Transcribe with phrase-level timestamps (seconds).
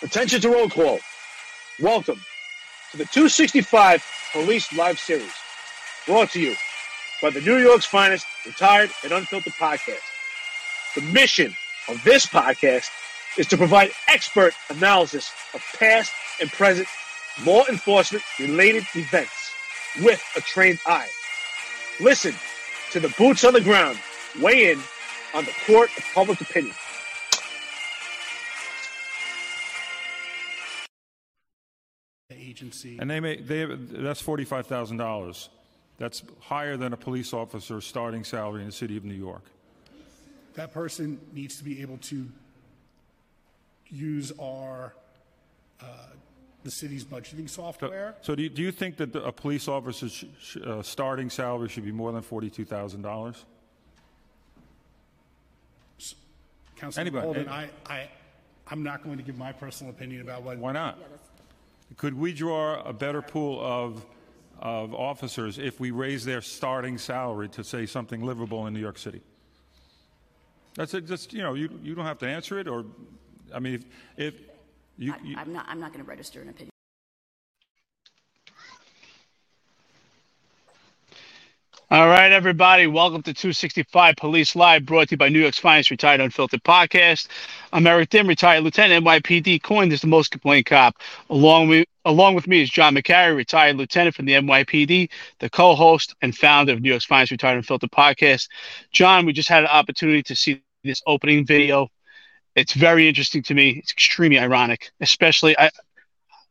[0.00, 1.00] Attention to roll call.
[1.80, 2.20] Welcome
[2.92, 5.32] to the 265 Police Live Series,
[6.06, 6.54] brought to you
[7.20, 10.04] by the New York's finest retired and unfiltered podcast.
[10.94, 11.56] The mission
[11.88, 12.90] of this podcast
[13.36, 16.86] is to provide expert analysis of past and present
[17.44, 19.52] law enforcement related events
[20.00, 21.08] with a trained eye.
[21.98, 22.34] Listen
[22.92, 23.98] to the boots on the ground
[24.40, 24.78] weigh in
[25.34, 26.74] on the court of public opinion.
[32.58, 32.98] Agency.
[32.98, 35.48] And they may, they, that's forty-five thousand dollars.
[35.98, 39.42] That's higher than a police officer's starting salary in the city of New York.
[40.54, 42.26] That person needs to be able to
[43.88, 44.92] use our,
[45.80, 45.84] uh,
[46.62, 48.14] the city's budgeting software.
[48.22, 51.30] So do you, do you think that the- a police officer's sh- sh- uh, starting
[51.30, 53.44] salary should be more than forty-two thousand dollars?
[56.76, 58.08] Councilman Anybody- Holden, any- I, I,
[58.68, 60.58] I'm not going to give my personal opinion about what.
[60.58, 60.96] Why not?
[61.96, 64.04] Could we draw a better pool of,
[64.58, 68.98] of officers if we raise their starting salary to say something livable in New York
[68.98, 69.20] City?
[70.74, 72.84] That's it, just, you know, you, you don't have to answer it, or,
[73.52, 73.84] I mean, if,
[74.16, 74.34] if,
[74.96, 76.70] you, I- you- I'm not, I'm not going to register an opinion.
[81.90, 82.86] All right, everybody.
[82.86, 87.28] Welcome to 265 Police Live, brought to you by New York's finest retired unfiltered podcast.
[87.72, 90.98] I'm Eric Dym, retired lieutenant, NYPD, coined as the most complained cop.
[91.30, 96.14] Along with along with me is John McCary, retired lieutenant from the NYPD, the co-host
[96.20, 98.48] and founder of New York's finest retired unfiltered podcast.
[98.92, 101.88] John, we just had an opportunity to see this opening video.
[102.54, 103.70] It's very interesting to me.
[103.70, 105.58] It's extremely ironic, especially.
[105.58, 105.70] I,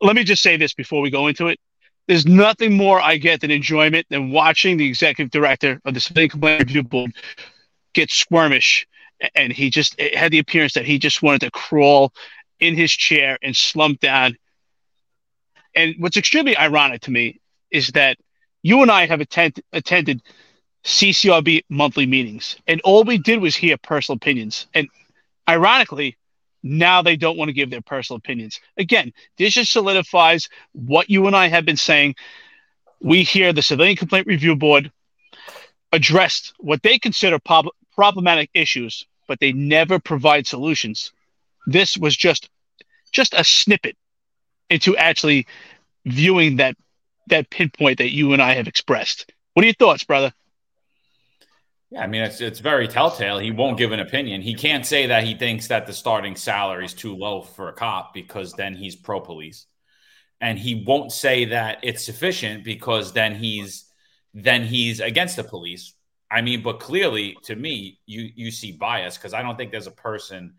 [0.01, 1.59] let me just say this before we go into it
[2.07, 6.29] there's nothing more I get than enjoyment than watching the executive director of the Civilian
[6.29, 7.11] Complaint Review Board
[7.93, 8.85] get squirmish.
[9.35, 12.13] And he just had the appearance that he just wanted to crawl
[12.59, 14.37] in his chair and slump down.
[15.75, 17.39] And what's extremely ironic to me
[17.71, 18.17] is that
[18.63, 20.21] you and I have attend, attended
[20.83, 24.67] CCRB monthly meetings, and all we did was hear personal opinions.
[24.73, 24.87] And
[25.49, 26.15] ironically,
[26.63, 28.59] now they don't want to give their personal opinions.
[28.77, 32.15] Again, this just solidifies what you and I have been saying.
[32.99, 34.91] We hear the Civilian Complaint Review Board
[35.91, 41.11] addressed what they consider prob- problematic issues, but they never provide solutions.
[41.65, 42.49] This was just
[43.11, 43.95] just a snippet
[44.69, 45.47] into actually
[46.05, 46.75] viewing that
[47.27, 49.31] that pinpoint that you and I have expressed.
[49.53, 50.33] What are your thoughts, brother?
[51.89, 53.39] Yeah, I mean it's it's very telltale.
[53.39, 54.41] He won't give an opinion.
[54.41, 57.73] He can't say that he thinks that the starting salary is too low for a
[57.73, 59.67] cop because then he's pro police.
[60.41, 63.85] And he won't say that it's sufficient because then he's
[64.33, 65.93] then he's against the police.
[66.29, 69.87] I mean, but clearly to me, you you see bias because I don't think there's
[69.87, 70.55] a person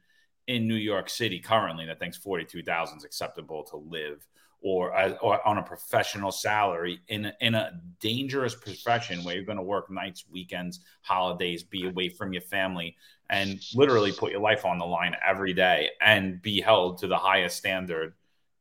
[0.47, 4.27] in New York City currently that thinks 42,000 is acceptable to live
[4.61, 9.45] or, uh, or on a professional salary in a, in a dangerous profession where you're
[9.45, 12.97] going to work nights, weekends, holidays, be away from your family,
[13.31, 17.17] and literally put your life on the line every day and be held to the
[17.17, 18.15] highest standard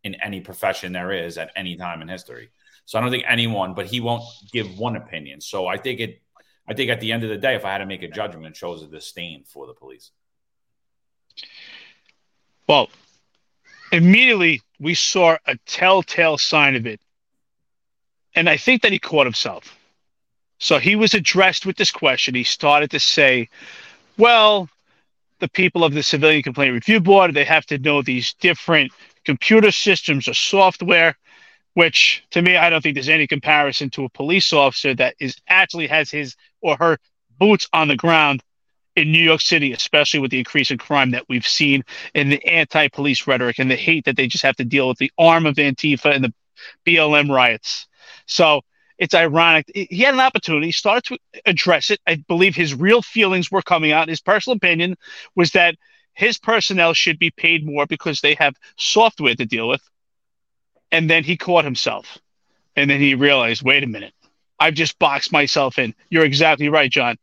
[0.03, 2.49] in any profession there is at any time in history.
[2.85, 5.41] So I don't think anyone, but he won't give one opinion.
[5.41, 6.21] So I think it.
[6.69, 8.47] I think at the end of the day, if I had to make a judgment,
[8.47, 10.11] it shows a disdain for the police.
[12.67, 12.89] Well,
[13.91, 16.99] immediately we saw a telltale sign of it.
[18.35, 19.77] And I think that he caught himself.
[20.59, 22.35] So he was addressed with this question.
[22.35, 23.49] He started to say,
[24.17, 24.69] well,
[25.39, 28.91] the people of the Civilian Complaint Review Board, they have to know these different
[29.25, 31.15] computer systems or software,
[31.73, 35.35] which to me, I don't think there's any comparison to a police officer that is
[35.47, 36.97] actually has his or her
[37.37, 38.41] boots on the ground
[38.97, 41.83] in New York City, especially with the increase in crime that we've seen
[42.15, 45.11] in the anti-police rhetoric and the hate that they just have to deal with the
[45.19, 46.33] arm of Antifa and the
[46.83, 47.87] BLM riots.
[48.25, 48.61] So
[48.97, 49.71] it's ironic.
[49.73, 51.99] He had an opportunity, he started to address it.
[52.07, 54.09] I believe his real feelings were coming out.
[54.09, 54.95] His personal opinion
[55.35, 55.75] was that
[56.13, 59.87] his personnel should be paid more because they have software to deal with.
[60.91, 62.17] And then he caught himself.
[62.75, 64.13] And then he realized, wait a minute,
[64.59, 65.93] I've just boxed myself in.
[66.09, 67.17] You're exactly right, John.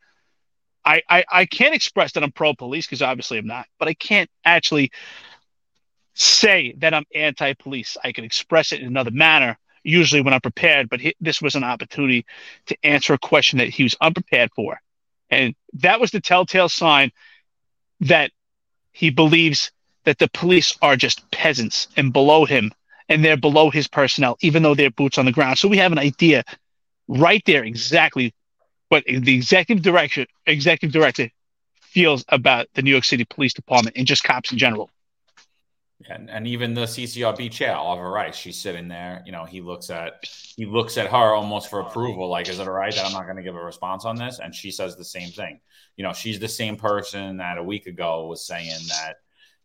[0.85, 3.95] I, I, I can't express that I'm pro police because obviously I'm not, but I
[3.95, 4.91] can't actually
[6.15, 7.97] say that I'm anti police.
[8.03, 11.55] I can express it in another manner, usually when I'm prepared, but he, this was
[11.55, 12.27] an opportunity
[12.67, 14.81] to answer a question that he was unprepared for.
[15.31, 17.11] And that was the telltale sign
[18.01, 18.31] that
[18.93, 19.73] he believes
[20.05, 22.73] that the police are just peasants and below him
[23.09, 25.59] and they're below his personnel, even though they're boots on the ground.
[25.59, 26.45] So we have an idea
[27.09, 28.35] right there exactly
[28.95, 31.29] what the executive director executive director
[31.81, 34.89] feels about the New York City Police Department and just cops in general.
[36.09, 39.23] And, and even the CCRB chair, Arva Rice, she's sitting there.
[39.27, 40.25] You know, he looks at
[40.57, 42.29] he looks at her almost for approval.
[42.29, 44.39] Like, is it all right that I'm not going to give a response on this?
[44.39, 45.61] And she says the same thing.
[45.97, 49.15] You know, she's the same person that a week ago was saying that,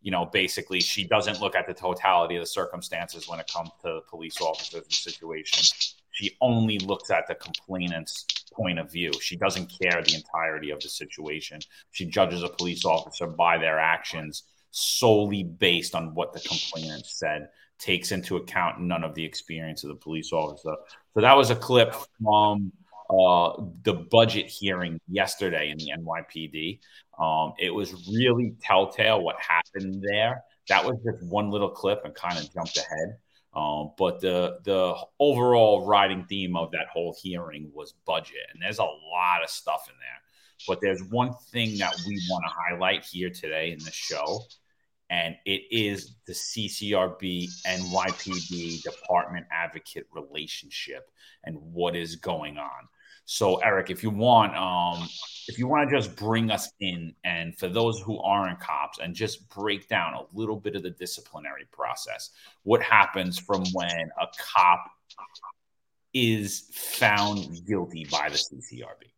[0.02, 3.70] you know, basically she doesn't look at the totality of the circumstances when it comes
[3.84, 5.96] to police officers and situations.
[6.12, 9.12] She only looks at the complainant's point of view.
[9.20, 11.60] She doesn't care the entirety of the situation.
[11.92, 17.48] She judges a police officer by their actions solely based on what the complainant said,
[17.78, 20.74] takes into account none of the experience of the police officer.
[21.14, 22.72] So that was a clip from
[23.10, 23.52] uh,
[23.82, 26.78] the budget hearing yesterday in the NYPD.
[27.18, 30.44] Um, it was really telltale what happened there.
[30.68, 33.16] That was just one little clip and kind of jumped ahead.
[33.52, 38.78] Um, but the the overall riding theme of that whole hearing was budget, and there's
[38.78, 40.20] a lot of stuff in there.
[40.68, 44.42] But there's one thing that we want to highlight here today in the show,
[45.08, 51.10] and it is the CCRB NYPD Department Advocate relationship
[51.42, 52.88] and what is going on.
[53.32, 55.08] So, Eric, if you want, um,
[55.46, 59.14] if you want to just bring us in, and for those who aren't cops, and
[59.14, 62.30] just break down a little bit of the disciplinary process,
[62.64, 64.84] what happens from when a cop
[66.12, 69.12] is found guilty by the CCRB?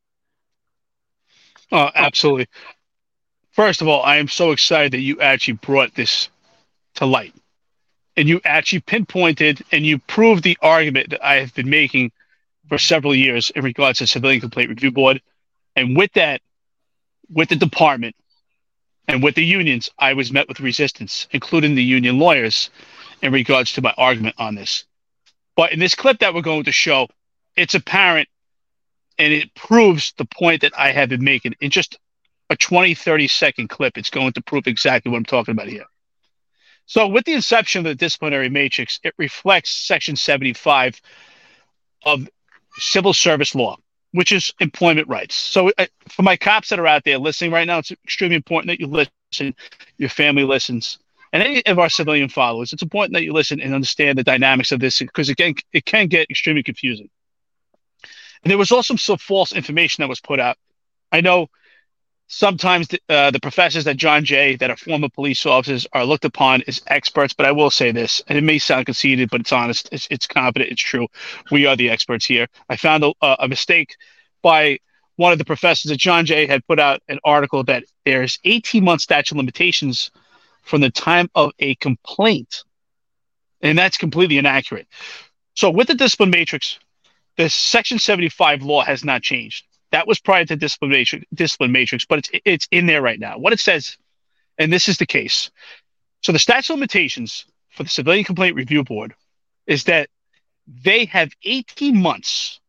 [1.72, 2.48] Oh, absolutely.
[3.52, 6.28] First of all, I am so excited that you actually brought this
[6.96, 7.34] to light
[8.18, 12.12] and you actually pinpointed and you proved the argument that I have been making
[12.72, 15.20] for several years in regards to civilian complaint review board.
[15.76, 16.40] And with that,
[17.28, 18.16] with the department
[19.06, 22.70] and with the unions, I was met with resistance, including the union lawyers,
[23.20, 24.86] in regards to my argument on this.
[25.54, 27.08] But in this clip that we're going to show,
[27.56, 28.26] it's apparent
[29.18, 31.98] and it proves the point that I have been making in just
[32.48, 33.98] a 20, 30 second clip.
[33.98, 35.84] It's going to prove exactly what I'm talking about here.
[36.86, 41.02] So, with the inception of the disciplinary matrix, it reflects Section 75
[42.06, 42.26] of
[42.76, 43.76] civil service law,
[44.12, 45.34] which is employment rights.
[45.34, 45.72] So,
[46.08, 48.86] for my cops that are out there listening right now, it's extremely important that you
[48.86, 49.54] listen,
[49.98, 50.98] your family listens,
[51.32, 52.72] and any of our civilian followers.
[52.72, 56.08] It's important that you listen and understand the dynamics of this because, again, it can
[56.08, 57.08] get extremely confusing.
[58.42, 60.56] And there was also some false information that was put out.
[61.10, 61.48] I know
[62.32, 66.24] sometimes the, uh, the professors at John Jay that are former police officers are looked
[66.24, 69.52] upon as experts, but I will say this, and it may sound conceited, but it's
[69.52, 71.08] honest, it's, it's confident, it's true.
[71.50, 72.46] We are the experts here.
[72.70, 73.96] I found a, a mistake
[74.40, 74.78] by
[75.16, 78.82] one of the professors at John Jay had put out an article that there's 18
[78.82, 80.10] month statute limitations
[80.62, 82.64] from the time of a complaint,
[83.60, 84.88] and that's completely inaccurate.
[85.54, 86.78] So with the discipline matrix,
[87.36, 89.66] the Section 75 law has not changed.
[89.92, 93.38] That was prior to discipline matrix, discipline matrix, but it's it's in there right now.
[93.38, 93.96] What it says,
[94.58, 95.50] and this is the case.
[96.22, 99.14] So the statute of limitations for the Civilian Complaint Review Board
[99.66, 100.08] is that
[100.66, 102.60] they have 18 months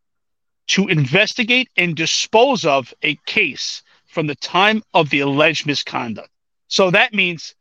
[0.67, 6.29] to investigate and dispose of a case from the time of the alleged misconduct.
[6.67, 7.55] So that means,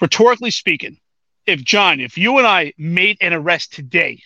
[0.00, 0.98] rhetorically speaking,
[1.46, 4.22] if John, if you and I made an arrest today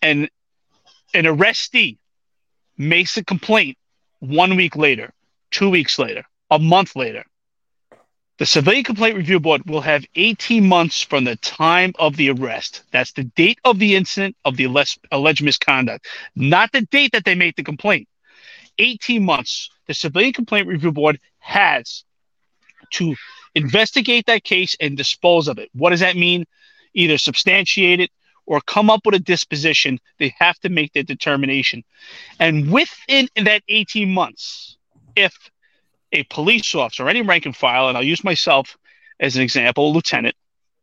[0.00, 0.28] and
[1.14, 1.98] an arrestee
[2.76, 3.76] makes a complaint
[4.20, 5.12] one week later,
[5.50, 7.24] two weeks later, a month later,
[8.38, 12.82] the Civilian Complaint Review Board will have 18 months from the time of the arrest.
[12.90, 14.64] That's the date of the incident of the
[15.12, 18.08] alleged misconduct, not the date that they made the complaint.
[18.78, 19.70] 18 months.
[19.86, 22.04] The Civilian Complaint Review Board has
[22.92, 23.14] to
[23.54, 25.68] investigate that case and dispose of it.
[25.74, 26.46] What does that mean?
[26.94, 28.10] Either substantiate it,
[28.46, 31.84] or come up with a disposition, they have to make their determination.
[32.38, 34.76] And within that 18 months,
[35.16, 35.34] if
[36.12, 38.76] a police officer any rank and file, and I'll use myself
[39.20, 40.34] as an example, a lieutenant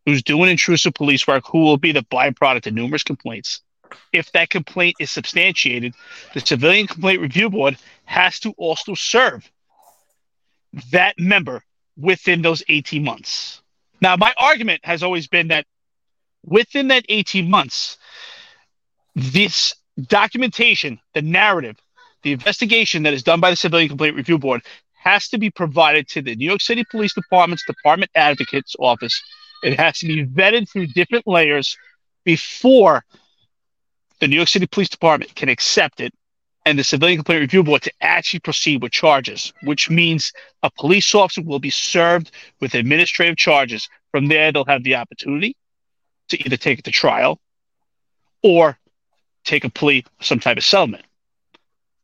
[0.06, 3.62] who's doing intrusive police work, who will be the byproduct of numerous complaints,
[4.14, 5.94] if that complaint is substantiated,
[6.34, 9.50] the Civilian Complaint Review Board has to also serve
[10.92, 11.64] that member
[11.98, 13.62] within those 18 months.
[14.02, 15.66] Now, my argument has always been that
[16.46, 17.98] within that 18 months,
[19.16, 19.76] this
[20.08, 21.78] documentation, the narrative,
[22.24, 24.62] the investigation that is done by the Civilian Complaint Review Board
[24.94, 29.22] has to be provided to the New York City Police Department's Department Advocate's Office.
[29.64, 31.78] It has to be vetted through different layers
[32.26, 33.04] before
[34.20, 36.14] the New York City Police Department can accept it
[36.66, 41.16] and the Civilian Complaint Review Board to actually proceed with charges, which means a police
[41.16, 43.88] officer will be served with administrative charges.
[44.12, 45.56] From there, they'll have the opportunity
[46.30, 47.40] to either take it to trial
[48.42, 48.78] or
[49.44, 51.04] take a plea, some type of settlement,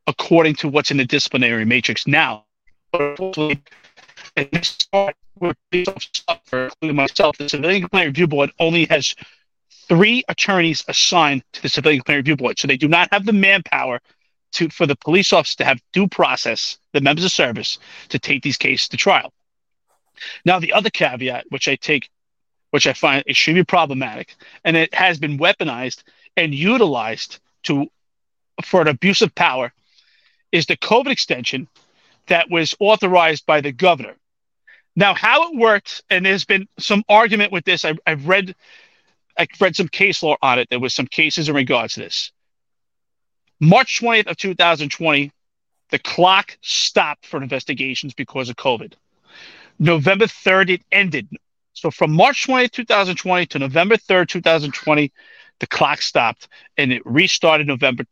[0.08, 2.46] according to what's in the disciplinary matrix now.
[2.94, 5.88] And this part where police
[6.28, 9.16] officers including myself, the Civilian Complaint Review Board only has
[9.88, 12.60] three attorneys assigned to the Civilian Complaint Review Board.
[12.60, 14.00] So they do not have the manpower
[14.54, 17.78] to for the police officers to have due process, the members of service,
[18.10, 19.34] to take these cases to trial.
[20.46, 22.10] Now, the other caveat, which I take,
[22.76, 26.04] which I find extremely problematic, and it has been weaponized
[26.36, 27.90] and utilized to
[28.66, 29.72] for an abuse of power,
[30.52, 31.70] is the COVID extension
[32.28, 34.18] that was authorized by the governor.
[34.94, 37.86] Now, how it worked, and there's been some argument with this.
[37.86, 38.54] I, I've read,
[39.38, 40.70] I've read some case law on it.
[40.70, 42.34] There was some cases in regards to this.
[43.62, 45.32] March 20th of 2020,
[45.92, 48.96] the clock stopped for investigations because of COVID.
[49.80, 51.30] November 3rd, it ended.
[51.76, 55.12] So from March 20th, 2020 to November 3rd, 2020,
[55.60, 58.06] the clock stopped and it restarted November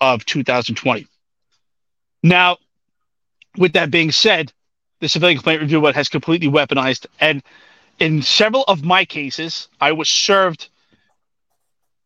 [0.00, 1.06] of 2020.
[2.22, 2.58] Now,
[3.58, 4.52] with that being said,
[5.00, 7.06] the Civilian Complaint Review Board has completely weaponized.
[7.18, 7.42] And
[7.98, 10.68] in several of my cases, I was served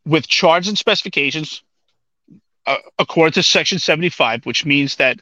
[0.06, 1.62] with charges and specifications
[2.66, 5.20] uh, according to Section 75, which means that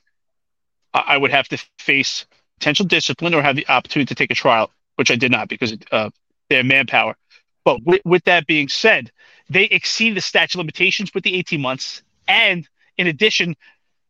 [0.95, 2.27] I would have to face
[2.59, 5.77] potential discipline or have the opportunity to take a trial, which I did not because
[5.91, 6.11] uh,
[6.49, 7.17] their manpower.
[7.65, 9.13] But with, that being said,
[9.49, 12.03] they exceeded the statute of limitations with the 18 months.
[12.27, 12.69] And
[12.99, 13.57] in addition,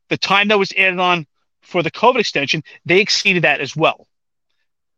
[0.09, 1.27] the time that was added on
[1.61, 4.07] for the COVID extension, they exceeded that as well.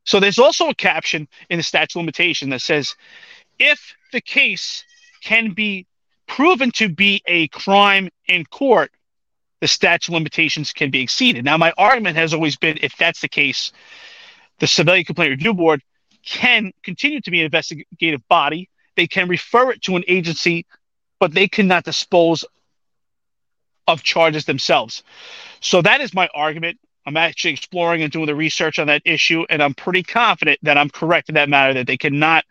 [0.05, 2.95] So there's also a caption in the statute of limitation that says,
[3.59, 4.85] if the case
[5.23, 5.87] can be
[6.27, 8.93] proven to be a crime in court,
[9.61, 11.45] the statute of limitations can be exceeded.
[11.45, 13.73] Now, my argument has always been if that's the case,
[14.59, 15.83] the Civilian Complaint Review Board
[16.25, 18.69] can continue to be an investigative body.
[18.97, 20.67] They can refer it to an agency,
[21.21, 22.45] but they cannot dispose
[23.87, 25.03] of charges themselves.
[25.61, 26.79] So that is my argument.
[27.07, 30.79] I'm actually exploring and doing the research on that issue, and I'm pretty confident that
[30.79, 32.45] I'm correct in that matter that they cannot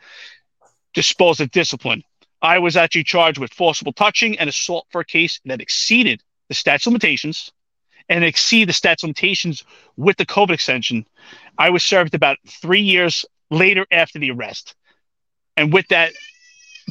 [0.93, 2.03] dispose of discipline.
[2.41, 6.53] I was actually charged with forcible touching and assault for a case that exceeded the
[6.53, 7.51] statute limitations
[8.09, 9.63] and exceed the of limitations
[9.97, 11.05] with the COVID extension.
[11.57, 14.75] I was served about three years later after the arrest.
[15.55, 16.13] And with that,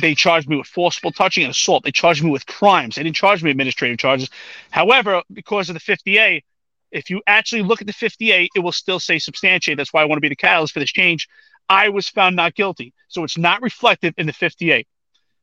[0.00, 1.84] they charged me with forcible touching and assault.
[1.84, 2.94] They charged me with crimes.
[2.94, 4.30] They didn't charge me administrative charges.
[4.70, 6.42] However, because of the 50A,
[6.90, 9.76] if you actually look at the 50A, it will still say substantiate.
[9.76, 11.28] That's why I want to be the catalyst for this change.
[11.68, 12.94] I was found not guilty.
[13.08, 14.84] So it's not reflected in the 50A.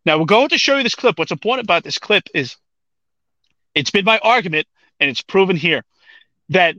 [0.05, 1.17] Now we're going to show you this clip.
[1.17, 2.55] What's important about this clip is
[3.75, 4.67] it's been my argument,
[4.99, 5.83] and it's proven here,
[6.49, 6.75] that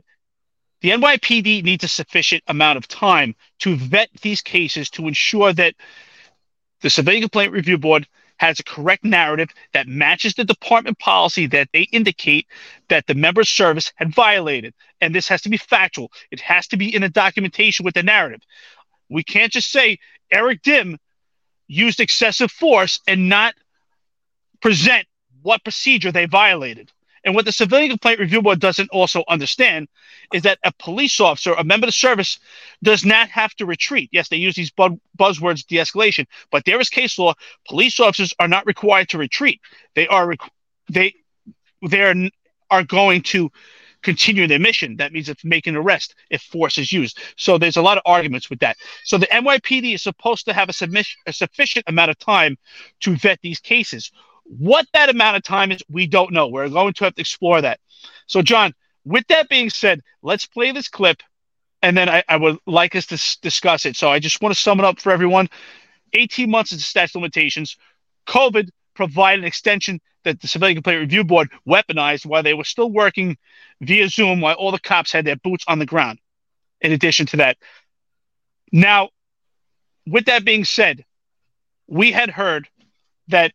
[0.81, 5.75] the NYPD needs a sufficient amount of time to vet these cases to ensure that
[6.81, 11.69] the Civilian Complaint Review Board has a correct narrative that matches the department policy that
[11.73, 12.47] they indicate
[12.89, 14.73] that the member's service had violated.
[14.99, 16.11] And this has to be factual.
[16.31, 18.41] It has to be in the documentation with the narrative.
[19.09, 19.99] We can't just say
[20.31, 20.97] Eric Dym
[21.67, 23.53] used excessive force and not
[24.59, 25.05] present
[25.43, 26.91] what procedure they violated.
[27.23, 29.87] And what the Civilian Complaint Review Board doesn't also understand
[30.33, 32.39] is that a police officer, a member of the service,
[32.83, 34.09] does not have to retreat.
[34.11, 37.33] Yes, they use these bu- buzzwords, de-escalation, but there is case law.
[37.67, 39.61] Police officers are not required to retreat.
[39.95, 40.35] They are
[40.89, 41.13] they
[41.87, 42.15] they are,
[42.69, 43.51] are going to
[44.01, 44.97] continue their mission.
[44.97, 47.19] That means it's making arrest if force is used.
[47.37, 48.77] So there's a lot of arguments with that.
[49.03, 52.57] So the NYPD is supposed to have a, submission, a sufficient amount of time
[53.01, 54.11] to vet these cases.
[54.57, 56.47] What that amount of time is, we don't know.
[56.47, 57.79] We're going to have to explore that.
[58.27, 58.73] So, John,
[59.05, 61.23] with that being said, let's play this clip
[61.81, 63.95] and then I, I would like us to s- discuss it.
[63.95, 65.49] So, I just want to sum it up for everyone
[66.13, 67.77] 18 months is the statute of limitations.
[68.27, 72.91] COVID provided an extension that the Civilian Complaint Review Board weaponized while they were still
[72.91, 73.37] working
[73.81, 76.19] via Zoom while all the cops had their boots on the ground.
[76.81, 77.57] In addition to that,
[78.71, 79.09] now,
[80.07, 81.05] with that being said,
[81.87, 82.67] we had heard
[83.27, 83.53] that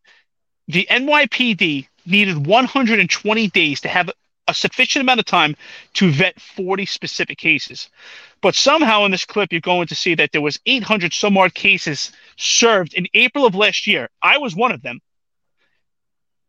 [0.68, 4.10] the NYPD needed 120 days to have
[4.48, 5.56] a sufficient amount of time
[5.94, 7.88] to vet 40 specific cases.
[8.40, 11.52] But somehow in this clip, you're going to see that there was 800 some odd
[11.54, 14.08] cases served in April of last year.
[14.22, 15.00] I was one of them.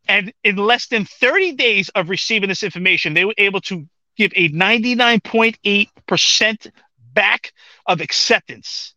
[0.08, 4.32] And in less than 30 days of receiving this information, they were able to give
[4.36, 6.72] a 99.8%
[7.14, 7.52] back
[7.86, 8.94] of acceptance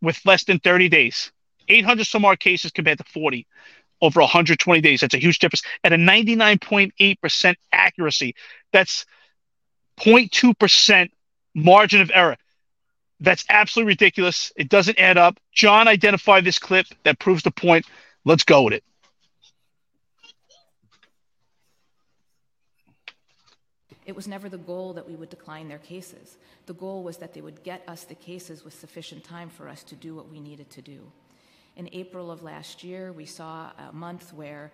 [0.00, 1.30] with less than 30 days.
[1.68, 3.44] 800 some odd cases compared to 40
[4.00, 5.00] over 120 days.
[5.00, 5.62] That's a huge difference.
[5.84, 8.34] At a 99.8% accuracy,
[8.72, 9.06] that's
[10.00, 11.10] 0.2%
[11.54, 12.36] margin of error.
[13.20, 14.52] That's absolutely ridiculous.
[14.56, 15.38] It doesn't add up.
[15.52, 17.86] John identified this clip that proves the point.
[18.24, 18.84] Let's go with it.
[24.04, 26.36] It was never the goal that we would decline their cases.
[26.66, 29.82] The goal was that they would get us the cases with sufficient time for us
[29.84, 31.10] to do what we needed to do.
[31.76, 34.72] In April of last year, we saw a month where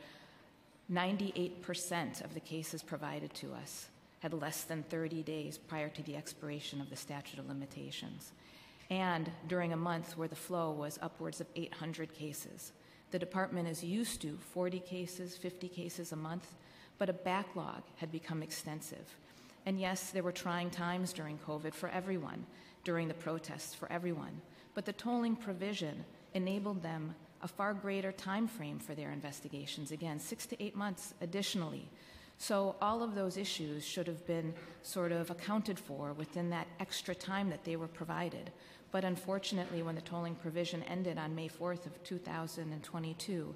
[0.91, 3.89] 98% of the cases provided to us
[4.21, 8.33] had less than 30 days prior to the expiration of the statute of limitations.
[8.89, 12.73] And during a month where the flow was upwards of 800 cases.
[13.11, 16.55] The department is used to 40 cases, 50 cases a month,
[16.99, 19.17] but a backlog had become extensive.
[19.67, 22.47] And yes, there were trying times during COVID for everyone,
[22.85, 24.41] during the protests for everyone.
[24.75, 30.19] But the tolling provision enabled them a far greater time frame for their investigations again
[30.19, 31.89] 6 to 8 months additionally.
[32.39, 37.15] So all of those issues should have been sort of accounted for within that extra
[37.15, 38.51] time that they were provided.
[38.91, 43.55] But unfortunately when the tolling provision ended on May 4th of 2022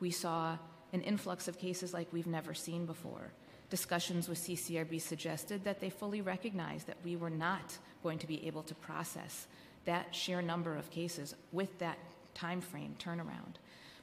[0.00, 0.56] we saw
[0.92, 3.32] an influx of cases like we've never seen before.
[3.70, 8.46] Discussions with CCRB suggested that they fully recognized that we were not going to be
[8.46, 9.46] able to process
[9.84, 11.98] that sheer number of cases with that
[12.38, 13.56] time frame turnaround.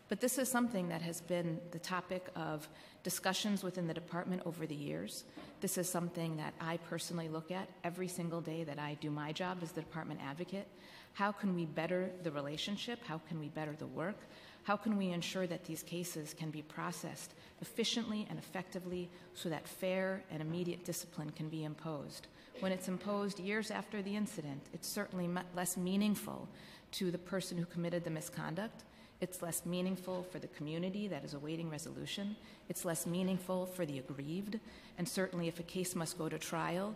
[0.08, 2.68] But this is something that has been the topic of
[3.04, 5.24] discussions within the department over the years.
[5.62, 9.32] This is something that I personally look at every single day that I do my
[9.32, 10.68] job as the department advocate.
[11.14, 13.00] How can we better the relationship?
[13.08, 14.18] How can we better the work?
[14.64, 19.68] How can we ensure that these cases can be processed efficiently and effectively so that
[19.68, 22.28] fair and immediate discipline can be imposed?
[22.60, 26.48] When it's imposed years after the incident, it's certainly less meaningful
[26.92, 28.84] to the person who committed the misconduct.
[29.22, 32.36] It's less meaningful for the community that is awaiting resolution.
[32.70, 34.60] It's less meaningful for the aggrieved.
[34.98, 36.96] And certainly, if a case must go to trial,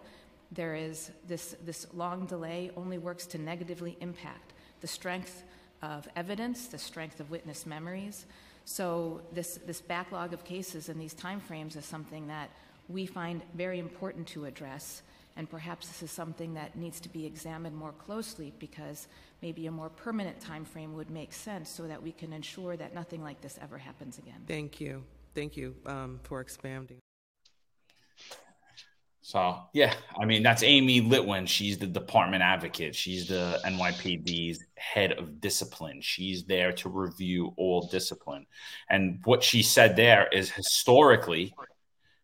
[0.51, 5.43] there is this, this long delay only works to negatively impact the strength
[5.81, 8.25] of evidence, the strength of witness memories.
[8.65, 12.49] So this, this backlog of cases and these timeframes is something that
[12.87, 15.03] we find very important to address.
[15.37, 19.07] And perhaps this is something that needs to be examined more closely because
[19.41, 22.93] maybe a more permanent time frame would make sense so that we can ensure that
[22.93, 24.43] nothing like this ever happens again.
[24.47, 25.03] Thank you.
[25.35, 26.99] Thank you um, for expanding.
[29.21, 31.47] So, yeah, I mean, that's Amy Litwin.
[31.47, 32.95] She's the department advocate.
[32.95, 36.01] She's the NYPD's head of discipline.
[36.01, 38.47] She's there to review all discipline.
[38.89, 41.53] And what she said there is historically,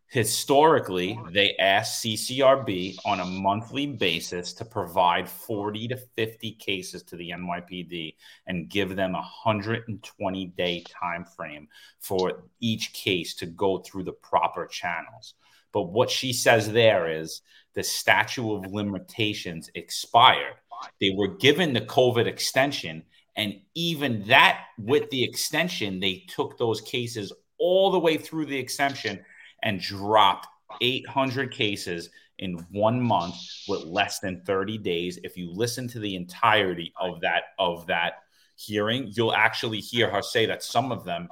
[0.08, 7.16] Historically, they asked CCRB on a monthly basis to provide 40 to 50 cases to
[7.16, 8.14] the NYPD
[8.46, 11.66] and give them a 120 day time frame
[11.98, 15.34] for each case to go through the proper channels.
[15.72, 17.42] But what she says there is
[17.74, 20.54] the statute of limitations expired.
[21.00, 23.02] They were given the COVID extension,
[23.34, 28.58] and even that, with the extension, they took those cases all the way through the
[28.58, 29.24] extension
[29.66, 30.46] and dropped
[30.80, 33.34] 800 cases in one month
[33.66, 35.18] with less than 30 days.
[35.24, 38.22] If you listen to the entirety of that of that
[38.54, 41.28] hearing, you'll actually hear her say that some of them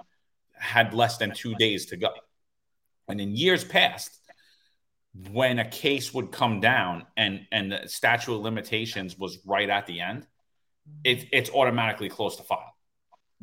[0.53, 2.11] had less than two days to go.
[3.07, 4.19] And in years past,
[5.31, 9.87] when a case would come down and and the statute of limitations was right at
[9.87, 10.27] the end,
[11.05, 12.74] it, it's automatically close to file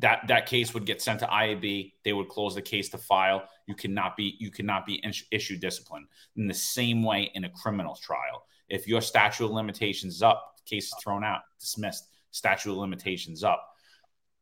[0.02, 1.94] that that case would get sent to IAB.
[2.04, 3.48] They would close the case to file.
[3.68, 7.96] You cannot be you cannot be issued discipline in the same way in a criminal
[7.96, 8.46] trial.
[8.68, 12.08] If your statute of limitations is up, case is thrown out, dismissed.
[12.32, 13.68] Statute of limitations up.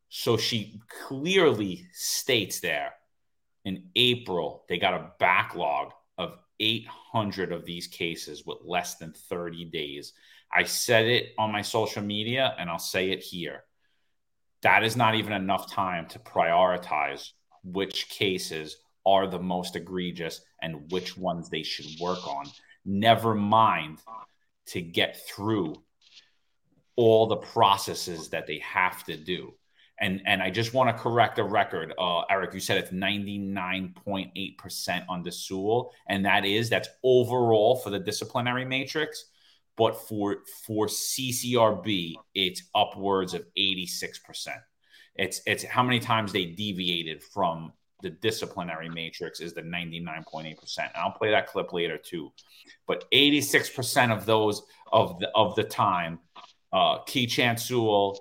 [0.09, 2.93] So she clearly states there
[3.65, 9.65] in April they got a backlog of 800 of these cases with less than 30
[9.65, 10.13] days.
[10.51, 13.63] I said it on my social media and I'll say it here
[14.61, 17.31] that is not even enough time to prioritize
[17.63, 22.45] which cases are the most egregious and which ones they should work on.
[22.85, 23.99] Never mind
[24.67, 25.75] to get through
[26.95, 29.53] all the processes that they have to do.
[30.01, 31.93] And and I just want to correct a record.
[31.97, 37.89] Uh, Eric, you said it's 99.8% on the Sewell, and that is that's overall for
[37.89, 39.25] the disciplinary matrix
[39.79, 44.49] but for for CCRB, it's upwards of 86%.
[45.15, 50.55] It's it's how many times they deviated from the disciplinary matrix is the 99.8%.
[50.95, 52.31] I'll play that clip later too.
[52.87, 54.61] But 86% of those
[54.91, 56.19] of the of the time,
[56.73, 58.19] uh Keechant Sewell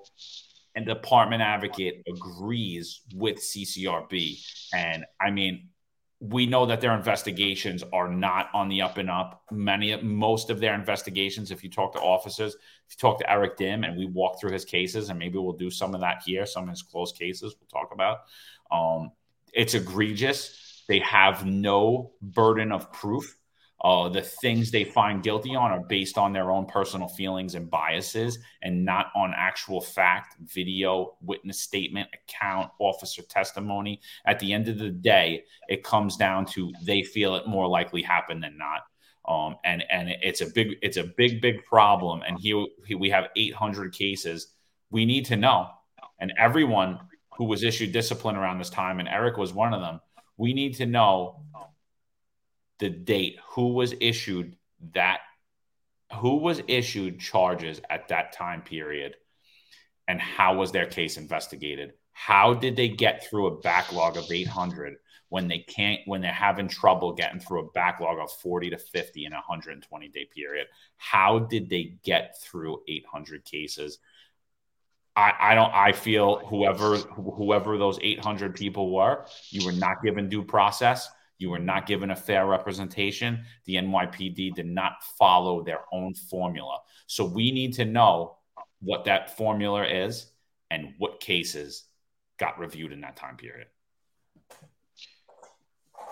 [0.77, 4.41] and Department Advocate agrees with CCRB.
[4.73, 5.71] And I mean,
[6.21, 9.45] we know that their investigations are not on the up and up.
[9.53, 13.57] Many, most of their investigations, if you talk to officers, if you talk to Eric
[13.57, 16.45] Dym and we walk through his cases, and maybe we'll do some of that here,
[16.45, 18.19] some of his closed cases we'll talk about.
[18.73, 19.13] Um,
[19.53, 20.85] it's egregious.
[20.89, 23.38] They have no burden of proof.
[23.81, 27.71] Uh, the things they find guilty on are based on their own personal feelings and
[27.71, 34.01] biases and not on actual fact, video, witness statement, account, officer testimony.
[34.27, 38.03] At the end of the day, it comes down to they feel it more likely
[38.03, 38.83] happened than not.
[39.29, 42.23] Um, and and it's a big it's a big big problem.
[42.27, 44.55] And here, here we have 800 cases.
[44.91, 45.69] We need to know,
[46.19, 46.99] and everyone
[47.37, 50.01] who was issued discipline around this time, and Eric was one of them.
[50.39, 51.43] We need to know
[52.79, 54.57] the date, who was issued
[54.95, 55.21] that,
[56.21, 59.15] who was issued charges at that time period,
[60.07, 61.93] and how was their case investigated?
[62.13, 64.97] How did they get through a backlog of 800
[65.29, 69.27] when they can't, when they're having trouble getting through a backlog of 40 to 50
[69.27, 70.67] in a 120 day period?
[70.97, 73.99] How did they get through 800 cases?
[75.19, 75.75] I, I don't.
[75.75, 81.11] I feel whoever whoever those 800 people were, you were not given due process.
[81.39, 83.45] You were not given a fair representation.
[83.65, 86.81] The NYPD did not follow their own formula.
[87.07, 88.37] So we need to know
[88.81, 90.31] what that formula is
[90.71, 91.85] and what cases
[92.39, 93.67] got reviewed in that time period.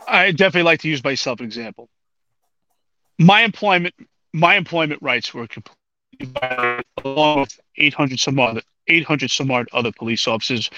[0.09, 1.89] I definitely like to use myself an example.
[3.19, 3.95] My employment,
[4.33, 9.91] my employment rights were completely violated, along with 800 some other 800 some odd other
[9.91, 10.71] police officers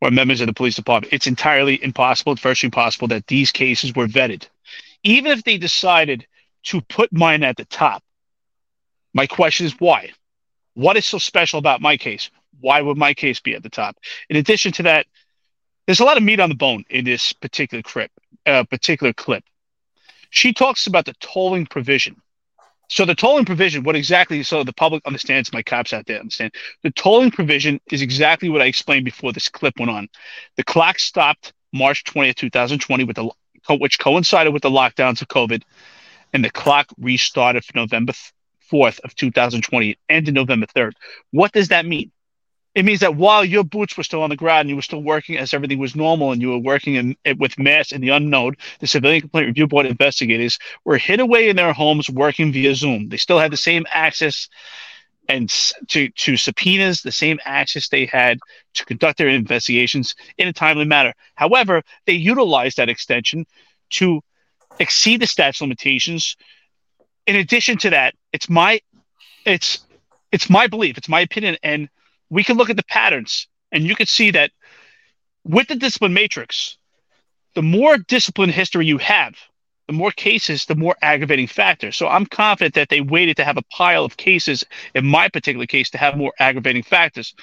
[0.00, 1.12] or members of the police department.
[1.12, 4.48] It's entirely impossible, virtually impossible that these cases were vetted.
[5.02, 6.26] Even if they decided
[6.64, 8.02] to put mine at the top,
[9.14, 10.12] my question is why?
[10.74, 12.30] What is so special about my case?
[12.60, 13.96] Why would my case be at the top?
[14.28, 15.06] In addition to that,
[15.86, 18.10] there's a lot of meat on the bone in this particular clip.
[18.46, 19.44] Uh, particular clip.
[20.30, 22.16] She talks about the tolling provision.
[22.90, 26.52] So the tolling provision, what exactly, so the public understands, my cops out there understand,
[26.82, 30.08] the tolling provision is exactly what I explained before this clip went on.
[30.56, 33.30] The clock stopped March 20th, 2020, with the
[33.78, 35.62] which coincided with the lockdowns of COVID,
[36.32, 38.12] and the clock restarted for November
[38.72, 40.92] 4th of 2020, ended November 3rd.
[41.30, 42.10] What does that mean?
[42.74, 45.02] It means that while your boots were still on the ground and you were still
[45.02, 48.10] working as everything was normal and you were working in, eh, with mass in the
[48.10, 52.74] unknown, the Civilian Complaint Review Board investigators were hid away in their homes working via
[52.74, 53.08] Zoom.
[53.08, 54.48] They still had the same access
[55.28, 55.48] and
[55.88, 58.38] to, to subpoenas, the same access they had
[58.74, 61.12] to conduct their investigations in a timely manner.
[61.36, 63.46] However, they utilized that extension
[63.90, 64.22] to
[64.80, 66.36] exceed the statute limitations.
[67.26, 68.80] In addition to that, it's my
[69.44, 69.80] it's
[70.32, 71.88] it's my belief, it's my opinion, and
[72.30, 74.52] we can look at the patterns and you can see that
[75.44, 76.78] with the discipline matrix,
[77.54, 79.34] the more discipline history you have,
[79.88, 81.90] the more cases, the more aggravating factor.
[81.90, 84.62] So I'm confident that they waited to have a pile of cases
[84.94, 87.34] in my particular case to have more aggravating factors.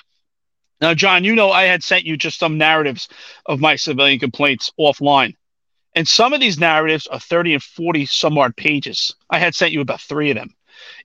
[0.80, 3.10] Now, John, you know I had sent you just some narratives
[3.46, 5.34] of my civilian complaints offline.
[5.96, 9.16] And some of these narratives are 30 and 40 some odd pages.
[9.30, 10.54] I had sent you about three of them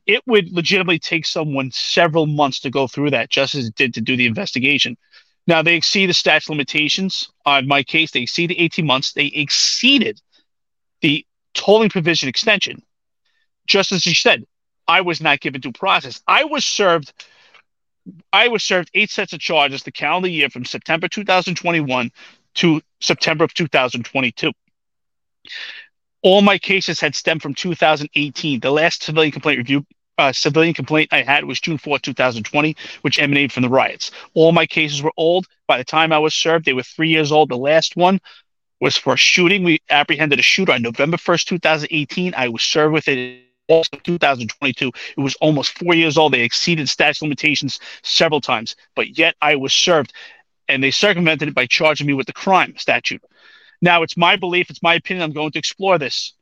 [0.06, 3.94] it would legitimately take someone several months to go through that, just as it did
[3.94, 4.96] to do the investigation.
[5.46, 7.28] Now they exceed the statute limitations.
[7.44, 9.12] Uh, On my case, they exceed the 18 months.
[9.12, 10.20] They exceeded
[11.00, 12.82] the tolling provision extension.
[13.66, 14.44] Just as you said,
[14.88, 16.20] I was not given due process.
[16.26, 17.12] I was served.
[18.32, 22.10] I was served eight sets of charges the calendar year from September 2021
[22.54, 24.52] to September of 2022
[26.22, 28.60] all my cases had stemmed from 2018.
[28.60, 29.86] The last civilian complaint review
[30.18, 34.10] uh, civilian complaint I had was June 4, 2020, which emanated from the riots.
[34.34, 35.46] All my cases were old.
[35.66, 37.48] By the time I was served, they were three years old.
[37.48, 38.20] The last one
[38.80, 39.64] was for shooting.
[39.64, 42.34] We apprehended a shooter on November 1st, 2018.
[42.36, 44.92] I was served with it also 2022.
[45.16, 46.32] It was almost four years old.
[46.32, 50.12] They exceeded statute limitations several times, but yet I was served,
[50.68, 53.22] and they circumvented it by charging me with the crime statute.
[53.82, 56.34] Now, it's my belief, it's my opinion, I'm going to explore this,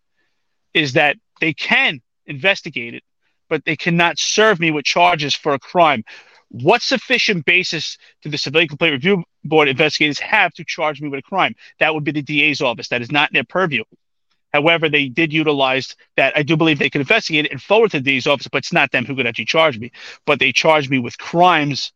[0.74, 3.02] is that they can investigate it,
[3.48, 6.04] but they cannot serve me with charges for a crime.
[6.50, 11.20] What sufficient basis do the Civilian Complaint Review Board investigators have to charge me with
[11.20, 11.54] a crime?
[11.78, 12.88] That would be the DA's office.
[12.88, 13.84] That is not in their purview.
[14.52, 16.36] However, they did utilize that.
[16.36, 18.72] I do believe they could investigate it and forward to the DA's office, but it's
[18.72, 19.92] not them who could actually charge me.
[20.26, 21.92] But they charged me with crimes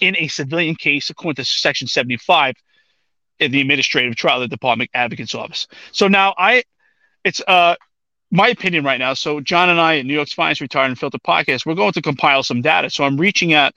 [0.00, 2.54] in a civilian case according to Section 75
[3.38, 5.66] in the administrative trial the department advocate's office.
[5.92, 6.64] So now I,
[7.24, 7.76] it's uh
[8.30, 9.14] my opinion right now.
[9.14, 12.02] So John and I at New York's Finest Retired and Filter podcast, we're going to
[12.02, 12.90] compile some data.
[12.90, 13.74] So I'm reaching out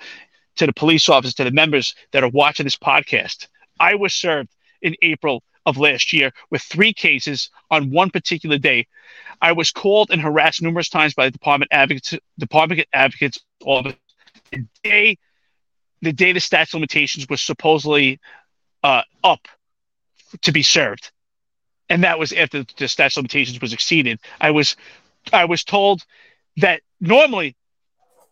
[0.56, 3.48] to the police office, to the members that are watching this podcast.
[3.80, 4.50] I was served
[4.82, 8.88] in April of last year with three cases on one particular day.
[9.42, 13.96] I was called and harassed numerous times by the department advocates, department advocates office.
[14.52, 15.18] The day,
[16.02, 18.20] the day the statute limitations was supposedly
[18.84, 19.48] uh, up
[20.42, 21.12] to be served.
[21.90, 24.20] and that was after the statute limitations was exceeded.
[24.42, 24.76] I was,
[25.34, 26.04] I was told
[26.58, 27.56] that normally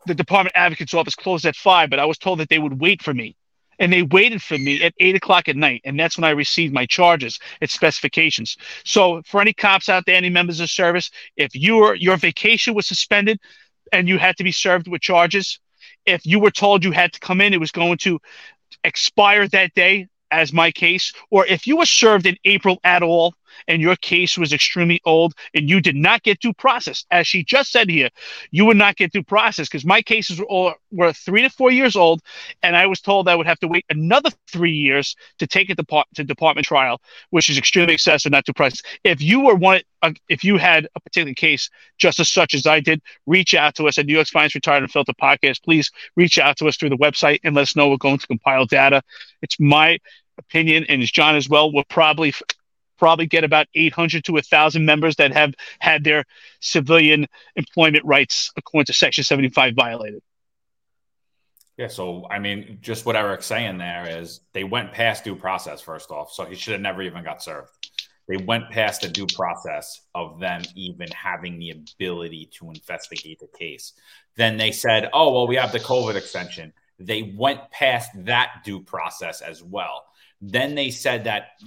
[0.07, 3.01] the department advocate's office closed at five, but I was told that they would wait
[3.03, 3.35] for me.
[3.79, 5.81] And they waited for me at eight o'clock at night.
[5.85, 8.57] And that's when I received my charges, its specifications.
[8.85, 12.87] So for any cops out there, any members of service, if your your vacation was
[12.87, 13.39] suspended
[13.93, 15.59] and you had to be served with charges,
[16.05, 18.19] if you were told you had to come in, it was going to
[18.83, 23.33] expire that day, as my case, or if you were served in April at all
[23.67, 27.43] and your case was extremely old and you did not get due process, as she
[27.43, 28.09] just said here,
[28.51, 31.71] you would not get due process because my cases were all were three to four
[31.71, 32.21] years old,
[32.63, 35.77] and I was told I would have to wait another three years to take it
[35.77, 38.81] to department trial, which is extremely excessive, and not due process.
[39.03, 42.65] If you were one, uh, if you had a particular case just as such as
[42.65, 45.63] I did, reach out to us at New York's Finest Retired and Filter Podcast.
[45.63, 48.27] Please reach out to us through the website and let us know we're going to
[48.27, 49.01] compile data.
[49.41, 49.99] It's my
[50.37, 51.71] opinion, and it's John as well.
[51.71, 52.33] We'll probably
[52.97, 56.25] probably get about 800 to 1,000 members that have had their
[56.59, 60.21] civilian employment rights according to Section 75 violated.
[61.77, 65.79] Yeah, so I mean, just what Eric's saying there is they went past due process
[65.79, 67.69] first off, so he should have never even got served.
[68.27, 73.57] They went past the due process of them even having the ability to investigate the
[73.57, 73.93] case.
[74.35, 78.81] Then they said, "Oh, well, we have the COVID extension." They went past that due
[78.81, 80.05] process as well.
[80.41, 81.59] Then they said that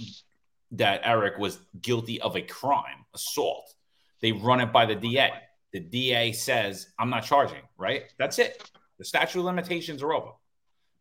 [0.71, 3.73] that Eric was guilty of a crime, assault.
[4.21, 5.31] They run it by the DA.
[5.73, 8.03] The DA says, I'm not charging, right?
[8.17, 8.69] That's it.
[8.97, 10.31] The statute of limitations are over.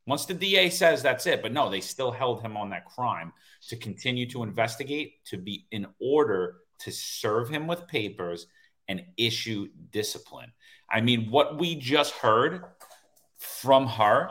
[0.06, 3.32] Once the DA says that's it, but no, they still held him on that crime
[3.68, 8.46] to continue to investigate, to be in order to serve him with papers
[8.88, 10.50] and issue discipline.
[10.90, 12.64] I mean, what we just heard
[13.38, 14.30] from her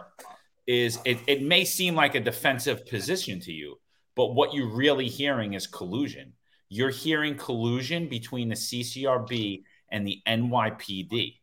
[0.67, 3.79] is it, it may seem like a defensive position to you,
[4.19, 6.33] but what you're really hearing is collusion.
[6.67, 11.37] You're hearing collusion between the CCRB and the NYPD.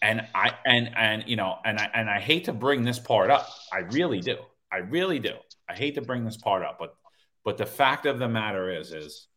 [0.00, 3.30] And I and and you know and I and I hate to bring this part
[3.30, 3.46] up.
[3.70, 4.38] I really do.
[4.72, 5.34] I really do.
[5.68, 6.94] I hate to bring this part up, but
[7.44, 9.28] but the fact of the matter is is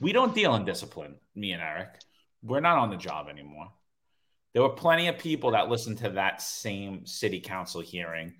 [0.00, 2.00] we don't deal in discipline, me and Eric.
[2.42, 3.68] We're not on the job anymore.
[4.54, 8.34] There were plenty of people that listened to that same city council hearing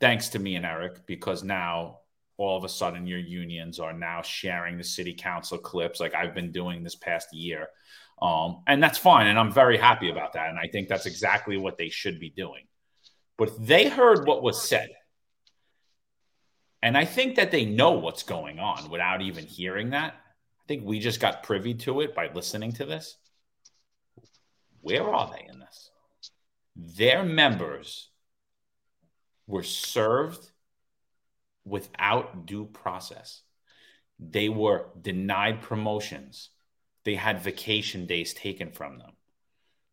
[0.00, 1.98] thanks to me and Eric, because now
[2.36, 6.34] all of a sudden your unions are now sharing the city council clips like I've
[6.34, 7.68] been doing this past year.
[8.22, 9.26] Um, and that's fine.
[9.26, 10.48] And I'm very happy about that.
[10.48, 12.64] And I think that's exactly what they should be doing.
[13.36, 14.90] But they heard what was said.
[16.82, 20.14] And I think that they know what's going on without even hearing that.
[20.14, 23.16] I think we just got privy to it by listening to this.
[24.80, 25.90] Where are they in this?
[26.76, 28.09] Their members
[29.50, 30.50] were served
[31.64, 33.42] without due process.
[34.18, 36.50] They were denied promotions.
[37.04, 39.12] They had vacation days taken from them.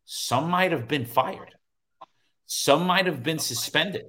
[0.04, 1.54] Some might have been fired.
[2.46, 4.06] Some might have been suspended.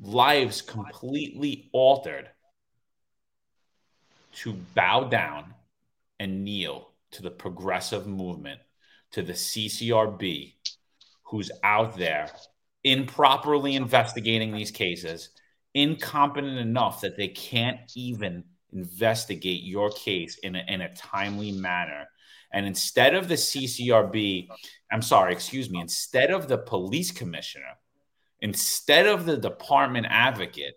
[0.00, 2.28] Lives completely altered
[4.36, 5.54] to bow down
[6.18, 8.60] and kneel to the progressive movement,
[9.12, 10.54] to the CCRB,
[11.24, 12.30] who's out there
[12.84, 15.30] improperly investigating these cases,
[15.74, 22.06] incompetent enough that they can't even investigate your case in a, in a timely manner.
[22.52, 24.48] And instead of the CCRB,
[24.90, 27.78] I'm sorry, excuse me, instead of the police commissioner,
[28.40, 30.74] instead of the department advocate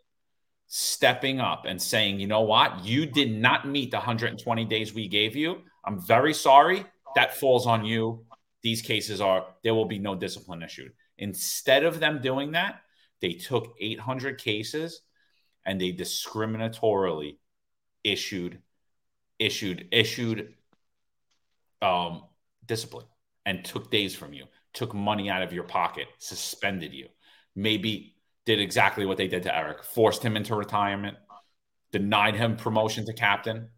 [0.68, 5.08] stepping up and saying, you know what, you did not meet the 120 days we
[5.08, 5.62] gave you.
[5.86, 6.86] I'm very sorry.
[7.15, 8.26] That falls on you.
[8.62, 10.91] These cases are, there will be no discipline issued.
[11.17, 12.82] Instead of them doing that,
[13.21, 15.01] they took 800 cases
[15.65, 17.38] and they discriminatorily
[18.04, 18.62] issued
[19.39, 20.54] issued issued
[21.82, 22.23] um,
[22.65, 23.06] discipline
[23.45, 27.08] and took days from you, took money out of your pocket, suspended you,
[27.56, 31.17] maybe did exactly what they did to Eric, forced him into retirement,
[31.91, 33.69] denied him promotion to captain,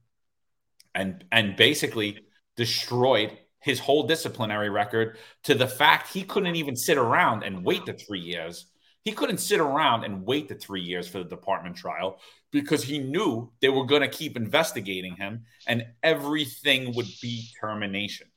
[0.94, 2.20] and and basically
[2.56, 7.86] destroyed his whole disciplinary record to the fact he couldn't even sit around and wait
[7.86, 8.68] the three years.
[9.04, 12.20] He couldn't sit around and wait the three years for the department trial
[12.52, 18.28] because he knew they were going to keep investigating him and everything would be termination.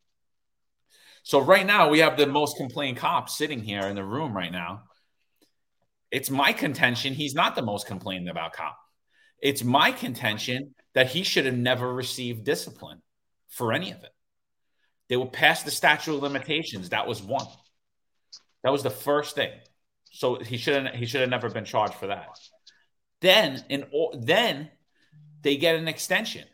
[1.23, 4.51] So, right now, we have the most complained cop sitting here in the room right
[4.51, 4.85] now.
[6.11, 8.77] It's my contention he's not the most complained about cop.
[9.41, 13.03] It's my contention that he should have never received discipline
[13.49, 14.13] for any of it.
[15.11, 16.91] They were past the statute of limitations.
[16.91, 17.47] That was one.
[18.63, 19.51] That was the first thing.
[20.13, 22.29] So he should have he should have never been charged for that.
[23.21, 24.71] Then in then
[25.43, 26.47] they get an extension.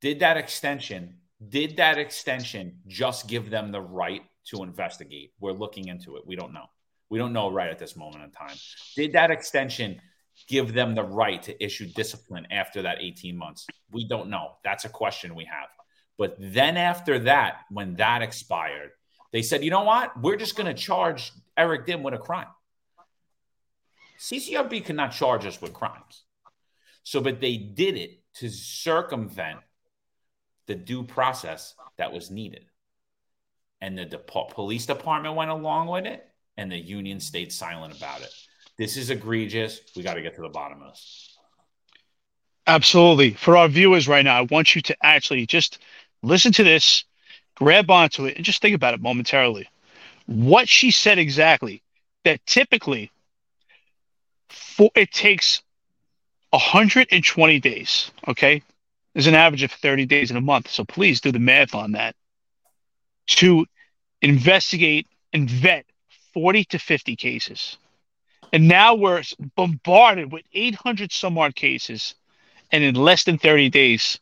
[0.00, 5.32] Did that extension, did that extension just give them the right to investigate?
[5.38, 6.26] We're looking into it.
[6.26, 6.66] We don't know.
[7.10, 8.56] We don't know right at this moment in time.
[8.96, 10.00] Did that extension
[10.48, 13.66] give them the right to issue discipline after that 18 months?
[13.90, 14.52] We don't know.
[14.64, 15.68] That's a question we have.
[16.18, 18.90] But then after that, when that expired,
[19.32, 20.20] they said, you know what?
[20.20, 22.46] We're just going to charge Eric Dym with a crime.
[24.18, 26.22] CCRB cannot charge us with crimes.
[27.02, 29.60] So, but they did it to circumvent
[30.66, 32.64] the due process that was needed.
[33.80, 36.26] And the police department went along with it,
[36.56, 38.32] and the union stayed silent about it.
[38.78, 39.80] This is egregious.
[39.94, 41.36] We got to get to the bottom of this.
[42.66, 43.34] Absolutely.
[43.34, 45.78] For our viewers right now, I want you to actually just
[46.26, 47.04] listen to this,
[47.54, 49.68] grab onto it, and just think about it momentarily.
[50.26, 51.82] What she said exactly
[52.24, 53.10] that typically
[54.48, 55.62] for, it takes
[56.50, 58.62] 120 days, okay?
[59.14, 60.68] There's an average of 30 days in a month.
[60.68, 62.14] So please do the math on that
[63.28, 63.66] to
[64.20, 65.86] investigate and vet
[66.34, 67.78] 40 to 50 cases.
[68.52, 69.22] And now we're
[69.54, 72.14] bombarded with 800 some odd cases.
[72.72, 74.18] And in less than 30 days,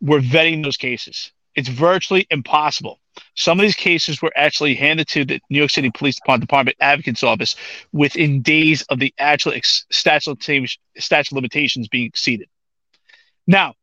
[0.00, 1.32] we're vetting those cases.
[1.54, 3.00] It's virtually impossible.
[3.34, 7.22] Some of these cases were actually handed to the New York City Police Department Advocate's
[7.22, 7.56] Office
[7.92, 12.48] within days of the actual statute of limitations being exceeded.
[13.46, 13.74] Now,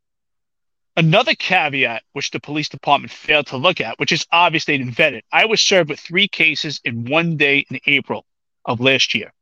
[0.95, 4.93] another caveat which the police department failed to look at, which is obvious they didn't
[4.93, 5.25] vet it.
[5.31, 8.25] I was served with three cases in one day in April
[8.65, 9.33] of last year.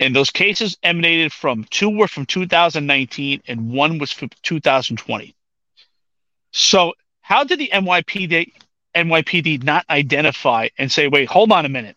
[0.00, 5.34] And those cases emanated from two were from 2019 and one was from 2020.
[6.54, 8.52] So, how did the NYPD
[8.94, 11.96] NYPD not identify and say, "Wait, hold on a minute.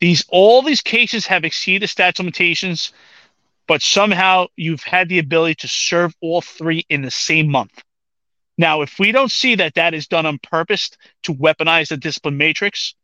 [0.00, 2.92] These all these cases have exceeded statute limitations,
[3.68, 7.80] but somehow you've had the ability to serve all three in the same month."
[8.58, 10.90] Now, if we don't see that that is done on purpose
[11.22, 12.94] to weaponize the discipline matrix,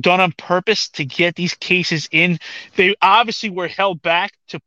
[0.00, 2.40] done on purpose to get these cases in.
[2.74, 4.60] They obviously were held back to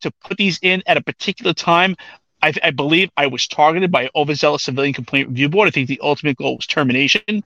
[0.00, 1.94] to put these in at a particular time.
[2.42, 5.68] I, I, believe I was targeted by overzealous civilian complaint review board.
[5.68, 7.44] I think the ultimate goal was termination,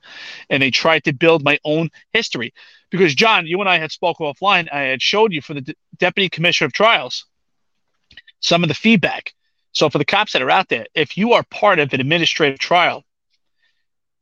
[0.50, 2.54] and they tried to build my own history.
[2.90, 4.68] Because John, you and I had spoken offline.
[4.72, 7.26] I had showed you for the deputy commissioner of trials
[8.40, 9.32] some of the feedback.
[9.72, 12.58] So for the cops that are out there, if you are part of an administrative
[12.58, 13.04] trial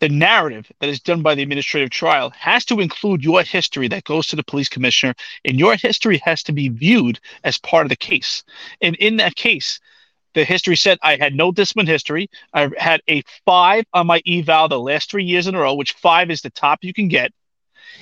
[0.02, 4.02] the narrative that is done by the administrative trial has to include your history that
[4.02, 7.88] goes to the police commissioner, and your history has to be viewed as part of
[7.88, 8.42] the case.
[8.80, 9.78] And in that case,
[10.34, 12.28] the history said I had no discipline history.
[12.52, 15.92] I had a five on my eval the last three years in a row, which
[15.92, 17.32] five is the top you can get.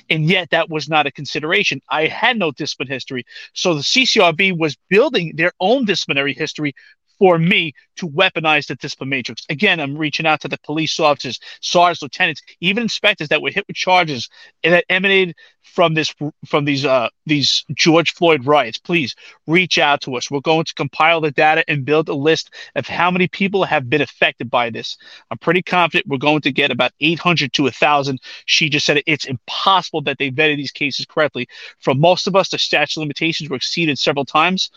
[0.09, 1.81] And yet that was not a consideration.
[1.89, 3.25] I had no discipline history.
[3.53, 6.73] So the CCRB was building their own disciplinary history
[7.21, 9.45] for me to weaponize the discipline matrix.
[9.47, 13.67] Again, I'm reaching out to the police officers, sergeants, lieutenants, even inspectors that were hit
[13.67, 14.27] with charges
[14.63, 16.15] that emanated from this
[16.47, 18.79] from these uh these George Floyd riots.
[18.79, 19.13] Please
[19.45, 20.31] reach out to us.
[20.31, 23.87] We're going to compile the data and build a list of how many people have
[23.87, 24.97] been affected by this.
[25.29, 28.19] I'm pretty confident we're going to get about 800 to 1,000.
[28.47, 31.47] She just said it's impossible that they vetted these cases correctly.
[31.77, 34.71] For most of us, the statute limitations were exceeded several times.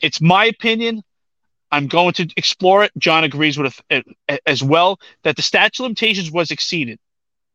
[0.00, 1.04] It's my opinion.
[1.74, 2.92] I'm going to explore it.
[2.98, 4.06] John agrees with it
[4.46, 7.00] as well that the statute of limitations was exceeded.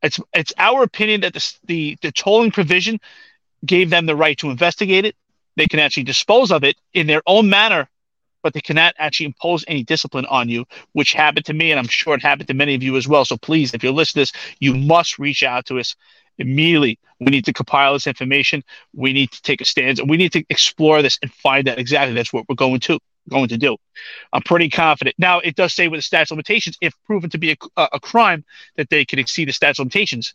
[0.04, 3.00] It's it's our opinion that the, the the tolling provision
[3.66, 5.16] gave them the right to investigate it.
[5.56, 7.90] They can actually dispose of it in their own manner,
[8.44, 11.88] but they cannot actually impose any discipline on you, which happened to me, and I'm
[11.88, 13.24] sure it happened to many of you as well.
[13.24, 15.96] So please, if you're listening to this, you must reach out to us
[16.38, 17.00] immediately.
[17.22, 18.64] We need to compile this information.
[18.94, 21.80] We need to take a stance, and we need to explore this and find out
[21.80, 23.00] exactly that's what we're going to
[23.30, 23.78] going to do.
[24.34, 25.16] I'm pretty confident.
[25.18, 28.00] Now, it does say with the statute of limitations, if proven to be a, a
[28.00, 28.44] crime,
[28.78, 30.34] that they can exceed the statute of limitations.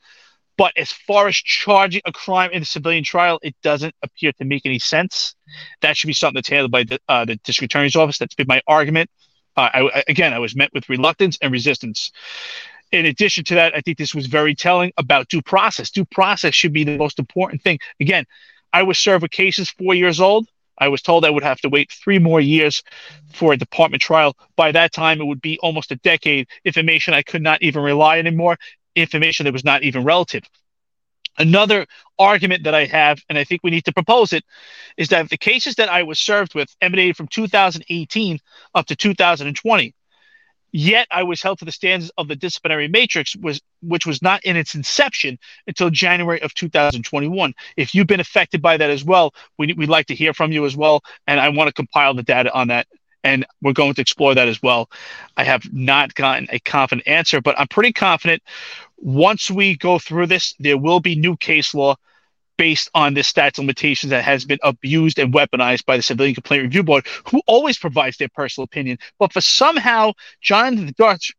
[0.57, 4.45] But as far as charging a crime in a civilian trial, it doesn't appear to
[4.45, 5.35] make any sense.
[5.81, 8.19] That should be something that's handled by the, uh, the district attorney's office.
[8.19, 9.11] That's been my argument.
[9.57, 12.13] Uh, I, again, I was met with reluctance and resistance.
[12.93, 15.91] In addition to that, I think this was very telling about due process.
[15.91, 17.79] Due process should be the most important thing.
[17.99, 18.25] Again,
[18.73, 20.49] I was served with cases four years old.
[20.79, 22.83] I was told I would have to wait three more years
[23.33, 24.37] for a department trial.
[24.57, 26.49] By that time, it would be almost a decade.
[26.65, 28.57] Information I could not even rely anymore.
[28.97, 30.43] Information that was not even relative.
[31.37, 31.87] Another
[32.19, 34.45] argument that I have, and I think we need to propose it,
[34.97, 38.39] is that the cases that I was served with emanated from 2018
[38.75, 39.95] up to 2020.
[40.77, 44.45] Yet I was held to the standards of the disciplinary matrix, was which was not
[44.45, 47.55] in its inception until January of 2021.
[47.77, 50.67] If you've been affected by that as well, we, we'd like to hear from you
[50.67, 51.05] as well.
[51.29, 52.89] And I want to compile the data on that.
[53.23, 54.91] And we're going to explore that as well.
[55.37, 58.43] I have not gotten a confident answer, but I'm pretty confident
[58.97, 61.95] once we go through this, there will be new case law
[62.57, 66.63] based on this statute limitations that has been abused and weaponized by the Civilian Complaint
[66.63, 68.99] Review Board, who always provides their personal opinion.
[69.19, 71.33] But for somehow, Jonathan Darche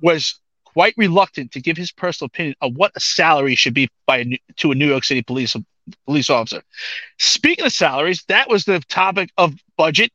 [0.00, 4.18] was quite reluctant to give his personal opinion of what a salary should be by
[4.18, 5.56] a, to a New York City police
[6.06, 6.62] police officer.
[7.18, 10.12] Speaking of salaries, that was the topic of budget.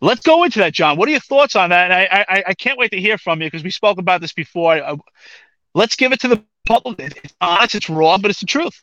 [0.00, 0.96] Let's go into that, John.
[0.96, 1.90] What are your thoughts on that?
[1.90, 4.74] I I, I can't wait to hear from you because we spoke about this before.
[4.74, 4.96] I,
[5.74, 7.20] let's give it to the public.
[7.24, 8.82] It's honest, it's raw, but it's the truth.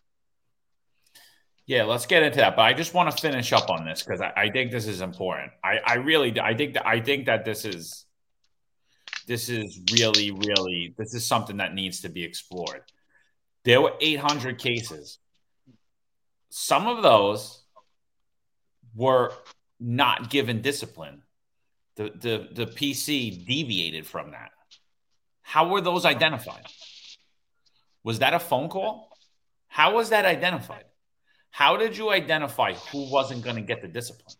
[1.67, 2.55] Yeah, let's get into that.
[2.55, 5.01] But I just want to finish up on this because I, I, think this is
[5.01, 5.51] important.
[5.63, 8.05] I, I really, I think that I think that this is,
[9.27, 12.83] this is really, really, this is something that needs to be explored.
[13.63, 15.17] There were 800 cases.
[16.49, 17.63] Some of those
[18.93, 19.33] were
[19.79, 21.23] not given discipline.
[21.95, 24.51] The the the PC deviated from that.
[25.41, 26.65] How were those identified?
[28.03, 29.09] Was that a phone call?
[29.67, 30.85] How was that identified?
[31.55, 34.35] How did you identify who wasn't going to get the discipline?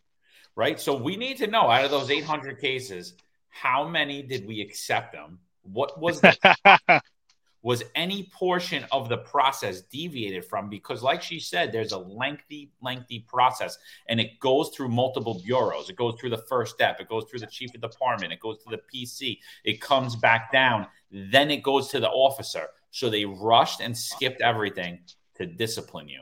[0.53, 0.78] Right.
[0.78, 3.13] So we need to know out of those 800 cases,
[3.47, 5.39] how many did we accept them?
[5.61, 7.01] What was the
[7.61, 10.68] was any portion of the process deviated from?
[10.68, 13.78] Because, like she said, there's a lengthy, lengthy process
[14.09, 15.89] and it goes through multiple bureaus.
[15.89, 18.61] It goes through the first step, it goes through the chief of department, it goes
[18.66, 22.68] to the PC, it comes back down, then it goes to the officer.
[22.91, 24.99] So they rushed and skipped everything
[25.36, 26.20] to discipline you.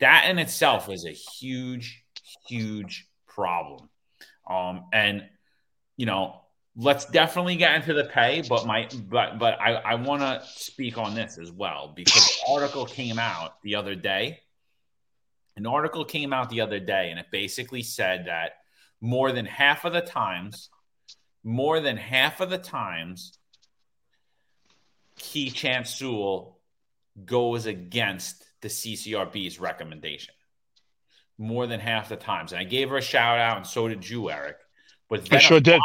[0.00, 2.04] That in itself is a huge,
[2.46, 3.88] huge problem.
[4.48, 5.24] Um, and
[5.96, 6.40] you know,
[6.76, 10.98] let's definitely get into the pay, but my but but I, I want to speak
[10.98, 14.40] on this as well because article came out the other day.
[15.56, 18.52] An article came out the other day, and it basically said that
[19.00, 20.68] more than half of the times,
[21.44, 23.38] more than half of the times,
[25.20, 26.58] Keechant Sewell
[27.24, 30.34] goes against the CCRB's recommendation
[31.36, 32.52] more than half the times.
[32.52, 34.56] And I gave her a shout out, and so did you, Eric.
[35.10, 35.80] But then I sure did.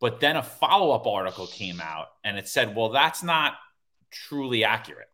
[0.00, 3.54] But then a follow up article came out, and it said, "Well, that's not
[4.10, 5.06] truly accurate."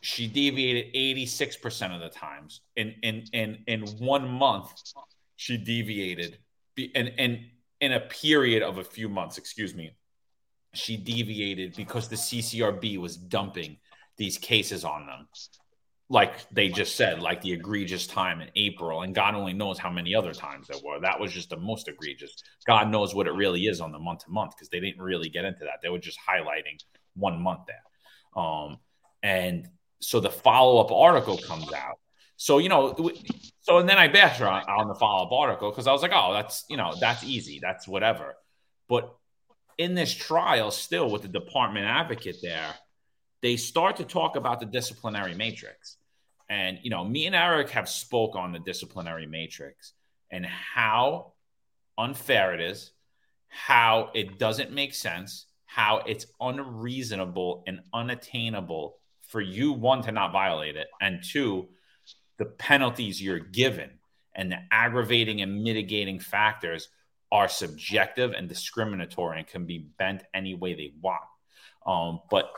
[0.00, 2.62] She deviated 86% of the times.
[2.74, 4.72] In in in in one month,
[5.36, 6.38] she deviated
[6.94, 7.40] and and
[7.82, 9.90] in a period of a few months, excuse me,
[10.72, 13.76] she deviated because the CCRB was dumping
[14.18, 15.26] these cases on them.
[16.10, 19.90] Like they just said, like the egregious time in April, and God only knows how
[19.90, 21.00] many other times there were.
[21.00, 22.34] That was just the most egregious.
[22.66, 25.28] God knows what it really is on the month to month because they didn't really
[25.28, 25.80] get into that.
[25.82, 26.78] They were just highlighting
[27.14, 28.42] one month there.
[28.42, 28.78] Um,
[29.22, 29.68] and
[30.00, 31.98] so the follow up article comes out.
[32.36, 32.94] So, you know,
[33.60, 36.02] so and then I bashed her on, on the follow up article because I was
[36.02, 37.58] like, oh, that's, you know, that's easy.
[37.60, 38.36] That's whatever.
[38.88, 39.14] But
[39.76, 42.74] in this trial, still with the department advocate there,
[43.42, 45.96] they start to talk about the disciplinary matrix.
[46.48, 49.92] And you know, me and Eric have spoke on the disciplinary matrix
[50.30, 51.32] and how
[51.96, 52.92] unfair it is,
[53.48, 60.32] how it doesn't make sense, how it's unreasonable and unattainable for you one to not
[60.32, 61.68] violate it and two
[62.38, 63.90] the penalties you're given
[64.34, 66.88] and the aggravating and mitigating factors
[67.30, 71.20] are subjective and discriminatory and can be bent any way they want
[71.88, 72.52] um, but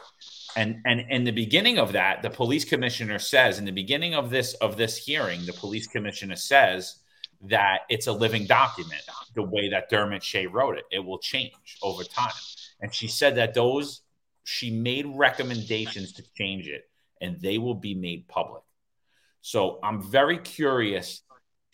[0.56, 4.28] and and in the beginning of that, the police commissioner says in the beginning of
[4.28, 6.96] this of this hearing, the police commissioner says
[7.42, 9.02] that it's a living document,
[9.36, 10.84] the way that Dermot Shea wrote it.
[10.90, 12.32] It will change over time.
[12.80, 14.02] And she said that those
[14.42, 18.62] she made recommendations to change it and they will be made public.
[19.42, 21.22] So I'm very curious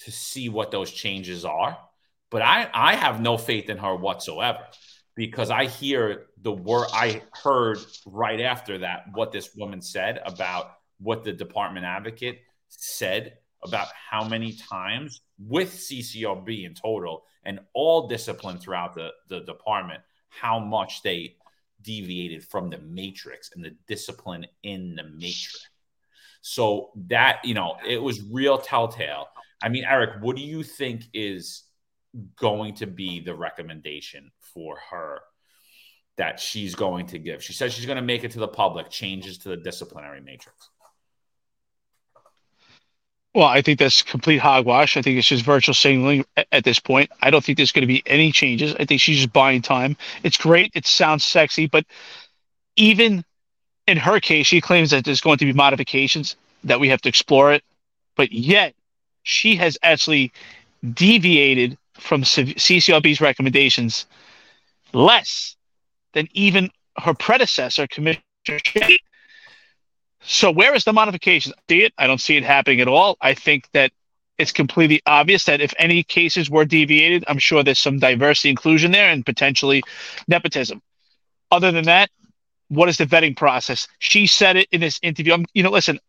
[0.01, 1.79] to see what those changes are.
[2.31, 4.61] But I, I have no faith in her whatsoever
[5.15, 10.73] because I hear the word I heard right after that what this woman said about
[10.99, 18.09] what the department advocate said about how many times with CCRB in total and all
[18.09, 21.37] discipline throughout the, the department, how much they
[21.83, 25.69] deviated from the matrix and the discipline in the matrix.
[26.43, 29.29] So that, you know, it was real telltale.
[29.63, 31.65] I mean, Eric, what do you think is
[32.37, 35.21] going to be the recommendation for her
[36.17, 37.43] that she's going to give.
[37.43, 40.71] She says she's going to make it to the public, changes to the disciplinary matrix.
[43.35, 44.97] Well, I think that's complete hogwash.
[44.97, 47.11] I think it's just virtual signaling at, this point.
[47.21, 48.75] I don't think there's going to be any changes.
[48.81, 49.99] I think she's just buying time.
[50.23, 50.73] It's great.
[50.75, 51.85] It sounds sexy, but
[52.77, 53.23] even
[53.87, 57.11] in her case, she claims that there's going to be modifications that we have to
[57.11, 57.63] explore it.
[58.17, 58.75] But yet,
[59.23, 60.33] she has actually
[60.95, 64.07] deviated from CCRB's recommendations
[64.95, 65.56] less
[66.17, 68.23] than even her predecessor, Commissioner
[70.23, 71.53] So where is the modification?
[71.69, 71.93] See it?
[71.99, 73.19] I don't see it happening at all.
[73.21, 73.93] I think that
[74.39, 78.93] it's completely obvious that if any cases were deviated, I'm sure there's some diversity inclusion
[78.93, 79.83] there and potentially
[80.27, 80.81] nepotism.
[81.51, 82.11] Other than that,
[82.69, 83.87] what is the vetting process?
[83.99, 85.35] She said it in this interview.
[85.35, 86.01] I'm, you know, listen,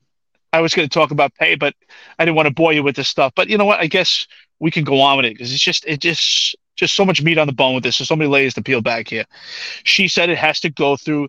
[0.54, 1.74] I was going to talk about pay, but
[2.18, 3.34] I didn't want to bore you with this stuff.
[3.36, 3.80] But you know what?
[3.80, 4.26] I guess
[4.60, 7.38] we can go on with it because it's just it just just so much meat
[7.38, 7.98] on the bone with this.
[7.98, 9.26] There's so many layers to peel back here.
[9.84, 11.28] She said it has to go through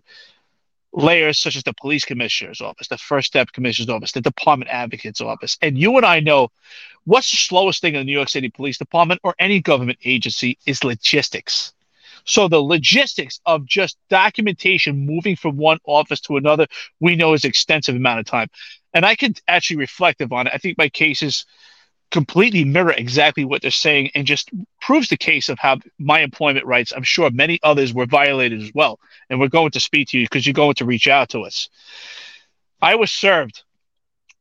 [0.93, 5.21] layers such as the police commissioner's office, the first step commissioner's office, the department advocate's
[5.21, 5.57] office.
[5.61, 6.49] And you and I know
[7.03, 10.57] what's the slowest thing in the New York City Police Department or any government agency
[10.65, 11.73] is logistics.
[12.25, 16.67] So the logistics of just documentation moving from one office to another,
[16.99, 18.49] we know is extensive amount of time.
[18.93, 20.53] And I can actually reflect on it.
[20.53, 21.45] I think my cases
[22.11, 24.49] completely mirror exactly what they're saying and just
[24.81, 28.71] proves the case of how my employment rights, I'm sure many others were violated as
[28.73, 28.99] well.
[29.29, 31.69] And we're going to speak to you because you're going to reach out to us.
[32.81, 33.63] I was served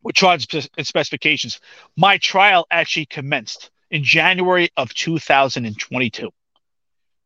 [0.02, 1.60] with charge and specifications.
[1.96, 6.30] My trial actually commenced in January of 2022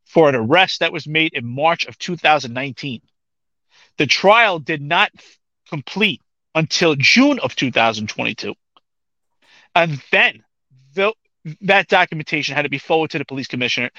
[0.05, 3.01] for an arrest that was made in March of 2019.
[3.99, 5.11] The trial did not
[5.69, 6.21] complete
[6.55, 8.55] until June of 2022.
[9.75, 10.45] And then
[10.95, 11.13] the,
[11.63, 13.91] that documentation had to be forwarded to the police commissioner.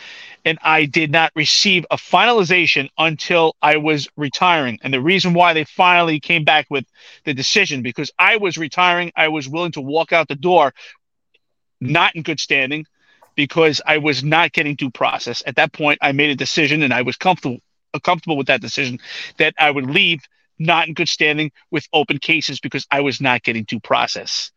[0.46, 4.80] And I did not receive a finalization until I was retiring.
[4.82, 6.86] And the reason why they finally came back with
[7.26, 10.74] the decision, because I was retiring, I was willing to walk out the door,
[11.82, 12.86] not in good standing,
[13.36, 15.44] because I was not getting due process.
[15.46, 17.60] At that point, I made a decision, and I was comfortable
[17.94, 19.00] uh, comfortable with that decision
[19.38, 20.22] that I would leave
[20.60, 24.52] not in good standing with open cases because I was not getting due process.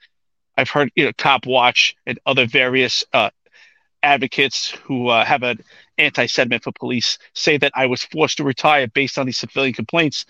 [0.57, 3.31] I've heard you know Cop Watch and other various uh,
[4.03, 5.61] advocates who uh, have an
[5.99, 10.27] anti-sentiment for police say that I was forced to retire based on these civilian complaints,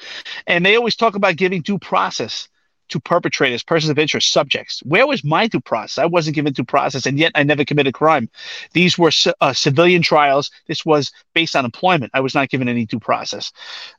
[0.46, 2.48] and they always talk about giving due process
[2.88, 4.80] to perpetrators, persons of interest, subjects.
[4.84, 5.98] Where was my due process?
[5.98, 8.28] I wasn't given due process, and yet I never committed crime.
[8.72, 9.10] These were
[9.40, 10.50] uh, civilian trials.
[10.68, 12.12] This was based on employment.
[12.14, 13.52] I was not given any due process.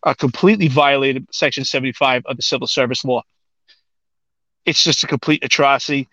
[0.03, 3.23] Uh, completely violated Section 75 of the Civil Service Law.
[4.65, 6.07] It's just a complete atrocity.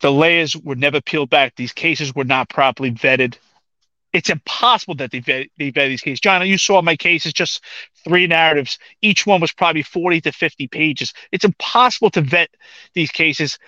[0.00, 1.54] The layers were never peeled back.
[1.56, 3.36] These cases were not properly vetted
[4.14, 6.20] it's impossible that they vet, they vet these cases.
[6.20, 7.62] John, you saw my cases, just
[8.04, 8.78] three narratives.
[9.02, 11.12] Each one was probably 40 to 50 pages.
[11.32, 12.48] It's impossible to vet
[12.94, 13.58] these cases.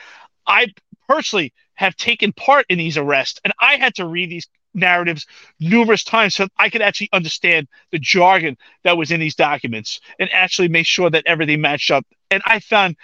[0.47, 0.69] I
[1.09, 5.27] personally have taken part in these arrests, and I had to read these narratives
[5.59, 10.31] numerous times so I could actually understand the jargon that was in these documents and
[10.33, 12.07] actually make sure that everything matched up.
[12.31, 12.97] And I found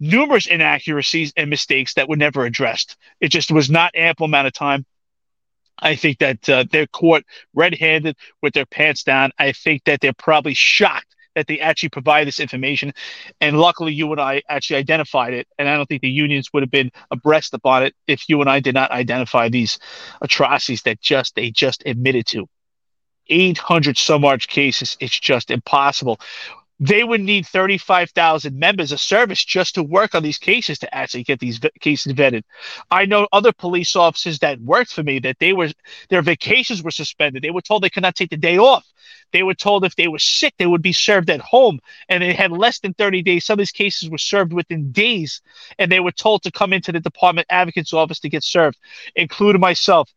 [0.00, 2.96] numerous inaccuracies and mistakes that were never addressed.
[3.20, 4.84] It just was not ample amount of time
[5.78, 7.24] I think that uh, they're caught
[7.54, 9.32] red-handed with their pants down.
[9.38, 12.92] I think that they're probably shocked that they actually provide this information.
[13.40, 15.48] And luckily, you and I actually identified it.
[15.58, 18.48] And I don't think the unions would have been abreast upon it if you and
[18.48, 19.78] I did not identify these
[20.20, 22.46] atrocities that just they just admitted to.
[23.26, 24.96] 800 some odd cases.
[25.00, 26.20] It's just impossible
[26.80, 31.22] they would need 35,000 members of service just to work on these cases to actually
[31.22, 32.42] get these v- cases vetted.
[32.90, 35.70] I know other police officers that worked for me that they were
[36.08, 37.42] their vacations were suspended.
[37.42, 38.84] They were told they could not take the day off.
[39.32, 42.32] They were told if they were sick, they would be served at home, and they
[42.32, 43.44] had less than 30 days.
[43.44, 45.42] Some of these cases were served within days,
[45.78, 48.78] and they were told to come into the department advocate's office to get served,
[49.14, 50.10] including myself.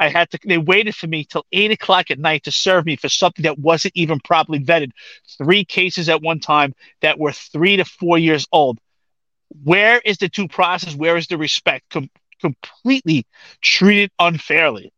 [0.00, 2.96] I had to, they waited for me till eight o'clock at night to serve me
[2.96, 4.92] for something that wasn't even properly vetted.
[5.36, 8.78] Three cases at one time that were three to four years old.
[9.62, 10.94] Where is the due process?
[10.94, 11.90] Where is the respect?
[11.90, 13.26] Com- completely
[13.60, 14.90] treated unfairly.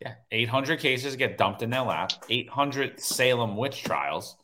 [0.00, 4.36] Yeah, 800 cases get dumped in their lap, 800 Salem witch trials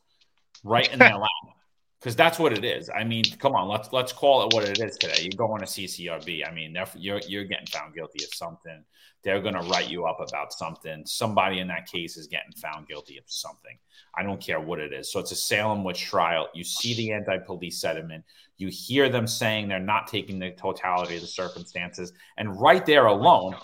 [0.63, 1.57] right in their lap
[2.03, 2.90] because that's what it is.
[2.90, 5.22] I mean, come on, let's let's call it what it is today.
[5.22, 6.46] You're going to CCRB.
[6.46, 8.82] I mean, you're you're getting found guilty of something.
[9.22, 11.07] They're going to write you up about something.
[11.07, 13.78] Somebody in that case is getting found guilty of something.
[14.16, 15.12] I don't care what it is.
[15.12, 16.48] So it's a Salem witch trial.
[16.55, 18.24] You see the anti-police sentiment.
[18.59, 23.07] You hear them saying they're not taking the totality of the circumstances, and right there
[23.07, 23.55] alone,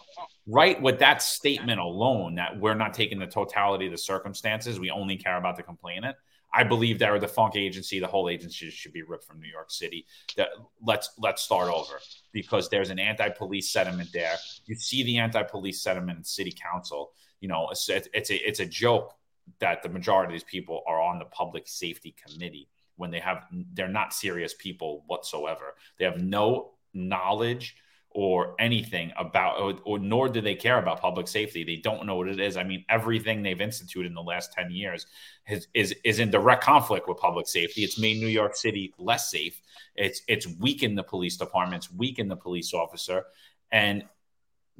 [0.47, 4.93] right with that statement alone that we're not taking the totality of the circumstances, we
[4.93, 6.17] only care about the complainant.
[6.53, 9.49] I believe that or the funk agency, the whole agency should be ripped from New
[9.49, 10.07] York City.
[10.37, 10.49] That
[10.83, 12.01] let's let's start over
[12.33, 14.35] because there's an anti-police sentiment there.
[14.67, 17.13] You see the anti-police sentiment in City Council.
[17.41, 19.15] You know, it's, it's a it's a joke
[19.61, 23.45] that the majority of these people are on the Public Safety Committee when they have
[23.75, 25.75] they're not serious people whatsoever.
[25.99, 27.77] They have no knowledge
[28.11, 31.63] or anything about, or, or, nor do they care about public safety.
[31.63, 32.57] They don't know what it is.
[32.57, 35.07] I mean, everything they've instituted in the last 10 years
[35.45, 37.85] has, is, is in direct conflict with public safety.
[37.85, 39.61] It's made New York City less safe.
[39.95, 43.25] It's, it's weakened the police departments, weakened the police officer.
[43.71, 44.05] And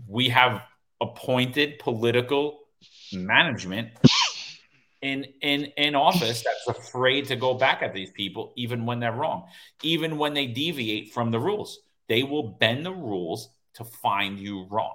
[0.07, 0.63] we have
[1.01, 2.61] appointed political
[3.13, 3.91] management
[5.03, 9.13] in in in office that's afraid to go back at these people even when they're
[9.13, 9.45] wrong
[9.83, 14.67] even when they deviate from the rules they will bend the rules to find you
[14.71, 14.95] wrong.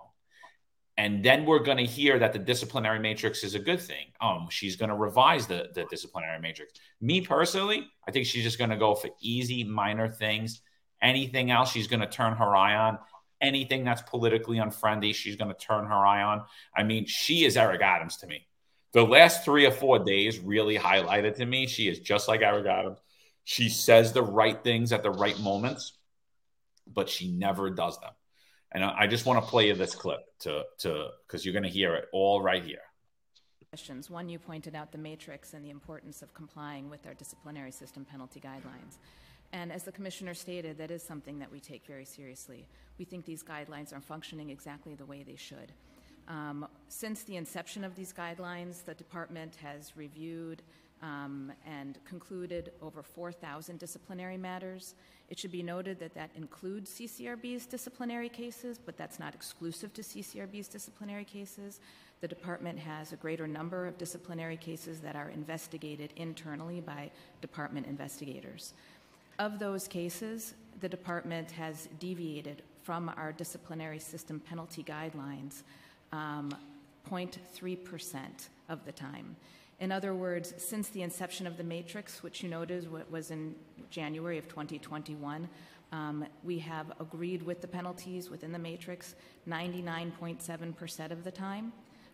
[0.96, 4.06] And then we're going to hear that the disciplinary matrix is a good thing.
[4.22, 6.74] Um, she's going to revise the, the disciplinary matrix.
[7.02, 10.62] Me personally, I think she's just going to go for easy, minor things.
[11.02, 13.00] Anything else, she's going to turn her eye on.
[13.42, 16.44] Anything that's politically unfriendly, she's going to turn her eye on.
[16.76, 18.46] I mean, she is Eric Adams to me.
[18.94, 21.66] The last three or four days really highlighted to me.
[21.66, 23.00] She is just like Eric Adams.
[23.44, 25.94] She says the right things at the right moments
[26.92, 28.12] but she never does them.
[28.72, 31.70] And I just want to play you this clip to to because you're going to
[31.70, 32.82] hear it all right here.
[33.70, 34.10] Questions.
[34.10, 38.06] One, you pointed out the matrix and the importance of complying with our disciplinary system
[38.06, 38.98] penalty guidelines.
[39.52, 42.68] And as the commissioner stated, that is something that we take very seriously.
[42.98, 45.72] We think these guidelines are functioning exactly the way they should.
[46.28, 50.64] Um, since the inception of these guidelines, the department has reviewed
[51.04, 54.96] um, and concluded over 4,000 disciplinary matters.
[55.34, 60.04] It should be noted that that includes CCRB's disciplinary cases, but that's not exclusive to
[60.04, 61.80] CCRB's disciplinary cases.
[62.22, 67.10] The department has a greater number of disciplinary cases that are investigated internally by
[67.42, 68.76] department investigators.
[69.40, 75.64] Of those cases, the department has deviated from our disciplinary system penalty guidelines
[76.12, 76.56] um,
[77.10, 78.20] 0.3%
[78.70, 79.36] of the time.
[79.80, 83.56] In other words, since the inception of the matrix, which you noted was in
[83.90, 85.50] January of 2021,
[85.92, 89.16] um, we have agreed with the penalties within the matrix
[89.48, 91.72] 99.7% of the time.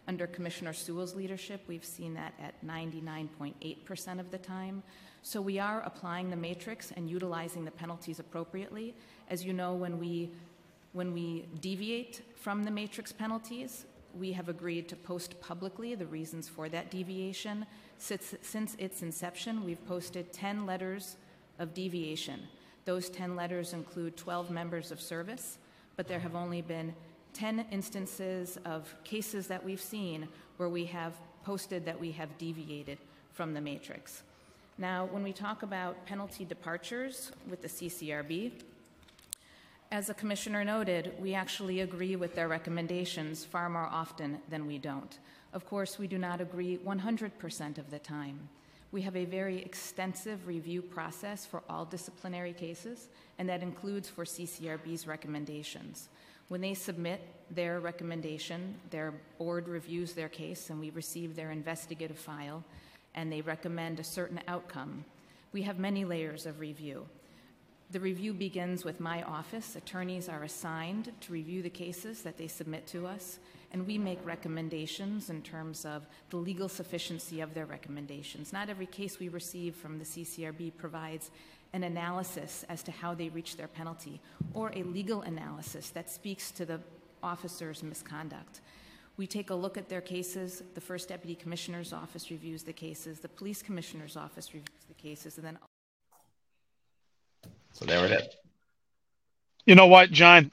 [0.07, 4.81] Under Commissioner Sewell's leadership, we've seen that at 99.8% of the time.
[5.21, 8.95] So we are applying the matrix and utilizing the penalties appropriately.
[9.29, 10.31] As you know, when we
[10.91, 13.85] when we deviate from the matrix penalties,
[14.17, 17.65] we have agreed to post publicly the reasons for that deviation.
[17.97, 21.17] Since, since, its inception, we've posted 10 letters
[21.59, 22.39] of deviation.
[22.85, 25.57] Those 10 letters include 12 members of service,
[25.95, 26.93] but there have only been
[27.33, 32.97] 10 instances of cases that we've seen where we have posted that we have deviated
[33.33, 34.23] from the matrix.
[34.77, 38.51] Now, when we talk about penalty departures with the CCRB,
[39.91, 44.77] as the Commissioner noted, we actually agree with their recommendations far more often than we
[44.77, 45.17] don't.
[45.51, 48.49] Of course, we do not agree 100% of the time.
[48.91, 53.07] We have a very extensive review process for all disciplinary cases,
[53.39, 56.09] and that includes for CCRB's recommendations.
[56.49, 62.17] When they submit their recommendation, their board reviews their case, and we receive their investigative
[62.17, 62.63] file,
[63.15, 65.03] and they recommend a certain outcome.
[65.51, 67.07] We have many layers of review.
[67.91, 69.75] The review begins with my office.
[69.75, 73.39] Attorneys are assigned to review the cases that they submit to us,
[73.71, 78.53] and we make recommendations in terms of the legal sufficiency of their recommendations.
[78.53, 81.31] Not every case we receive from the CCRB provides
[81.73, 84.21] an analysis as to how they reach their penalty
[84.53, 86.79] or a legal analysis that speaks to the
[87.23, 88.61] officer's misconduct.
[89.17, 90.61] We take a look at their cases.
[90.75, 95.37] The First Deputy Commissioner's Office reviews the cases, the Police Commissioner's Office reviews the cases,
[95.37, 95.57] and then
[97.79, 98.27] so there it is.
[99.65, 100.51] You know what, John?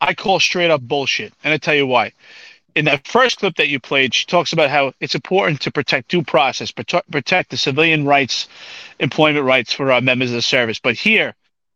[0.00, 2.12] I call straight up bullshit, and I tell you why.
[2.74, 6.08] In that first clip that you played, she talks about how it's important to protect
[6.10, 8.46] due process, protect the civilian rights,
[9.00, 10.78] employment rights for our members of the service.
[10.78, 11.34] But here,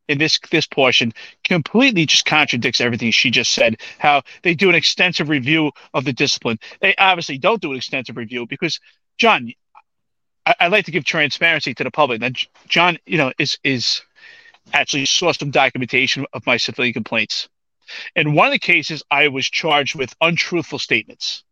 [0.09, 1.13] in this this portion,
[1.43, 3.81] completely just contradicts everything she just said.
[3.99, 6.59] How they do an extensive review of the discipline.
[6.81, 8.79] They obviously don't do an extensive review because,
[9.17, 9.53] John,
[10.47, 12.21] I, I like to give transparency to the public.
[12.21, 12.35] That
[12.69, 14.03] John, you know, is is
[14.73, 17.49] actually saw some documentation of my civilian complaints.
[18.17, 21.45] In one of the cases, I was charged with untruthful statements.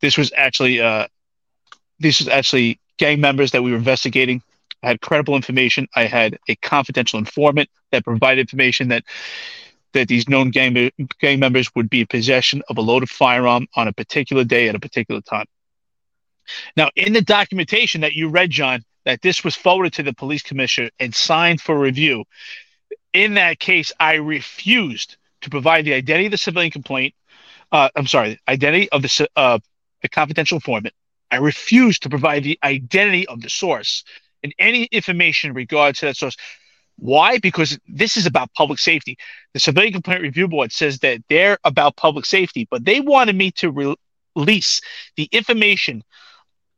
[0.00, 1.06] This was actually uh,
[1.98, 4.42] this was actually gang members that we were investigating.
[4.82, 5.88] I had credible information.
[5.94, 9.04] I had a confidential informant that provided information that
[9.92, 10.90] that these known gang,
[11.20, 14.74] gang members would be in possession of a loaded firearm on a particular day at
[14.74, 15.46] a particular time.
[16.76, 20.42] Now, in the documentation that you read, John, that this was forwarded to the police
[20.42, 22.26] commissioner and signed for review,
[23.14, 27.14] in that case, I refused to provide the identity of the civilian complaint.
[27.72, 29.60] Uh, I'm sorry, identity of the, uh,
[30.02, 30.92] the confidential informant.
[31.30, 34.04] I refused to provide the identity of the source
[34.42, 36.36] and any information in regard to that source.
[36.98, 37.38] Why?
[37.38, 39.16] Because this is about public safety.
[39.54, 43.52] The Civilian Complaint Review Board says that they're about public safety, but they wanted me
[43.52, 43.96] to re-
[44.36, 44.82] release
[45.16, 46.04] the information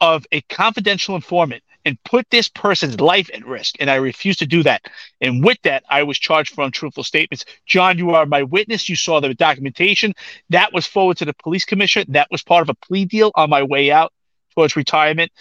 [0.01, 3.77] of a confidential informant and put this person's life at risk.
[3.81, 4.83] And I refused to do that.
[5.21, 7.45] And with that, I was charged for untruthful statements.
[7.67, 8.89] John, you are my witness.
[8.89, 10.15] You saw the documentation.
[10.51, 12.05] That was forwarded to the police commissioner.
[12.09, 14.13] That was part of a plea deal on my way out
[14.55, 15.33] towards retirement.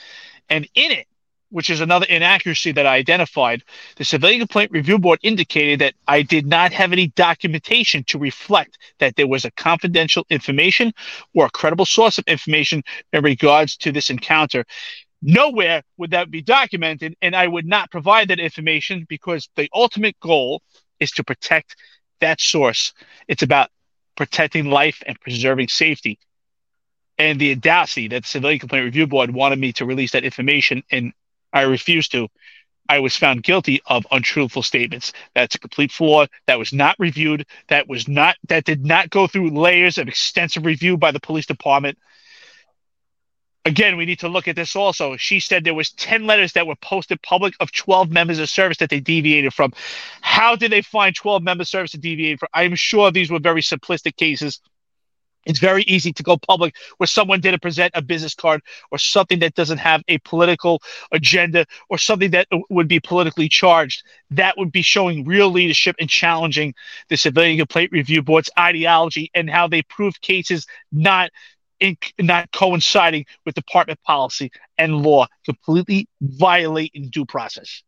[0.49, 1.07] And in it,
[1.49, 3.63] which is another inaccuracy that I identified,
[3.95, 8.77] the Civilian Complaint Review Board indicated that I did not have any documentation to reflect
[8.99, 10.93] that there was a confidential information
[11.33, 12.83] or a credible source of information
[13.13, 14.65] in regards to this encounter.
[15.21, 20.19] Nowhere would that be documented, and I would not provide that information because the ultimate
[20.19, 20.61] goal
[20.99, 21.75] is to protect
[22.21, 22.93] that source.
[23.27, 23.69] It's about
[24.15, 26.19] protecting life and preserving safety.
[27.17, 30.83] And the audacity that the Civilian Complaint Review Board wanted me to release that information
[30.89, 31.11] and
[31.53, 32.27] I refused to.
[32.89, 35.13] I was found guilty of untruthful statements.
[35.35, 36.25] That's a complete flaw.
[36.47, 37.45] That was not reviewed.
[37.67, 41.45] That was not that did not go through layers of extensive review by the police
[41.45, 41.99] department.
[43.65, 45.17] Again, we need to look at this also.
[45.17, 48.77] She said there was 10 letters that were posted public of 12 members of service
[48.77, 49.73] that they deviated from.
[50.21, 52.49] How did they find 12 members of service to deviate from?
[52.53, 54.59] I'm sure these were very simplistic cases
[55.45, 58.61] it's very easy to go public where someone didn't present a business card
[58.91, 60.81] or something that doesn't have a political
[61.11, 64.03] agenda or something that would be politically charged.
[64.31, 66.73] That would be showing real leadership and challenging
[67.07, 71.31] the Civilian Complaint Review Board's ideology and how they prove cases not
[71.79, 77.83] in, not coinciding with department policy and law, completely violating due process.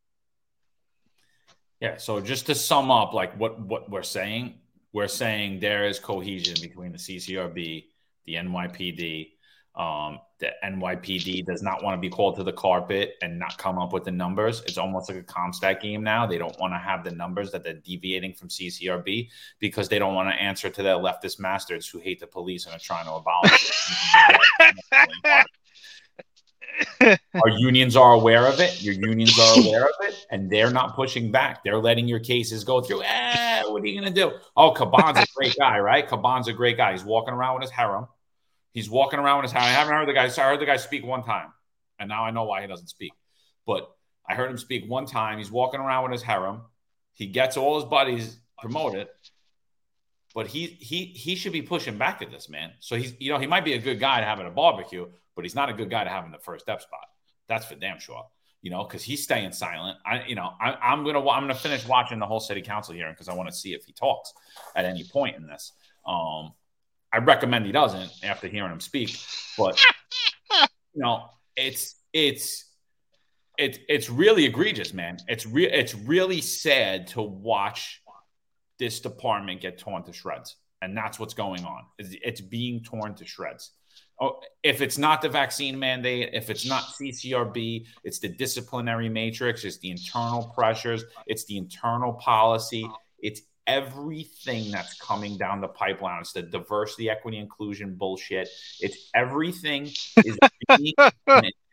[1.82, 1.98] Yeah.
[1.98, 4.61] So just to sum up, like what what we're saying,
[4.94, 7.86] we're saying there is cohesion between the CCRB,
[8.26, 9.32] the NYPD.
[9.74, 13.78] Um, the NYPD does not want to be called to the carpet and not come
[13.80, 14.62] up with the numbers.
[14.66, 16.26] It's almost like a CompStat game now.
[16.26, 19.30] They don't want to have the numbers that they're deviating from CCRB
[19.60, 22.76] because they don't want to answer to their leftist masters who hate the police and
[22.76, 23.96] are trying to abolish
[24.92, 25.48] it.
[27.02, 28.82] Our unions are aware of it.
[28.82, 31.64] Your unions are aware of it, and they're not pushing back.
[31.64, 33.04] They're letting your cases go through.
[33.04, 34.32] Eh, what are you going to do?
[34.56, 36.08] Oh, Caban's a great guy, right?
[36.08, 36.92] Caban's a great guy.
[36.92, 38.08] He's walking around with his harem.
[38.72, 39.68] He's walking around with his harem.
[39.68, 40.26] I haven't heard the guy.
[40.26, 41.52] I heard the guy speak one time,
[42.00, 43.12] and now I know why he doesn't speak.
[43.66, 43.90] But
[44.28, 45.38] I heard him speak one time.
[45.38, 46.62] He's walking around with his harem.
[47.14, 49.08] He gets all his buddies promoted,
[50.34, 52.72] but he he he should be pushing back at this man.
[52.80, 55.08] So he's you know he might be a good guy to have at a barbecue,
[55.36, 57.06] but he's not a good guy to have in the first step spot.
[57.48, 58.26] That's for damn sure.
[58.62, 59.98] You know, because he's staying silent.
[60.06, 63.14] I, you know, I, am gonna I'm gonna finish watching the whole city council hearing
[63.14, 64.34] because I want to see if he talks
[64.76, 65.74] at any point in this.
[66.06, 66.54] Um,
[67.12, 69.18] I recommend he doesn't after hearing him speak,
[69.58, 69.80] but
[70.94, 72.66] you know, it's it's
[73.58, 75.18] it's it's really egregious, man.
[75.28, 75.70] It's real.
[75.72, 78.02] It's really sad to watch
[78.80, 81.84] this department get torn to shreds, and that's what's going on.
[81.98, 83.72] It's, it's being torn to shreds
[84.24, 89.64] Oh, if it's not the vaccine mandate, if it's not CCRB, it's the disciplinary matrix,
[89.64, 96.22] it's the internal pressures, it's the internal policy, it's everything that's coming down the pipeline.
[96.22, 98.48] It's the diversity, equity, inclusion bullshit.
[98.80, 99.90] It's everything
[100.24, 100.38] is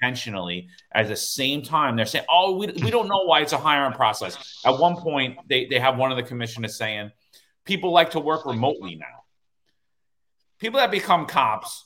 [0.01, 0.69] intentionally.
[0.93, 3.93] At the same time, they're saying, "Oh, we, we don't know why it's a hiring
[3.93, 7.11] process." At one point, they they have one of the commissioners saying,
[7.65, 9.07] "People like to work remotely now."
[10.59, 11.85] People that become cops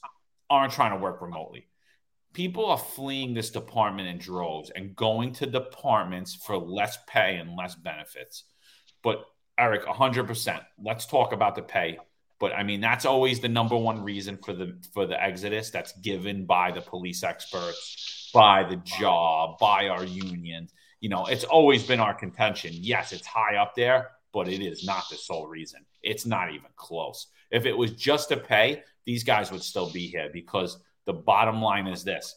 [0.53, 1.67] aren't trying to work remotely.
[2.35, 7.57] People are fleeing this department in droves and going to departments for less pay and
[7.57, 8.45] less benefits.
[9.03, 9.25] But
[9.59, 10.61] Eric, 100%.
[10.83, 11.99] Let's talk about the pay.
[12.39, 15.93] But I mean, that's always the number one reason for the for the exodus that's
[16.01, 20.73] given by the police experts, by the job, by our unions.
[21.01, 22.73] You know, it's always been our contention.
[22.75, 25.85] Yes, it's high up there, but it is not the sole reason.
[26.03, 27.29] It's not even close.
[27.53, 31.61] If it was just a pay, these guys would still be here because the bottom
[31.61, 32.37] line is this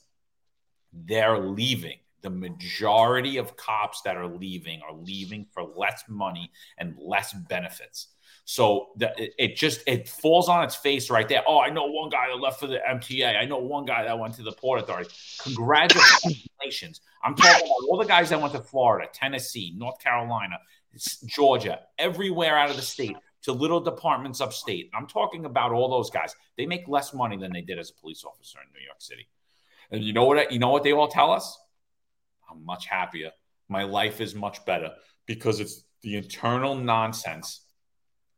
[0.94, 1.98] they're leaving.
[2.22, 8.08] The majority of cops that are leaving are leaving for less money and less benefits.
[8.46, 9.12] So the,
[9.44, 11.44] it just it falls on its face right there.
[11.48, 13.38] Oh, I know one guy that left for the MTA.
[13.38, 15.10] I know one guy that went to the Port Authority.
[15.42, 17.02] Congratulations!
[17.24, 20.60] I'm talking about all the guys that went to Florida, Tennessee, North Carolina,
[21.26, 24.90] Georgia, everywhere out of the state to little departments upstate.
[24.94, 26.36] I'm talking about all those guys.
[26.58, 29.28] They make less money than they did as a police officer in New York City.
[29.92, 30.52] And you know what?
[30.52, 31.58] You know what they all tell us?
[32.50, 33.32] I'm much happier.
[33.70, 34.92] My life is much better
[35.28, 37.62] because it's the internal nonsense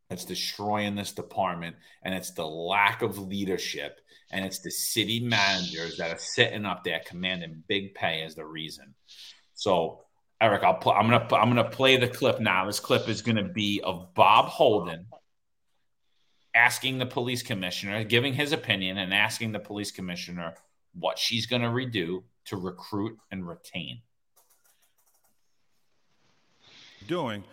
[0.10, 4.00] that's destroying this department, and it's the lack of leadership,
[4.32, 8.46] and it's the city managers that are sitting up there commanding big pay as the
[8.46, 8.94] reason.
[9.54, 10.02] So,
[10.40, 12.66] Eric, I'll pl- I'm gonna I'm gonna play the clip now.
[12.66, 15.08] This clip is gonna be of Bob Holden
[16.54, 20.56] asking the police commissioner, giving his opinion, and asking the police commissioner
[20.94, 24.02] what she's gonna redo to recruit and retain.
[27.08, 27.44] Doing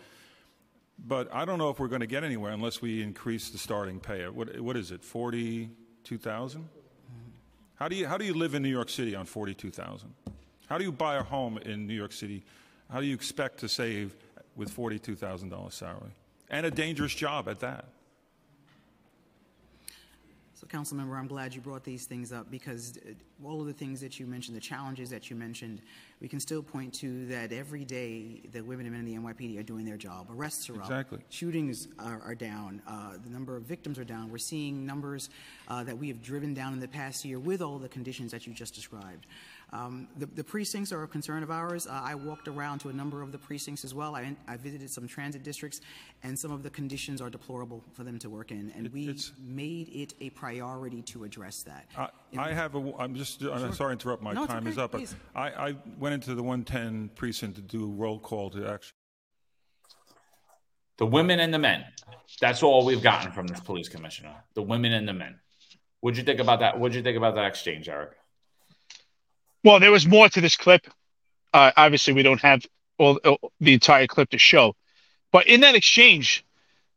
[0.98, 4.00] but I don't know if we're going to get anywhere unless we increase the starting
[4.00, 4.26] pay.
[4.28, 6.68] What, what is it, 42,000?
[7.76, 10.14] How do you how do you live in New York City on 42,000?
[10.68, 12.44] How do you buy a home in New York City?
[12.90, 14.14] How do you expect to save
[14.56, 16.10] with $42,000 salary?
[16.50, 17.86] And a dangerous job at that.
[20.64, 23.72] So, council member, I'm glad you brought these things up because uh, all of the
[23.72, 25.82] things that you mentioned, the challenges that you mentioned,
[26.20, 29.58] we can still point to that every day the women and men in the NYPD
[29.58, 30.28] are doing their job.
[30.30, 31.18] Arrests are exactly.
[31.18, 31.24] up.
[31.28, 32.80] Shootings are, are down.
[32.86, 34.30] Uh, the number of victims are down.
[34.30, 35.28] We're seeing numbers
[35.68, 38.46] uh, that we have driven down in the past year with all the conditions that
[38.46, 39.26] you just described.
[39.74, 41.88] Um, the, the, precincts are a concern of ours.
[41.88, 44.14] Uh, I walked around to a number of the precincts as well.
[44.14, 45.80] I, I, visited some transit districts,
[46.22, 48.72] and some of the conditions are deplorable for them to work in.
[48.76, 51.86] And we it's, made it a priority to address that.
[51.98, 52.06] Uh,
[52.38, 52.92] I have a.
[53.00, 53.42] I'm just.
[53.42, 54.22] I'm sorry to interrupt.
[54.22, 54.92] My no, time okay, is up.
[54.92, 55.16] Please.
[55.34, 58.94] I, I went into the 110 precinct to do a roll call to actually.
[60.98, 61.84] The women and the men.
[62.40, 64.36] That's all we've gotten from this police commissioner.
[64.54, 65.40] The women and the men.
[65.98, 66.78] What'd you think about that?
[66.78, 68.12] What'd you think about that exchange, Eric?
[69.64, 70.86] Well, there was more to this clip.
[71.52, 72.64] Uh, obviously, we don't have
[72.98, 74.76] all, all the entire clip to show,
[75.32, 76.44] but in that exchange,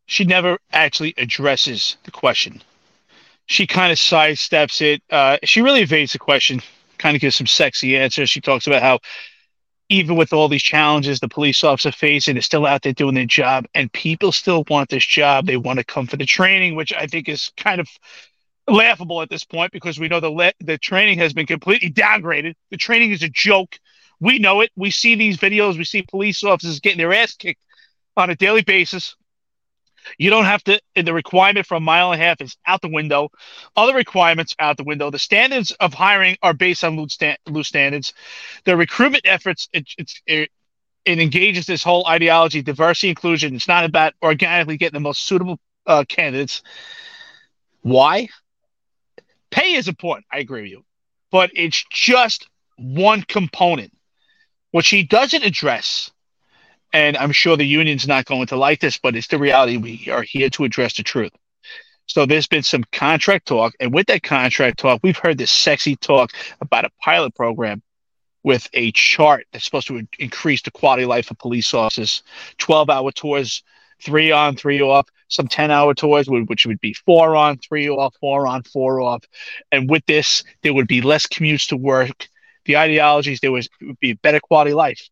[0.06, 2.62] she never actually addresses the question.
[3.46, 5.02] She kind of sidesteps it.
[5.10, 6.62] Uh, she really evades the question,
[6.98, 8.30] kind of gives some sexy answers.
[8.30, 9.00] She talks about how
[9.90, 13.26] even with all these challenges the police officer facing, they're still out there doing their
[13.26, 15.46] job, and people still want this job.
[15.46, 17.88] They want to come for the training, which I think is kind of
[18.68, 22.54] laughable at this point because we know the le- the training has been completely downgraded.
[22.72, 23.78] The training is a joke.
[24.20, 24.72] We know it.
[24.76, 25.78] We see these videos.
[25.78, 27.62] We see police officers getting their ass kicked
[28.16, 29.16] on a daily basis.
[30.18, 30.80] You don't have to.
[30.96, 33.30] The requirement for a mile and a half is out the window.
[33.76, 35.12] Other requirements out the window.
[35.12, 38.14] The standards of hiring are based on loose, loose standards.
[38.66, 39.68] The recruitment efforts.
[39.74, 40.50] It, it's it,
[41.04, 43.56] it engages this whole ideology, diversity, inclusion.
[43.56, 46.62] It's not about organically getting the most suitable uh, candidates.
[47.82, 48.28] Why?
[49.58, 50.28] Pay is important.
[50.32, 50.86] I agree with you,
[51.32, 52.48] but it's just
[52.78, 53.92] one component.
[54.70, 56.12] What she doesn't address,
[56.94, 59.78] and I'm sure the union's not going to like this, but it's the reality.
[59.78, 61.32] We are here to address the truth.
[62.06, 65.96] So there's been some contract talk, and with that contract talk, we've heard this sexy
[65.96, 67.82] talk about a pilot program
[68.44, 72.22] with a chart that's supposed to increase the quality of life of police officers.
[72.60, 73.64] 12 hour tours,
[74.04, 78.16] three on, three off some 10 hour tours, which would be four on, three off,
[78.20, 79.24] four on, four off.
[79.72, 82.28] And with this, there would be less commutes to work.
[82.66, 85.10] The ideologies, there was would be better quality life.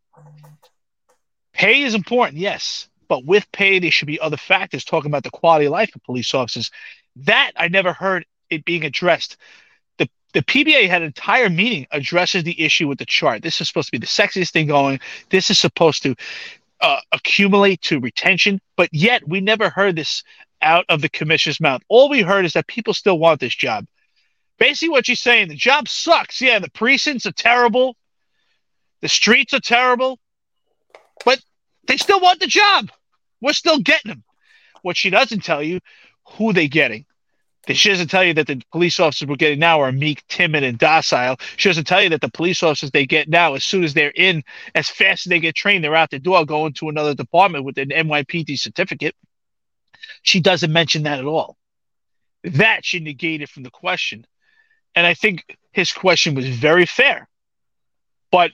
[1.54, 5.30] Pay is important, yes, but with pay, there should be other factors talking about the
[5.30, 6.70] quality of life of police officers.
[7.18, 9.38] That I never heard it being addressed.
[9.98, 13.42] The the PBA had an entire meeting addresses the issue with the chart.
[13.42, 15.00] This is supposed to be the sexiest thing going.
[15.30, 16.16] This is supposed to
[16.82, 20.24] uh, accumulate to retention, but yet we never heard this
[20.62, 21.82] out of the commissioner's mouth.
[21.88, 23.86] All we heard is that people still want this job.
[24.58, 26.42] Basically, what she's saying, the job sucks.
[26.42, 27.96] Yeah, the precincts are terrible,
[29.02, 30.20] the streets are terrible,
[31.26, 31.40] but
[31.88, 32.92] they still want the job.
[33.42, 34.24] We're still getting them.
[34.82, 35.80] What she doesn't tell you,
[36.30, 37.06] who they getting.
[37.74, 40.78] She doesn't tell you that the police officers we're getting now are meek, timid, and
[40.78, 41.38] docile.
[41.58, 44.14] She doesn't tell you that the police officers they get now, as soon as they're
[44.16, 44.44] in,
[44.76, 47.78] as fast as they get trained, they're out the door going to another department with
[47.80, 49.16] an NYPD certificate.
[50.22, 51.58] She doesn't mention that at all.
[52.44, 54.28] That she negated from the question.
[54.94, 57.28] And I think his question was very fair.
[58.32, 58.52] But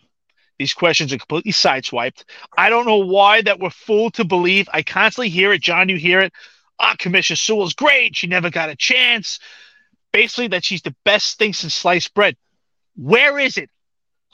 [0.58, 2.24] these questions are completely sideswiped.
[2.58, 4.70] I don't know why that we're fooled to believe.
[4.72, 5.62] I constantly hear it.
[5.62, 6.34] John, you hear it
[6.82, 8.16] ah, Commissioner Sewell's great.
[8.16, 9.40] She never got a chance.
[10.12, 12.36] Basically, that she's the best thing since sliced bread.
[12.96, 13.70] Where is it?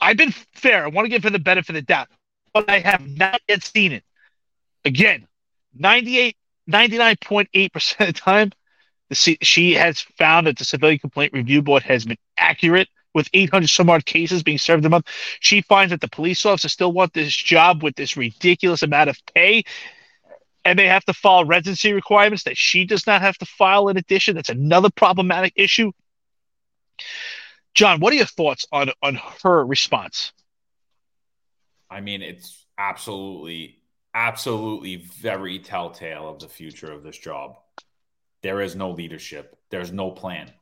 [0.00, 0.84] I've been fair.
[0.84, 2.08] I want to give her the benefit of the doubt,
[2.52, 4.04] but I have not yet seen it.
[4.84, 5.26] Again,
[5.74, 6.36] 98,
[6.68, 8.52] 99.8% of the time,
[9.10, 13.68] the, she has found that the Civilian Complaint Review Board has been accurate with 800
[13.68, 15.06] some odd cases being served a month.
[15.40, 19.18] She finds that the police officers still want this job with this ridiculous amount of
[19.34, 19.64] pay
[20.68, 23.96] and they have to file residency requirements that she does not have to file in
[23.96, 24.34] addition.
[24.34, 25.92] That's another problematic issue.
[27.74, 30.32] John, what are your thoughts on on her response?
[31.90, 33.78] I mean, it's absolutely,
[34.12, 37.56] absolutely very telltale of the future of this job.
[38.42, 39.56] There is no leadership.
[39.70, 40.52] There's no plan.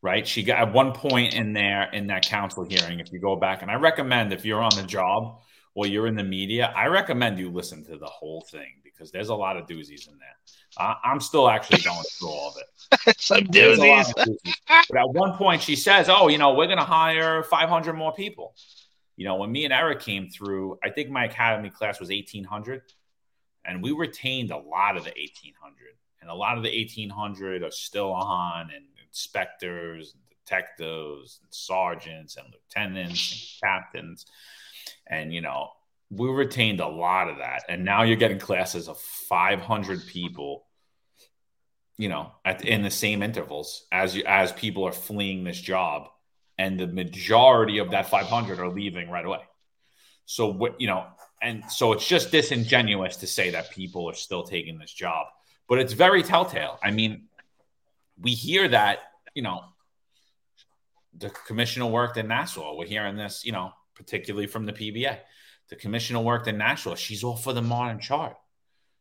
[0.00, 0.26] Right?
[0.26, 3.00] She got at one point in there in that council hearing.
[3.00, 5.42] If you go back, and I recommend if you're on the job
[5.74, 9.28] or you're in the media, I recommend you listen to the whole thing because there's
[9.28, 10.36] a lot of doozies in there.
[10.76, 13.16] Uh, I'm still actually going through all of it.
[13.20, 14.12] Some doozies.
[14.14, 14.36] doozies.
[14.66, 18.12] But at one point, she says, "Oh, you know, we're going to hire 500 more
[18.12, 18.54] people."
[19.16, 22.82] You know, when me and Eric came through, I think my academy class was 1,800,
[23.64, 27.70] and we retained a lot of the 1,800, and a lot of the 1,800 are
[27.70, 34.26] still on, and inspectors, and detectives, and sergeants, and lieutenants, and captains,
[35.10, 35.70] and you know,
[36.10, 37.64] we retained a lot of that.
[37.68, 40.64] And now you're getting classes of 500 people
[41.98, 46.08] you know at in the same intervals as you as people are fleeing this job.
[46.58, 49.40] And the majority of that 500 are leaving right away.
[50.24, 51.06] So what you know
[51.42, 55.26] and so it's just disingenuous to say that people are still taking this job.
[55.68, 56.78] But it's very telltale.
[56.82, 57.28] I mean
[58.18, 59.00] we hear that
[59.34, 59.64] you know
[61.16, 62.76] the commissioner worked in Nassau.
[62.76, 65.18] We're hearing this, you know, particularly from the PBA.
[65.68, 66.94] The commissioner worked in Nashville.
[66.94, 68.34] She's all for the modern chart.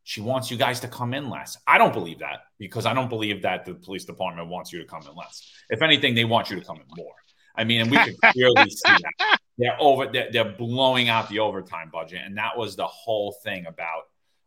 [0.03, 1.57] She wants you guys to come in less.
[1.65, 4.85] I don't believe that because I don't believe that the police department wants you to
[4.85, 5.49] come in less.
[5.69, 7.13] If anything, they want you to come in more.
[7.55, 10.07] I mean, and we can clearly see that they're over.
[10.07, 14.03] They're, they're blowing out the overtime budget, and that was the whole thing about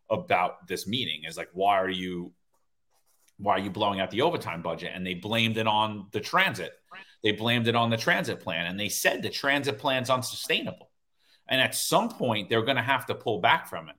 [0.09, 1.23] about this meeting.
[1.27, 2.31] Is like, why are you
[3.37, 4.91] why are you blowing out the overtime budget?
[4.93, 6.73] And they blamed it on the transit.
[7.23, 10.89] They blamed it on the transit plan, and they said the transit plan's unsustainable.
[11.47, 13.95] And at some point, they're going to have to pull back from it.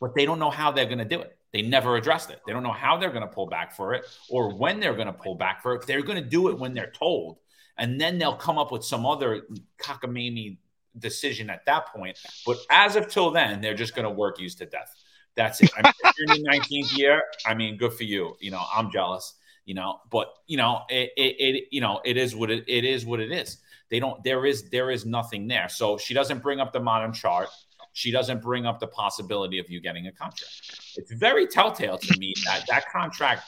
[0.00, 1.36] But they don't know how they're going to do it.
[1.52, 2.40] They never addressed it.
[2.46, 5.06] They don't know how they're going to pull back for it or when they're going
[5.06, 5.86] to pull back for it.
[5.86, 7.38] They're going to do it when they're told.
[7.78, 9.42] And then they'll come up with some other
[9.82, 10.58] cockamamie
[10.98, 12.18] decision at that point.
[12.44, 14.94] But as of till then, they're just going to work you to death.
[15.34, 15.70] That's it.
[15.76, 17.22] I mean, you're in your 19th year.
[17.46, 18.36] I mean, good for you.
[18.40, 19.34] You know, I'm jealous.
[19.66, 22.84] You know, but you know, it, it, it you know, it is what it, it
[22.84, 23.04] is.
[23.04, 23.58] What it is.
[23.90, 24.22] They don't.
[24.24, 25.68] There is there is nothing there.
[25.68, 27.48] So she doesn't bring up the modern chart.
[27.92, 30.94] She doesn't bring up the possibility of you getting a contract.
[30.96, 33.42] It's very telltale to me that that contract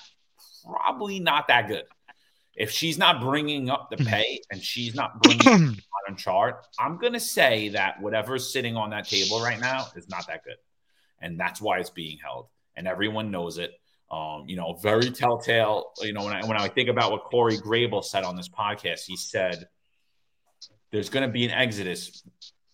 [0.65, 1.85] probably not that good.
[2.55, 4.09] If she's not bringing up the hmm.
[4.09, 8.53] pay and she's not bringing up the modern chart, I'm going to say that whatever's
[8.53, 10.57] sitting on that table right now is not that good,
[11.21, 13.73] and that's why it's being held, and everyone knows it.
[14.11, 15.93] Um, you know, very telltale.
[16.01, 19.05] You know, when I when I think about what Corey Grable said on this podcast,
[19.07, 19.67] he said
[20.91, 22.23] there's going to be an exodus.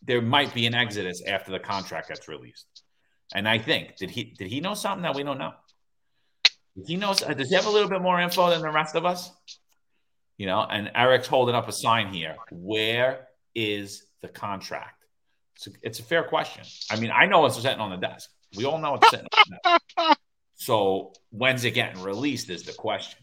[0.02, 2.66] There might be an exodus after the contract gets released.
[3.34, 5.52] And I think did he did he know something that we don't know?
[6.76, 9.04] Does he knows does he have a little bit more info than the rest of
[9.04, 9.30] us?
[10.36, 12.36] You know, and Eric's holding up a sign here.
[12.50, 15.04] Where is the contract?
[15.56, 16.64] It's a, it's a fair question.
[16.90, 18.30] I mean, I know it's sitting on the desk.
[18.56, 20.13] We all know it's sitting on the desk.
[20.56, 23.18] So when's it getting released is the question.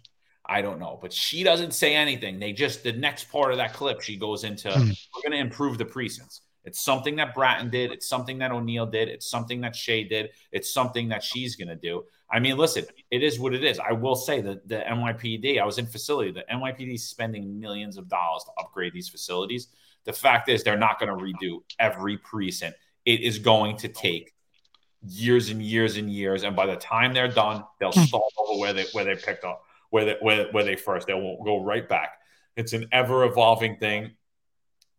[0.46, 2.40] I don't know, but she doesn't say anything.
[2.40, 5.08] They just the next part of that clip, she goes into mm.
[5.16, 6.42] we're going to improve the precincts.
[6.64, 7.92] It's something that Bratton did.
[7.92, 9.08] It's something that O'Neill did.
[9.08, 10.30] It's something that Shea did.
[10.52, 12.04] It's something that she's going to do.
[12.30, 13.80] I mean, listen, it is what it is.
[13.80, 16.32] I will say that the NYPD, I was in facility.
[16.32, 19.68] The NYPD is spending millions of dollars to upgrade these facilities.
[20.06, 22.78] The fact is, they're not going to redo every precinct.
[23.06, 24.34] It is going to take
[25.04, 28.02] years and years and years, and by the time they're done, they'll hmm.
[28.02, 31.06] start over where they where they picked up where they, where, where they first.
[31.06, 32.18] They won't go right back.
[32.58, 34.12] It's an ever evolving thing.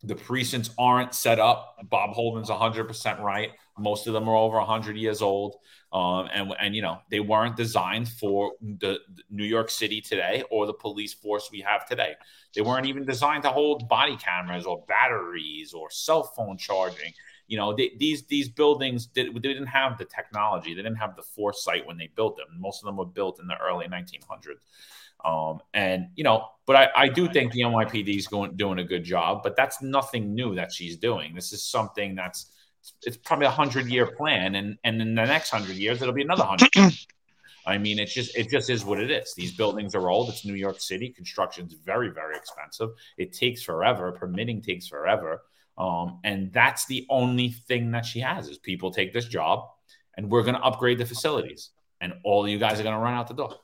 [0.05, 1.77] The precincts aren't set up.
[1.85, 3.51] Bob Holden's 100% right.
[3.79, 5.57] Most of them are over 100 years old.
[5.93, 10.43] Um, and, and, you know, they weren't designed for the, the New York City today
[10.51, 12.15] or the police force we have today.
[12.55, 17.13] They weren't even designed to hold body cameras or batteries or cell phone charging
[17.53, 21.15] you know they, these these buildings did, they didn't have the technology they didn't have
[21.17, 24.63] the foresight when they built them most of them were built in the early 1900s
[25.23, 28.85] um, and you know but I, I do think the nypd is going doing a
[28.85, 32.47] good job but that's nothing new that she's doing this is something that's
[33.03, 36.23] it's probably a hundred year plan and and in the next hundred years it'll be
[36.23, 36.71] another hundred
[37.65, 39.35] I mean, it's just it just is what it is.
[39.35, 40.29] These buildings are old.
[40.31, 41.11] It's New York City.
[41.11, 42.91] Construction's very, very expensive.
[43.17, 44.11] It takes forever.
[44.11, 45.43] Permitting takes forever.
[45.79, 49.69] Um, and that's the only thing that she has is people take this job
[50.17, 51.71] and we're going to upgrade the facilities
[52.01, 53.57] and all you guys are going to run out the door.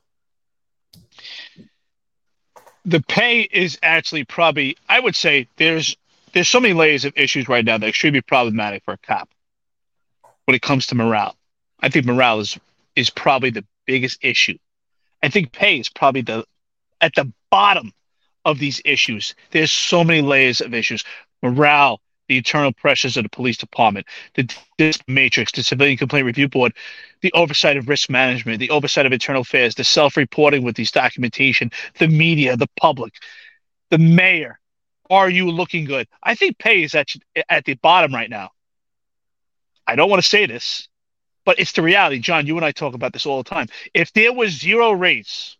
[2.84, 5.96] The pay is actually probably, I would say there's,
[6.32, 9.28] there's so many layers of issues right now that should be problematic for a cop
[10.46, 11.36] when it comes to morale.
[11.80, 12.58] I think morale is
[12.96, 14.58] is probably the biggest issue.
[15.22, 16.44] I think pay is probably the
[17.00, 17.92] at the bottom
[18.44, 19.34] of these issues.
[19.52, 21.04] There's so many layers of issues.
[21.42, 24.48] Morale, the internal pressures of the police department, the
[25.06, 26.74] matrix, the civilian complaint review board,
[27.22, 31.70] the oversight of risk management, the oversight of internal affairs, the self-reporting with these documentation,
[31.98, 33.14] the media, the public,
[33.90, 34.58] the mayor.
[35.10, 36.06] Are you looking good?
[36.22, 37.08] I think pay is at,
[37.48, 38.50] at the bottom right now.
[39.86, 40.86] I don't want to say this,
[41.46, 42.18] but it's the reality.
[42.18, 43.68] John, you and I talk about this all the time.
[43.94, 45.56] If there was zero raise,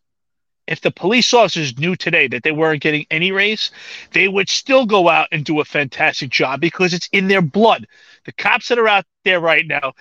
[0.68, 3.70] if the police officers knew today that they weren't getting any raise,
[4.12, 7.86] they would still go out and do a fantastic job because it's in their blood.
[8.24, 9.94] The cops that are out there right now,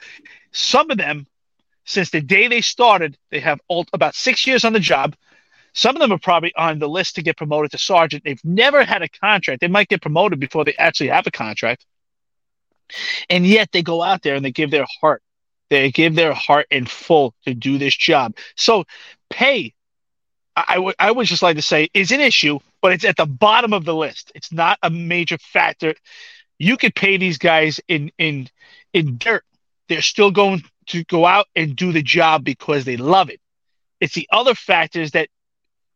[0.51, 1.26] some of them,
[1.86, 3.61] since the day they started, they have
[3.93, 5.15] about six years on the job.
[5.74, 8.24] Some of them are probably on the list to get promoted to sergeant.
[8.26, 9.61] They've never had a contract.
[9.61, 11.86] They might get promoted before they actually have a contract.
[13.30, 15.22] And yet they go out there and they give their heart.
[15.70, 18.36] They give their heart in full to do this job.
[18.55, 18.86] So
[19.30, 19.74] pay,
[20.68, 23.26] I would I would just like to say, is an issue, but it's at the
[23.26, 24.32] bottom of the list.
[24.36, 25.93] It's not a major factor.
[26.58, 28.49] You could pay these guys in in
[28.93, 29.43] in dirt.
[29.89, 33.39] They're still going to go out and do the job because they love it.
[34.01, 35.30] It's the other factors that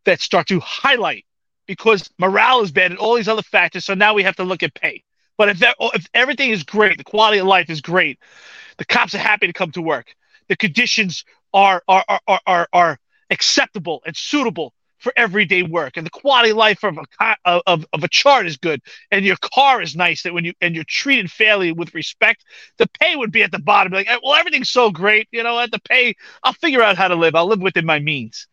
[0.05, 1.25] that start to highlight
[1.67, 3.85] because morale is bad and all these other factors.
[3.85, 5.03] So now we have to look at pay.
[5.37, 8.19] But if that, if everything is great, the quality of life is great,
[8.77, 10.13] the cops are happy to come to work.
[10.49, 12.99] The conditions are are are are, are
[13.31, 18.07] acceptable and suitable for everyday work, and the quality life of a of, of a
[18.07, 20.21] chart is good, and your car is nice.
[20.21, 22.45] That when you and you're treated fairly with respect,
[22.77, 23.93] the pay would be at the bottom.
[23.93, 25.59] Like, well, everything's so great, you know.
[25.59, 26.13] At the pay,
[26.43, 27.33] I'll figure out how to live.
[27.35, 28.47] I'll live within my means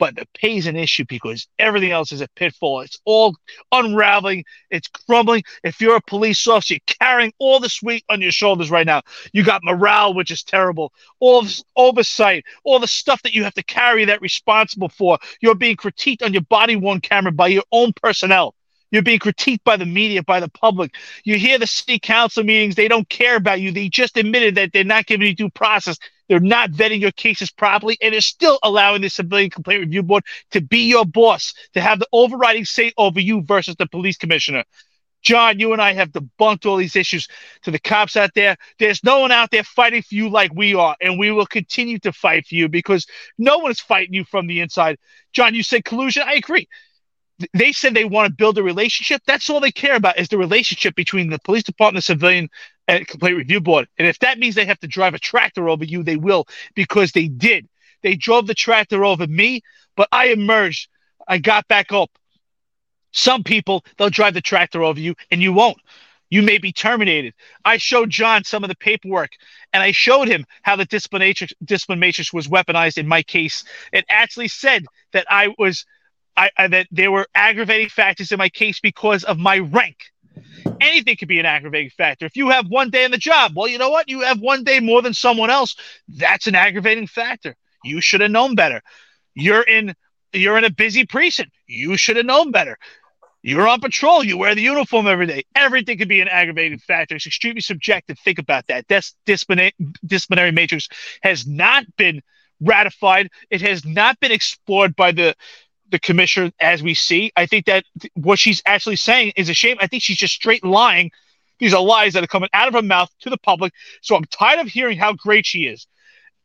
[0.00, 2.80] but the pay is an issue because everything else is a pitfall.
[2.80, 3.36] It's all
[3.70, 5.44] unraveling, it's crumbling.
[5.62, 9.02] If you're a police officer, you're carrying all this weight on your shoulders right now.
[9.34, 13.54] You got morale, which is terrible, all this oversight, all the stuff that you have
[13.54, 15.18] to carry that responsible for.
[15.42, 18.54] You're being critiqued on your body worn camera by your own personnel.
[18.90, 20.94] You're being critiqued by the media, by the public.
[21.24, 23.70] You hear the city council meetings, they don't care about you.
[23.70, 25.98] They just admitted that they're not giving you due process.
[26.28, 30.24] They're not vetting your cases properly, and they're still allowing the Civilian Complaint Review Board
[30.52, 34.64] to be your boss, to have the overriding say over you versus the police commissioner.
[35.22, 37.28] John, you and I have debunked all these issues
[37.62, 38.56] to the cops out there.
[38.78, 41.98] There's no one out there fighting for you like we are, and we will continue
[42.00, 44.98] to fight for you because no one is fighting you from the inside.
[45.32, 46.22] John, you said collusion.
[46.26, 46.68] I agree
[47.54, 49.22] they said they want to build a relationship.
[49.26, 52.48] That's all they care about is the relationship between the police department, the civilian,
[52.88, 53.88] and complaint review board.
[53.98, 57.12] And if that means they have to drive a tractor over you, they will because
[57.12, 57.68] they did.
[58.02, 59.62] They drove the tractor over me,
[59.96, 60.88] but I emerged.
[61.28, 62.10] I got back up.
[63.12, 65.78] Some people, they'll drive the tractor over you and you won't.
[66.30, 67.34] You may be terminated.
[67.64, 69.30] I showed John some of the paperwork
[69.72, 73.64] and I showed him how the discipline matrix, discipline matrix was weaponized in my case.
[73.92, 75.84] It actually said that I was
[76.36, 79.96] I, I, that there were aggravating factors in my case because of my rank.
[80.80, 82.26] Anything could be an aggravating factor.
[82.26, 84.08] If you have one day in the job, well, you know what?
[84.08, 85.76] You have one day more than someone else.
[86.08, 87.56] That's an aggravating factor.
[87.84, 88.80] You should have known better.
[89.34, 89.94] You're in
[90.32, 91.52] you're in a busy precinct.
[91.66, 92.78] You should have known better.
[93.42, 94.22] You're on patrol.
[94.22, 95.44] You wear the uniform every day.
[95.56, 97.16] Everything could be an aggravating factor.
[97.16, 98.18] It's extremely subjective.
[98.18, 98.86] Think about that.
[98.86, 99.72] This disciplinary,
[100.04, 100.88] disciplinary matrix
[101.22, 102.22] has not been
[102.60, 103.30] ratified.
[103.48, 105.34] It has not been explored by the
[105.90, 107.32] the commissioner as we see.
[107.36, 107.84] I think that
[108.14, 109.76] what she's actually saying is a shame.
[109.80, 111.10] I think she's just straight lying.
[111.58, 113.72] These are lies that are coming out of her mouth to the public.
[114.00, 115.86] So I'm tired of hearing how great she is.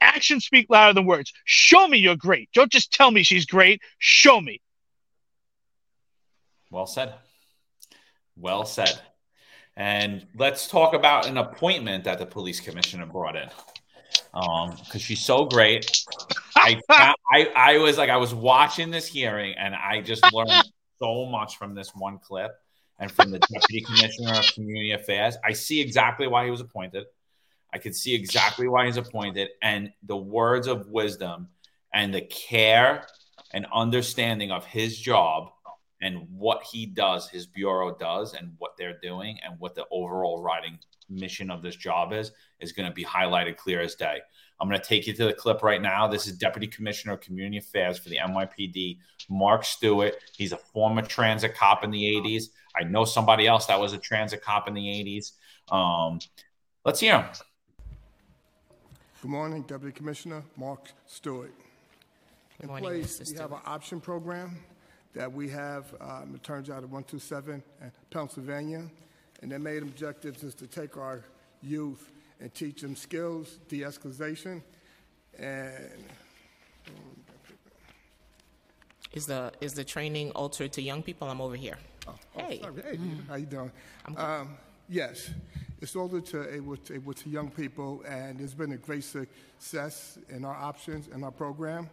[0.01, 1.31] Actions speak louder than words.
[1.45, 2.49] Show me you're great.
[2.53, 3.81] Don't just tell me she's great.
[3.97, 4.61] Show me.
[6.69, 7.13] Well said.
[8.35, 8.99] Well said.
[9.77, 13.49] And let's talk about an appointment that the police commissioner brought in
[14.33, 16.05] um because she's so great
[16.89, 20.51] I, I i was like i was watching this hearing and i just learned
[20.99, 22.51] so much from this one clip
[22.99, 25.35] and from the deputy commissioner of community affairs.
[25.43, 27.05] I see exactly why he was appointed.
[27.73, 29.49] I could see exactly why he's appointed.
[29.61, 31.49] And the words of wisdom
[31.93, 33.05] and the care
[33.53, 35.49] and understanding of his job
[36.01, 40.41] and what he does his bureau does and what they're doing and what the overall
[40.41, 40.77] writing
[41.09, 44.19] mission of this job is is going to be highlighted clear as day.
[44.59, 46.07] I'm going to take you to the clip right now.
[46.07, 48.99] This is Deputy Commissioner of Community Affairs for the NYPD,
[49.29, 50.15] Mark Stewart.
[50.35, 52.45] He's a former transit cop in the 80s.
[52.75, 55.73] I know somebody else that was a transit cop in the 80s.
[55.73, 56.19] Um,
[56.85, 57.25] let's hear him.
[59.21, 61.53] Good morning, Deputy Commissioner Mark Stewart.
[62.61, 64.57] In morning, place, we have an option program
[65.13, 68.89] that we have, um, it turns out, at 127 in Pennsylvania.
[69.41, 71.23] And their main objectives is to take our
[71.61, 74.61] youth and teach them skills, de-escalation,
[75.37, 75.91] And
[79.13, 81.29] Is the is the training altered to young people?
[81.29, 81.77] I'm over here.
[82.07, 82.81] Oh, hey, sorry.
[82.83, 82.99] hey,
[83.29, 83.71] how you doing?
[84.17, 84.57] Um,
[84.89, 85.31] yes,
[85.81, 90.19] it's altered to able to, able to young people, and there's been a great success
[90.29, 91.89] in our options in our program.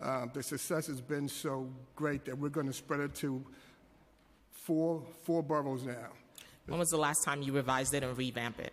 [0.00, 3.44] Um, the success has been so great that we're going to spread it to
[4.52, 6.08] four four boroughs now.
[6.66, 8.72] When was the last time you revised it and revamped it?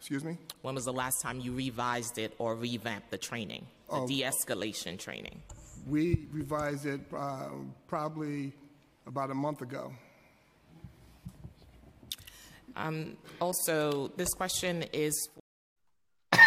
[0.00, 0.38] Excuse me.
[0.62, 4.06] When was the last time you revised it or revamped the training, the Oh.
[4.08, 5.42] de-escalation training?
[5.86, 7.50] We revised it uh,
[7.86, 8.54] probably
[9.06, 9.92] about a month ago.
[12.76, 15.28] Um, also, this question is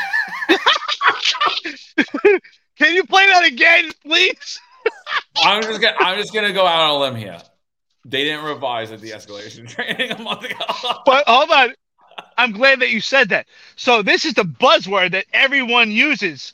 [2.76, 4.60] Can you play that again, please?
[5.44, 7.40] I'm just gonna I'm just gonna go out on a limb here.
[8.06, 10.56] They didn't revise the de-escalation training a month ago.
[11.06, 11.74] But hold on.
[12.38, 13.48] I'm glad that you said that.
[13.76, 16.54] So this is the buzzword that everyone uses.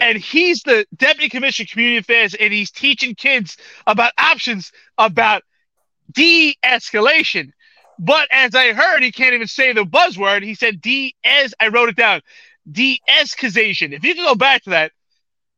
[0.00, 3.56] And he's the deputy commissioner of community affairs and he's teaching kids
[3.86, 5.42] about options about
[6.12, 7.52] de-escalation.
[7.98, 10.42] But as I heard, he can't even say the buzzword.
[10.42, 12.20] He said de as I wrote it down.
[12.70, 13.92] De-escalation.
[13.92, 14.92] If you can go back to that,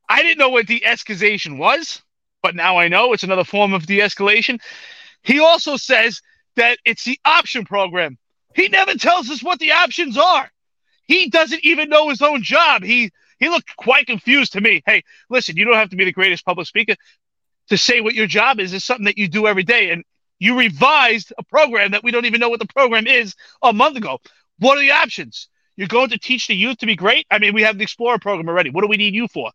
[0.09, 2.02] I didn't know what de-escalation was,
[2.42, 4.60] but now I know it's another form of de-escalation.
[5.22, 6.20] He also says
[6.56, 8.16] that it's the option program.
[8.55, 10.51] He never tells us what the options are.
[11.06, 12.82] He doesn't even know his own job.
[12.82, 14.82] He he looked quite confused to me.
[14.85, 16.94] Hey, listen, you don't have to be the greatest public speaker
[17.70, 18.72] to say what your job is.
[18.74, 19.90] It's something that you do every day.
[19.90, 20.05] And
[20.39, 23.97] you revised a program that we don't even know what the program is a month
[23.97, 24.18] ago.
[24.59, 25.48] What are the options?
[25.77, 27.27] You're going to teach the youth to be great?
[27.31, 28.70] I mean, we have the Explorer program already.
[28.70, 29.51] What do we need you for?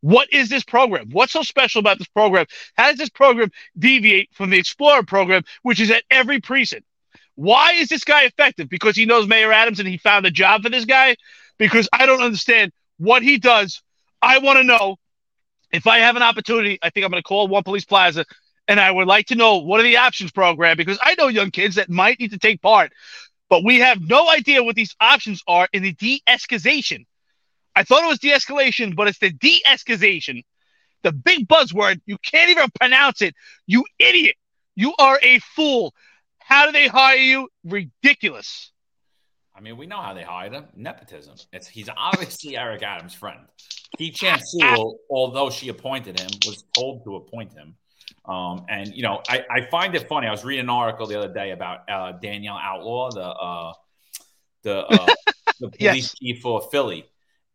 [0.00, 1.08] What is this program?
[1.10, 2.46] What's so special about this program?
[2.76, 6.84] How does this program deviate from the Explorer program, which is at every precinct?
[7.38, 8.68] Why is this guy effective?
[8.68, 11.14] Because he knows Mayor Adams and he found a job for this guy?
[11.56, 13.80] Because I don't understand what he does.
[14.20, 14.96] I want to know
[15.70, 16.80] if I have an opportunity.
[16.82, 18.24] I think I'm going to call One Police Plaza
[18.66, 21.52] and I would like to know what are the options program because I know young
[21.52, 22.90] kids that might need to take part,
[23.48, 27.06] but we have no idea what these options are in the de escalation.
[27.76, 30.42] I thought it was de escalation, but it's the de escalation.
[31.04, 32.00] The big buzzword.
[32.04, 33.36] You can't even pronounce it.
[33.68, 34.34] You idiot.
[34.74, 35.94] You are a fool.
[36.48, 37.48] How do they hire you?
[37.62, 38.72] Ridiculous.
[39.54, 40.64] I mean, we know how they hired him.
[40.74, 41.34] Nepotism.
[41.52, 43.40] It's he's obviously Eric Adams' friend.
[44.00, 47.74] Keechant Sewell, although she appointed him, was told to appoint him.
[48.24, 50.26] Um, and you know, I, I find it funny.
[50.26, 53.72] I was reading an article the other day about uh, Danielle Outlaw, the uh,
[54.62, 55.06] the uh,
[55.60, 56.14] the police Yes.
[56.14, 57.04] chief for Philly,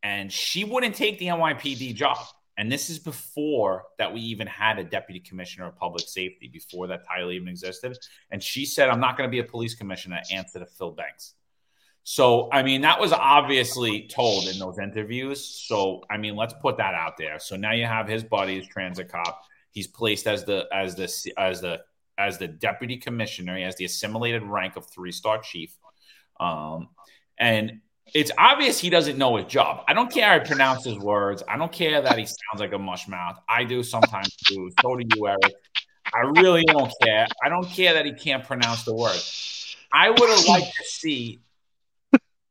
[0.03, 2.17] and she wouldn't take the NYPD job.
[2.57, 6.87] And this is before that we even had a deputy commissioner of public safety, before
[6.87, 7.97] that title even existed.
[8.31, 11.33] And she said, "I'm not going to be a police commissioner." Answer to Phil Banks.
[12.03, 15.43] So, I mean, that was obviously told in those interviews.
[15.43, 17.39] So, I mean, let's put that out there.
[17.39, 19.43] So now you have his buddy, his transit cop.
[19.71, 21.81] He's placed as the as the as the
[22.17, 23.57] as the deputy commissioner.
[23.57, 25.75] He has the assimilated rank of three star chief.
[26.39, 26.89] Um,
[27.37, 27.79] and
[28.13, 29.83] it's obvious he doesn't know his job.
[29.87, 31.43] I don't care how he pronounces words.
[31.47, 33.39] I don't care that he sounds like a mush mouth.
[33.49, 34.71] I do sometimes too.
[34.81, 35.53] So do you, Eric.
[36.13, 37.27] I really don't care.
[37.43, 39.19] I don't care that he can't pronounce the word.
[39.91, 41.39] I would have liked to see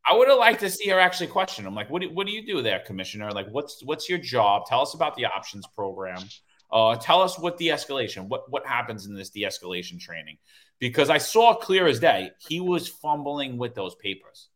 [0.05, 1.75] I would have liked to see her actually question him.
[1.75, 3.31] Like, what do, what do you do there, Commissioner?
[3.31, 4.67] Like, what's what's your job?
[4.67, 6.23] Tell us about the options program.
[6.73, 8.29] Uh, tell us what de-escalation.
[8.29, 10.39] What what happens in this de-escalation training?
[10.81, 14.49] Because I saw clear as day he was fumbling with those papers.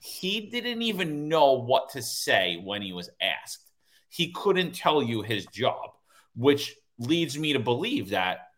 [0.00, 3.70] He didn't even know what to say when he was asked.
[4.08, 5.90] He couldn't tell you his job,
[6.34, 8.48] which leads me to believe that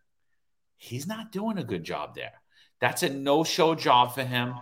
[0.77, 2.31] he's not doing a good job there.
[2.79, 4.55] That's a no-show job for him.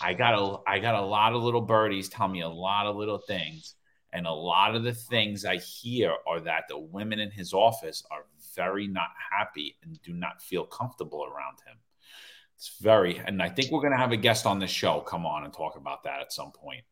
[0.00, 2.96] I got a I got a lot of little birdies tell me a lot of
[2.96, 3.74] little things.
[4.12, 8.02] And a lot of the things I hear are that the women in his office
[8.10, 8.24] are
[8.54, 11.76] very not happy and do not feel comfortable around him.
[12.58, 15.24] It's very, and I think we're going to have a guest on the show come
[15.24, 16.82] on and talk about that at some point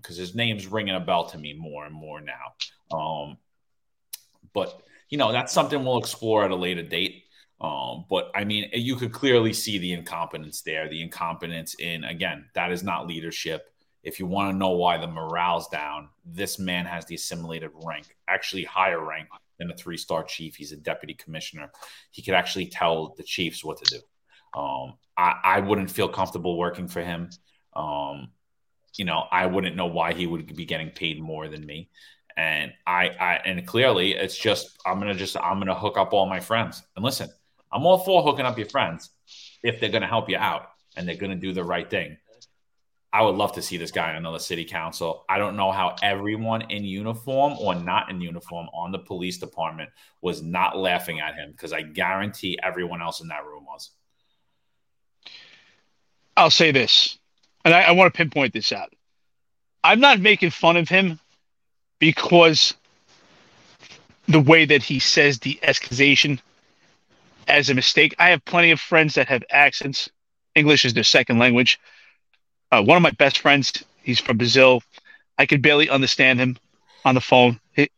[0.00, 2.96] because his name's ringing a bell to me more and more now.
[2.96, 3.38] Um,
[4.52, 7.24] but you know, that's something we'll explore at a later date.
[7.60, 10.88] Um, but I mean, you could clearly see the incompetence there.
[10.88, 13.74] The incompetence in again, that is not leadership.
[14.04, 18.16] If you want to know why the morale's down, this man has the assimilated rank,
[18.28, 19.26] actually higher rank
[19.58, 20.54] than a three-star chief.
[20.54, 21.72] He's a deputy commissioner.
[22.12, 24.02] He could actually tell the chiefs what to do.
[24.54, 27.30] Um, I, I wouldn't feel comfortable working for him.
[27.74, 28.28] Um,
[28.96, 31.90] you know, I wouldn't know why he would be getting paid more than me.
[32.36, 36.26] And I, I and clearly it's just I'm gonna just I'm gonna hook up all
[36.26, 36.82] my friends.
[36.96, 37.28] And listen,
[37.72, 39.10] I'm all for hooking up your friends
[39.62, 40.66] if they're gonna help you out
[40.96, 42.16] and they're gonna do the right thing.
[43.12, 45.24] I would love to see this guy in another city council.
[45.28, 49.90] I don't know how everyone in uniform or not in uniform on the police department
[50.20, 53.92] was not laughing at him because I guarantee everyone else in that room was.
[56.36, 57.18] I'll say this,
[57.64, 58.92] and I, I want to pinpoint this out.
[59.82, 61.20] I'm not making fun of him
[61.98, 62.74] because
[64.28, 66.40] the way that he says the escalation
[67.48, 68.14] as a mistake.
[68.18, 70.08] I have plenty of friends that have accents.
[70.54, 71.78] English is their second language.
[72.70, 74.82] Uh, one of my best friends, he's from Brazil.
[75.38, 76.56] I could barely understand him
[77.04, 77.60] on the phone.
[77.72, 77.90] He,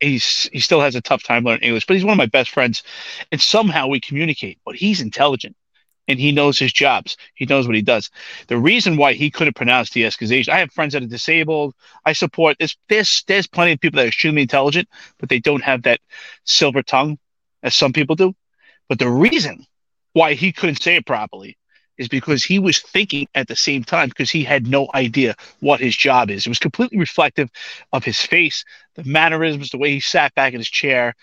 [0.00, 2.82] he still has a tough time learning English, but he's one of my best friends,
[3.32, 4.58] and somehow we communicate.
[4.64, 5.56] But he's intelligent,
[6.08, 7.16] and he knows his jobs.
[7.34, 8.10] He knows what he does.
[8.48, 11.74] The reason why he couldn't pronounce the escalation, I have friends that are disabled.
[12.04, 12.76] I support this.
[12.88, 16.00] There's there's plenty of people that are extremely intelligent, but they don't have that
[16.44, 17.18] silver tongue
[17.62, 18.34] as some people do.
[18.88, 19.66] But the reason
[20.12, 21.56] why he couldn't say it properly
[21.98, 25.80] is because he was thinking at the same time because he had no idea what
[25.80, 26.46] his job is.
[26.46, 27.50] It was completely reflective
[27.92, 28.64] of his face,
[28.94, 31.14] the mannerisms, the way he sat back in his chair,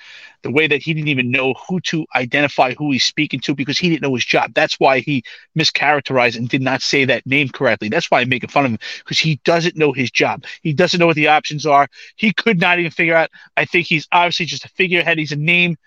[0.44, 3.78] the way that he didn't even know who to identify who he's speaking to because
[3.78, 4.54] he didn't know his job.
[4.54, 5.24] That's why he
[5.58, 7.90] mischaracterized and did not say that name correctly.
[7.90, 10.46] That's why I'm making fun of him because he doesn't know his job.
[10.62, 11.88] He doesn't know what the options are.
[12.16, 13.30] He could not even figure out.
[13.58, 15.18] I think he's obviously just a figurehead.
[15.18, 15.78] He's a name.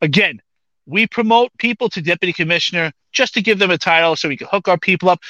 [0.00, 0.40] Again,
[0.86, 4.48] we promote people to deputy commissioner just to give them a title so we can
[4.50, 5.20] hook our people up.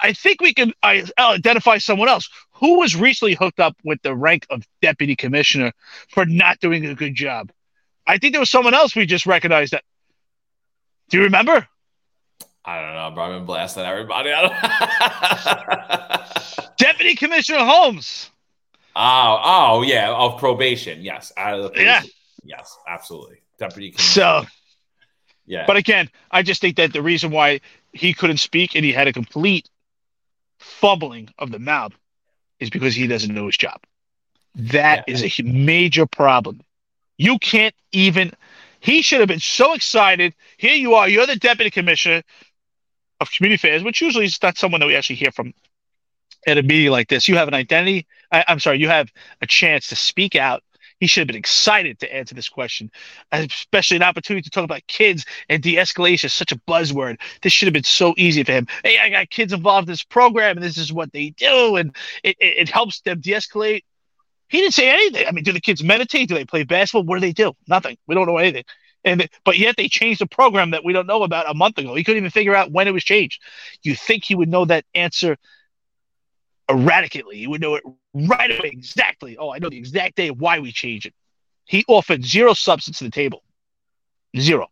[0.00, 4.46] I think we can identify someone else who was recently hooked up with the rank
[4.50, 5.72] of deputy commissioner
[6.08, 7.52] for not doing a good job.
[8.06, 9.84] I think there was someone else we just recognized that.
[11.08, 11.66] Do you remember?
[12.64, 13.24] I don't know, bro.
[13.24, 14.30] I've been blasting everybody.
[16.78, 18.30] Deputy Commissioner Holmes.
[18.94, 21.02] Oh, oh yeah, of probation.
[21.02, 22.02] Yes, out of the yeah.
[22.44, 23.38] Yes, absolutely.
[23.58, 23.90] Deputy.
[23.90, 24.42] Commissioner.
[24.42, 24.46] So
[25.46, 25.64] yeah.
[25.66, 27.60] But again, I just think that the reason why
[27.92, 29.68] he couldn't speak and he had a complete
[30.58, 31.92] fumbling of the mouth
[32.60, 33.80] is because he doesn't know his job.
[34.54, 35.14] That yeah.
[35.14, 36.60] is a major problem.
[37.18, 38.32] You can't even.
[38.80, 40.34] He should have been so excited.
[40.56, 41.08] Here you are.
[41.08, 42.22] You're the deputy commissioner
[43.20, 45.54] of community affairs, which usually is not someone that we actually hear from
[46.46, 47.28] at a meeting like this.
[47.28, 48.06] You have an identity.
[48.30, 48.78] I, I'm sorry.
[48.78, 50.62] You have a chance to speak out
[51.02, 52.88] he should have been excited to answer this question,
[53.32, 57.20] especially an opportunity to talk about kids and de-escalation is such a buzzword.
[57.42, 58.68] This should have been so easy for him.
[58.84, 61.96] Hey, I got kids involved in this program, and this is what they do, and
[62.22, 63.82] it, it, it helps them de-escalate.
[64.48, 65.26] He didn't say anything.
[65.26, 66.28] I mean, do the kids meditate?
[66.28, 67.02] Do they play basketball?
[67.02, 67.52] What do they do?
[67.66, 67.96] Nothing.
[68.06, 68.62] We don't know anything.
[69.04, 71.96] And but yet they changed the program that we don't know about a month ago.
[71.96, 73.42] He couldn't even figure out when it was changed.
[73.82, 75.36] You think he would know that answer
[76.72, 77.38] erratically.
[77.38, 77.84] He would know it
[78.14, 79.36] right away, exactly.
[79.36, 81.14] Oh, I know the exact day why we change it.
[81.64, 83.42] He offered zero substance to the table,
[84.38, 84.68] zero.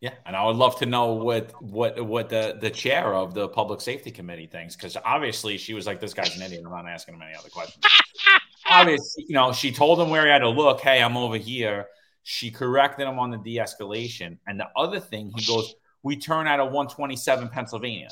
[0.00, 3.48] Yeah, and I would love to know what what what the the chair of the
[3.48, 6.62] public safety committee thinks because obviously she was like, "This guy's an idiot.
[6.64, 7.84] I'm not asking him any other questions."
[8.70, 10.80] obviously, you know, she told him where he had to look.
[10.80, 11.88] Hey, I'm over here.
[12.22, 15.74] She corrected him on the de-escalation, and the other thing, he goes,
[16.04, 18.10] "We turn out of 127 Pennsylvania."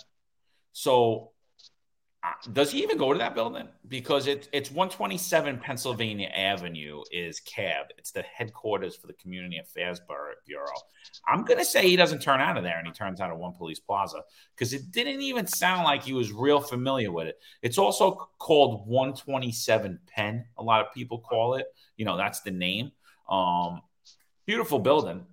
[0.73, 1.31] So
[2.53, 3.69] does he even go to that building?
[3.89, 7.87] Because it's it's 127 Pennsylvania Avenue is CAB.
[7.99, 10.01] It's the headquarters for the Community Affairs
[10.47, 10.67] Bureau.
[11.27, 13.53] I'm gonna say he doesn't turn out of there, and he turns out of One
[13.53, 14.23] Police Plaza
[14.55, 17.39] because it didn't even sound like he was real familiar with it.
[17.63, 20.45] It's also called 127 Penn.
[20.59, 21.67] A lot of people call it.
[21.97, 22.93] You know, that's the name.
[23.29, 23.83] Um,
[24.47, 25.27] beautiful building,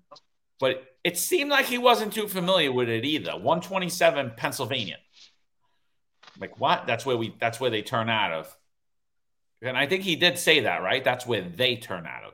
[0.60, 3.32] but it seemed like he wasn't too familiar with it either.
[3.32, 4.98] 127 Pennsylvania.
[6.39, 6.88] Like what?
[6.88, 7.35] That's where we.
[7.39, 8.57] That's where they turn out of.
[9.61, 11.03] And I think he did say that, right?
[11.03, 12.34] That's where they turn out of.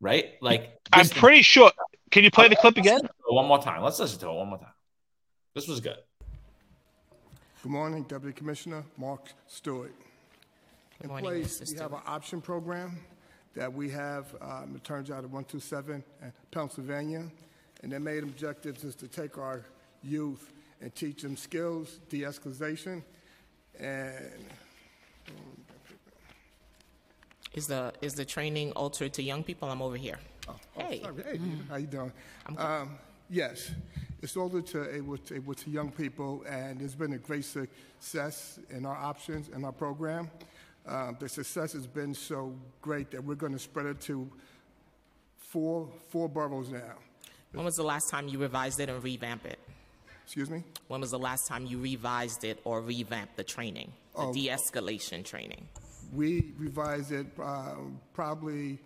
[0.00, 0.34] Right?
[0.40, 1.70] Like I'm pretty sure.
[2.10, 3.00] Can you play the clip again?
[3.28, 3.82] One more time.
[3.82, 4.68] Let's listen to it one more time.
[5.54, 5.96] This was good.
[7.62, 9.92] Good morning, Deputy Commissioner Mark Stewart.
[11.00, 12.98] In morning, place, we have an option program
[13.54, 17.24] that we have, um, it turns out, at 127 in Pennsylvania.
[17.82, 19.62] And their main objective is to take our
[20.02, 23.02] youth and teach them skills, de-escalation,
[23.78, 24.14] and
[27.54, 29.68] is the is the training altered to young people?
[29.70, 30.18] I'm over here.
[30.48, 31.68] Oh, oh hey, hey, mm.
[31.68, 32.12] how you doing?
[32.58, 32.98] Um,
[33.30, 33.70] yes,
[34.22, 38.60] it's altered to able to, able to young people, and there's been a great success
[38.70, 40.30] in our options in our program.
[40.86, 44.30] Um, the success has been so great that we're going to spread it to
[45.38, 46.94] four four boroughs now.
[47.52, 49.58] When was the last time you revised it and revamped it?
[50.26, 50.64] Excuse me?
[50.88, 55.24] When was the last time you revised it or revamped the training, the oh, de-escalation
[55.24, 55.68] training?
[56.12, 57.76] We revised it uh,
[58.12, 58.80] probably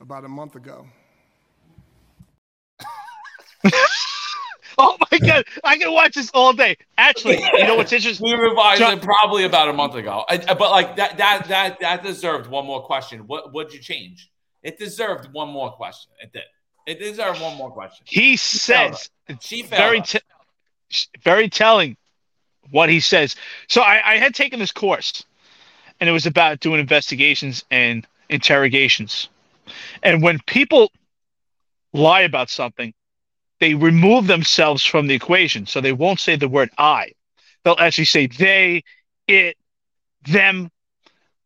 [0.00, 0.86] about a month ago.
[4.78, 6.76] oh my god, I can watch this all day.
[6.96, 8.24] Actually, you know what's interesting?
[8.24, 11.48] We revised John- it probably about a month ago, I- I- but like that that
[11.48, 13.26] that that deserved one more question.
[13.26, 14.30] What what'd you change?
[14.62, 16.12] It deserved one more question.
[16.22, 16.42] It did.
[16.86, 18.04] It deserved one more question.
[18.06, 19.10] He says
[19.40, 20.16] She it's failed very us.
[21.22, 21.96] Very telling
[22.70, 23.36] what he says.
[23.68, 25.24] So I, I had taken this course,
[26.00, 29.28] and it was about doing investigations and interrogations.
[30.02, 30.90] And when people
[31.92, 32.92] lie about something,
[33.60, 35.66] they remove themselves from the equation.
[35.66, 37.12] So they won't say the word I.
[37.62, 38.82] They'll actually say they,
[39.26, 39.56] it,
[40.26, 40.70] them,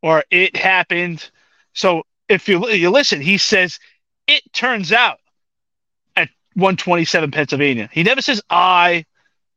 [0.02, 1.30] or it happened.
[1.74, 3.78] So if you you listen, he says
[4.26, 5.18] it turns out
[6.16, 7.88] at 127 Pennsylvania.
[7.92, 9.04] He never says I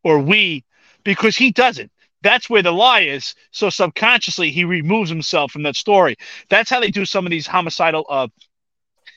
[0.04, 0.64] or we
[1.04, 1.92] because he doesn't.
[2.24, 3.34] That's where the lie is.
[3.52, 6.18] So subconsciously he removes himself from that story.
[6.50, 8.28] That's how they do some of these homicidal uh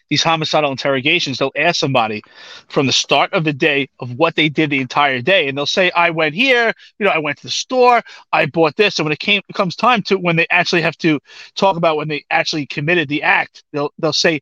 [0.09, 1.39] these homicidal interrogations.
[1.39, 2.23] They'll ask somebody
[2.69, 5.67] from the start of the day of what they did the entire day, and they'll
[5.67, 6.73] say, "I went here.
[6.99, 8.03] You know, I went to the store.
[8.33, 11.21] I bought this." And when it came comes time to when they actually have to
[11.55, 14.41] talk about when they actually committed the act, they'll they'll say,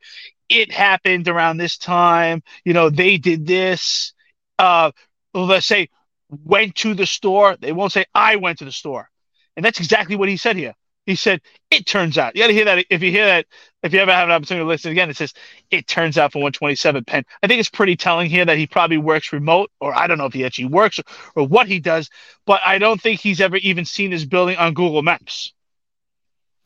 [0.49, 2.43] "It happened around this time.
[2.65, 4.13] You know, they did this."
[4.59, 4.91] Uh,
[5.35, 5.89] they'll say,
[6.45, 9.11] "Went to the store." They won't say, "I went to the store,"
[9.57, 10.75] and that's exactly what he said here.
[11.07, 11.41] He said,
[11.71, 12.87] "It turns out." You got to hear that.
[12.89, 13.47] If you hear that,
[13.83, 15.35] if you ever have an opportunity to listen again, it says,
[15.71, 18.99] "It turns out for 127 Penn." I think it's pretty telling here that he probably
[18.99, 21.03] works remote, or I don't know if he actually works or,
[21.35, 22.09] or what he does,
[22.47, 25.53] but I don't think he's ever even seen his building on Google Maps.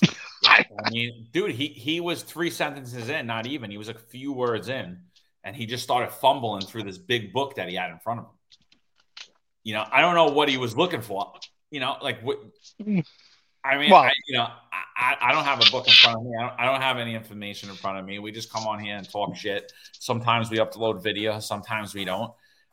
[0.44, 3.70] I mean, dude, he he was three sentences in, not even.
[3.70, 4.98] He was a few words in,
[5.44, 8.26] and he just started fumbling through this big book that he had in front of
[8.26, 8.32] him.
[9.66, 11.32] You know, I don't know what he was looking for.
[11.72, 12.38] You know, like what?
[12.80, 14.46] I mean, Well- I, you know,
[14.96, 16.30] I, I don't have a book in front of me.
[16.38, 18.20] I don't, I don't have any information in front of me.
[18.20, 19.72] We just come on here and talk shit.
[19.98, 22.30] Sometimes we upload video, sometimes we don't.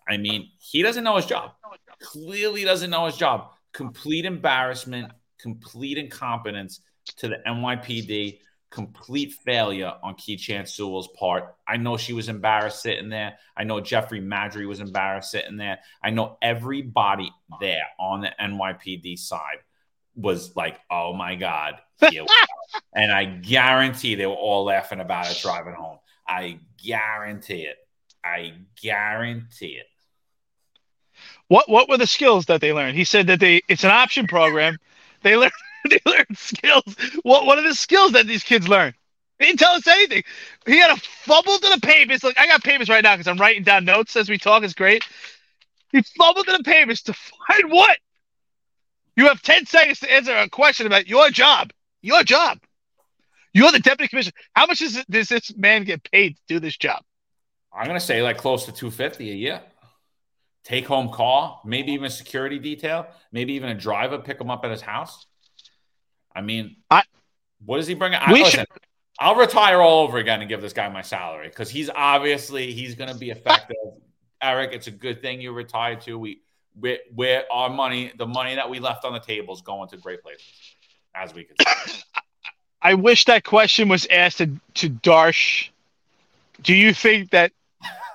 [0.07, 1.53] I mean, he doesn't know his job.
[1.99, 3.53] Clearly doesn't know his job.
[3.73, 6.81] Complete embarrassment, complete incompetence
[7.17, 8.37] to the NYPD,
[8.73, 11.55] complete failure on Keechant Sewell's part.
[11.67, 13.37] I know she was embarrassed sitting there.
[13.55, 15.79] I know Jeffrey Maddrey was embarrassed sitting there.
[16.03, 19.59] I know everybody there on the NYPD side
[20.15, 21.75] was like, oh my God.
[21.99, 22.79] Here we go.
[22.95, 25.99] and I guarantee they were all laughing about it driving home.
[26.27, 27.77] I guarantee it.
[28.25, 29.85] I guarantee it.
[31.47, 32.97] What what were the skills that they learned?
[32.97, 34.77] He said that they it's an option program.
[35.21, 35.51] They learn
[35.89, 36.95] they learn skills.
[37.23, 38.93] What what are the skills that these kids learn?
[39.39, 40.23] He didn't tell us anything.
[40.65, 42.23] He had a fumble to the papers.
[42.23, 44.63] Like I got papers right now because I'm writing down notes as we talk.
[44.63, 45.03] It's great.
[45.91, 47.97] He fumbled to the papers to find what?
[49.15, 51.71] You have 10 seconds to answer a question about your job.
[52.01, 52.59] Your job.
[53.53, 54.33] You're the deputy commissioner.
[54.53, 57.03] How much is does this man get paid to do this job?
[57.71, 59.61] I'm gonna say like close to 250 a year.
[60.63, 64.71] Take home call, maybe even security detail, maybe even a driver pick him up at
[64.71, 65.25] his house.
[66.35, 67.03] I mean, I-
[67.65, 68.13] what does he bring?
[68.13, 68.67] I, listen, should...
[69.19, 72.95] I'll retire all over again and give this guy my salary because he's obviously he's
[72.95, 73.77] going to be effective.
[74.41, 76.19] Eric, it's a good thing you retired too.
[76.19, 76.41] We
[76.79, 79.97] where, where our money, the money that we left on the table, is going to
[79.97, 80.75] great places,
[81.15, 81.55] as we can.
[82.81, 85.69] I wish that question was asked to, to Darche.
[86.61, 87.51] Do you think that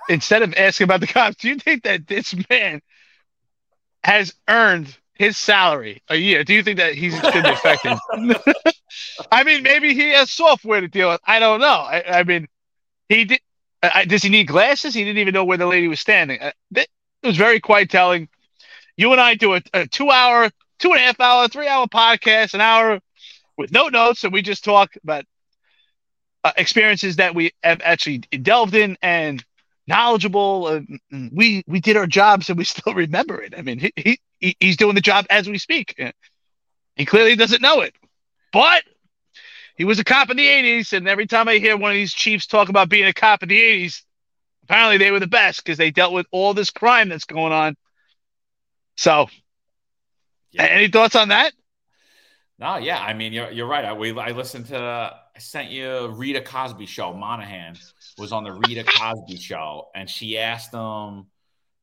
[0.09, 2.82] instead of asking about the cops, do you think that this man
[4.05, 6.45] has earned his salary a year?
[6.45, 7.99] Do you think that he's going to be affected?
[9.32, 11.20] I mean, maybe he has software to deal with.
[11.27, 11.66] I don't know.
[11.66, 12.49] I, I mean,
[13.09, 13.40] he did.
[13.82, 14.95] I, does he need glasses?
[14.95, 16.40] He didn't even know where the lady was standing.
[16.40, 16.89] Uh, It
[17.23, 18.28] was very quite telling.
[18.97, 21.86] You and I do a, a two hour, two and a half hour, three hour
[21.86, 23.01] podcast, an hour
[23.57, 25.24] with no notes, and we just talk about
[26.45, 29.45] uh, experiences that we have actually delved in and
[29.86, 30.69] knowledgeable.
[30.69, 31.01] And
[31.32, 33.55] we we did our jobs, and we still remember it.
[33.57, 35.94] I mean, he, he- he he's doing the job as we speak.
[36.97, 37.94] He clearly doesn't know it,
[38.52, 38.82] but
[39.77, 42.12] he was a cop in the '80s, and every time I hear one of these
[42.12, 44.02] chiefs talk about being a cop in the '80s,
[44.65, 47.77] apparently they were the best because they dealt with all this crime that's going on.
[48.97, 49.28] So,
[50.51, 50.65] Yeah.
[50.65, 51.52] any thoughts on that?
[52.59, 53.85] No, yeah, I mean you're you're right.
[53.85, 57.12] I we I listened to I sent you Rita Cosby show.
[57.15, 57.77] Monahan
[58.19, 61.27] was on the Rita Cosby show, and she asked him,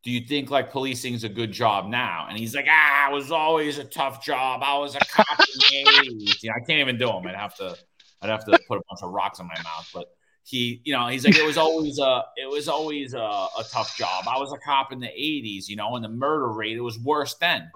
[0.05, 3.13] "Do you think like policing is a good job now?" And he's like, "Ah, it
[3.13, 4.61] was always a tough job.
[4.63, 7.27] I was a cop in the 80s." You know, I can't even do him.
[7.27, 7.77] I'd have to
[8.21, 10.07] I'd have to put a bunch of rocks in my mouth, but.
[10.47, 13.97] He, you know, he's like, it was always a, it was always a, a tough
[13.97, 14.25] job.
[14.27, 16.99] I was a cop in the '80s, you know, and the murder rate it was
[16.99, 17.71] worse then.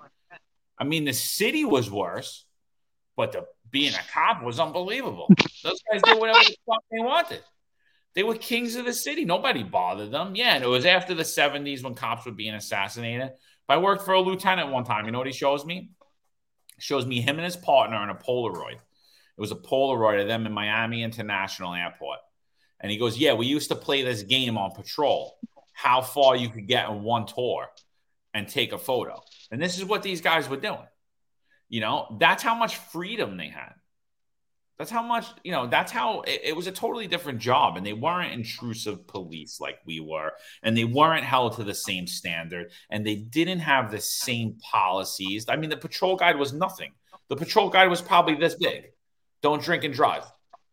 [0.77, 2.45] I mean, the city was worse,
[3.17, 5.29] but the being a cop was unbelievable.
[5.63, 7.43] Those guys did whatever the fuck they wanted.
[8.15, 9.25] They were kings of the city.
[9.25, 10.35] Nobody bothered them.
[10.35, 13.31] Yeah, and it was after the 70s when cops were being assassinated.
[13.67, 15.05] But I worked for a lieutenant one time.
[15.05, 15.91] You know what he shows me?
[16.75, 18.75] He shows me him and his partner in a Polaroid.
[18.75, 22.19] It was a Polaroid of them in Miami International Airport.
[22.81, 25.37] And he goes, Yeah, we used to play this game on patrol,
[25.73, 27.67] how far you could get in one tour
[28.33, 29.21] and take a photo.
[29.51, 30.87] And this is what these guys were doing.
[31.69, 33.73] You know, that's how much freedom they had.
[34.79, 37.75] That's how much, you know, that's how it, it, was a totally different job.
[37.75, 40.31] And they weren't intrusive police like we were.
[40.63, 42.71] And they weren't held to the same standard.
[42.89, 45.47] And they didn't have the same policies.
[45.49, 46.93] I mean, the patrol guide was nothing.
[47.27, 48.85] The patrol guide was probably this big.
[49.41, 50.23] Don't drink and drive.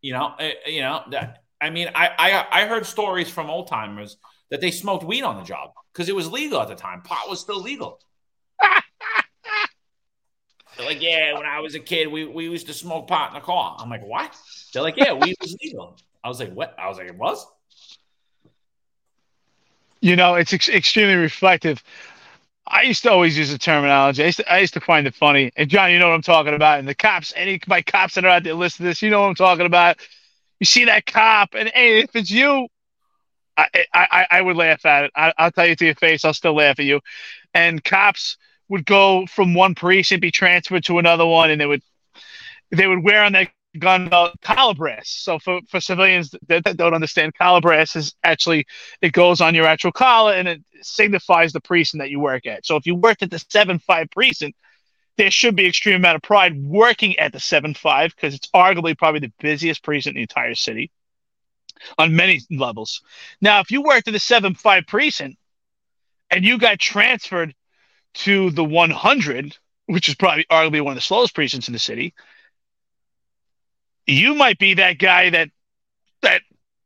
[0.02, 3.66] You know, uh, you know, that I mean, I, I I heard stories from old
[3.66, 4.18] timers
[4.50, 7.02] that they smoked weed on the job because it was legal at the time.
[7.02, 7.98] Pot was still legal.
[10.76, 13.34] They're like, yeah, when I was a kid, we, we used to smoke pot in
[13.34, 13.76] the car.
[13.78, 14.36] I'm like, what?
[14.72, 15.96] They're like, yeah, weed was legal.
[16.22, 16.74] I was like, what?
[16.78, 17.46] I was like, it was?
[20.00, 21.82] You know, it's ex- extremely reflective.
[22.66, 24.22] I used to always use the terminology.
[24.22, 25.52] I used, to, I used to find it funny.
[25.56, 26.78] And John, you know what I'm talking about.
[26.78, 29.22] And the cops, any my cops that are out there listening to this, you know
[29.22, 29.98] what I'm talking about.
[30.60, 32.66] You see that cop, and hey, if it's you,
[33.56, 35.12] I I, I would laugh at it.
[35.14, 37.00] I, I'll tell you to your face, I'll still laugh at you.
[37.54, 38.36] And cops
[38.68, 41.82] would go from one precinct, be transferred to another one, and they would
[42.70, 43.48] they would wear on their
[43.78, 44.10] gun
[44.42, 45.08] collar brass.
[45.08, 48.66] So for, for civilians that, that, don't understand, collar brass is actually
[49.00, 52.66] it goes on your actual collar and it signifies the precinct that you work at.
[52.66, 54.58] So if you worked at the seven five precinct,
[55.16, 58.96] there should be extreme amount of pride working at the seven five because it's arguably
[58.96, 60.90] probably the busiest precinct in the entire city
[61.98, 63.02] on many levels.
[63.40, 65.38] Now, if you worked at the seven five precinct
[66.30, 67.54] and you got transferred
[68.16, 69.56] to the 100,
[69.86, 72.14] which is probably arguably one of the slowest precincts in the city,
[74.06, 75.50] you might be that guy that
[76.22, 76.42] that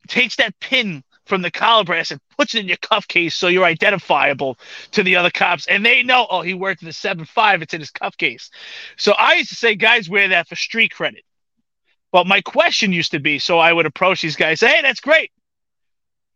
[0.09, 3.47] takes that pin from the collar brass and puts it in your cuff case so
[3.47, 4.59] you're identifiable
[4.91, 7.81] to the other cops and they know oh he worked in the 7-5 it's in
[7.81, 8.51] his cuff case.
[8.97, 11.23] So i used to say guys wear that for street credit.
[12.11, 15.01] But my question used to be so i would approach these guys say hey that's
[15.01, 15.31] great.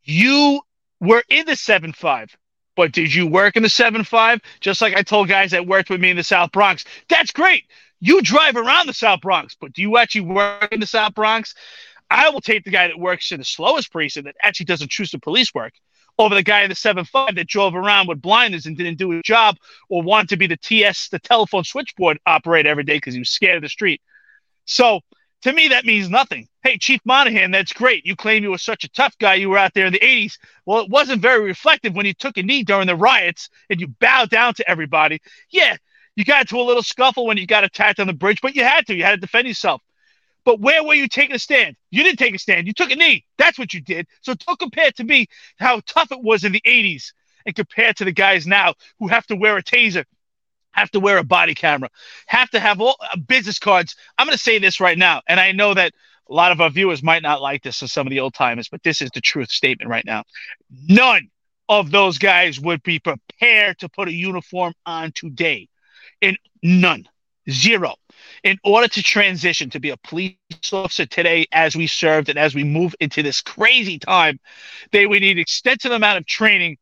[0.05, 0.61] You
[1.01, 2.31] were in the 7-5
[2.77, 4.41] but did you work in the 7-5?
[4.61, 6.85] Just like I told guys that worked with me in the South Bronx.
[7.09, 7.65] That's great.
[8.01, 11.55] You drive around the South Bronx, but do you actually work in the South Bronx?
[12.11, 15.21] I will take the guy that works in the slowest precinct that actually does intrusive
[15.23, 15.73] police work
[16.19, 19.23] over the guy in the 7-5 that drove around with blinders and didn't do his
[19.23, 19.57] job
[19.89, 23.31] or wanted to be the TS, the telephone switchboard operator every day because he was
[23.31, 24.01] scared of the street.
[24.65, 25.01] So
[25.45, 26.49] to me, that means nothing.
[26.63, 28.07] Hey, Chief Monahan, that's great.
[28.07, 29.35] You claim you were such a tough guy.
[29.35, 30.39] You were out there in the 80s.
[30.65, 33.89] Well, it wasn't very reflective when you took a knee during the riots and you
[33.89, 35.21] bowed down to everybody.
[35.51, 35.77] Yeah,
[36.17, 38.65] you got into a little scuffle when you got attacked on the bridge, but you
[38.65, 38.95] had to.
[38.95, 39.83] You had to defend yourself.
[40.47, 41.77] But where were you taking a stand?
[41.91, 42.67] You didn't take a stand.
[42.67, 43.27] You took a knee.
[43.37, 44.07] That's what you did.
[44.23, 45.27] So don't compare to me
[45.59, 47.13] how tough it was in the 80s
[47.45, 50.07] and compare to the guys now who have to wear a taser
[50.75, 51.89] have to wear a body camera,
[52.27, 53.97] have to have all uh, business cards.
[54.19, 55.93] I'm going to say this right now, and I know that
[56.29, 58.69] a lot of our viewers might not like this and some of the old timers,
[58.69, 60.25] but this is the truth statement right now.
[60.89, 61.29] None
[61.69, 65.69] of those guys would be prepared to put a uniform on today.
[66.21, 67.07] And none,
[67.51, 67.95] zero.
[68.43, 70.37] In order to transition to be a police
[70.73, 74.39] officer today, as we served and as we move into this crazy time,
[74.93, 76.79] they would need extensive amount of training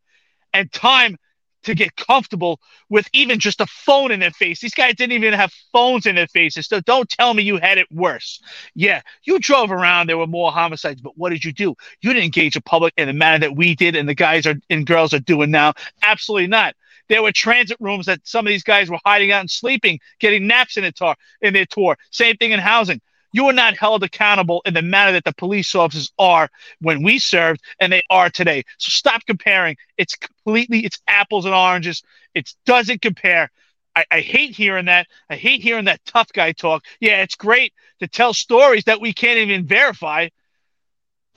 [0.52, 1.16] and time
[1.64, 4.60] to get comfortable with even just a phone in their face.
[4.60, 6.66] These guys didn't even have phones in their faces.
[6.66, 8.40] So don't tell me you had it worse.
[8.74, 11.74] Yeah, you drove around, there were more homicides, but what did you do?
[12.01, 14.56] You didn't engage the public in the manner that we did and the guys are
[14.70, 15.74] and girls are doing now.
[16.02, 16.74] Absolutely not.
[17.09, 20.47] There were transit rooms that some of these guys were hiding out and sleeping, getting
[20.47, 21.97] naps in their tour in their tour.
[22.10, 23.01] Same thing in housing
[23.33, 26.49] you are not held accountable in the manner that the police officers are
[26.81, 28.65] when we served and they are today.
[28.79, 29.77] So stop comparing.
[29.97, 32.03] It's completely it's apples and oranges.
[32.35, 33.51] It doesn't compare.
[33.95, 35.07] I, I, hate hearing that.
[35.29, 36.85] I hate hearing that tough guy talk.
[37.01, 40.29] Yeah, it's great to tell stories that we can't even verify.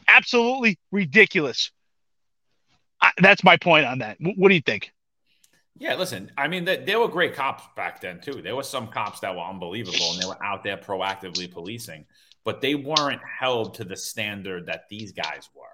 [0.07, 1.71] Absolutely ridiculous.
[3.01, 4.19] I, that's my point on that.
[4.19, 4.93] W- what do you think?
[5.77, 8.41] Yeah, listen, I mean, they, they were great cops back then, too.
[8.41, 12.05] There were some cops that were unbelievable and they were out there proactively policing,
[12.45, 15.65] but they weren't held to the standard that these guys were.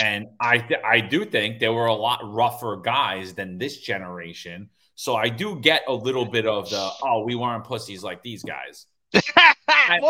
[0.00, 4.70] And I, th- I do think there were a lot rougher guys than this generation.
[4.94, 8.44] So I do get a little bit of the, oh, we weren't pussies like these
[8.44, 8.86] guys.
[9.12, 9.22] well,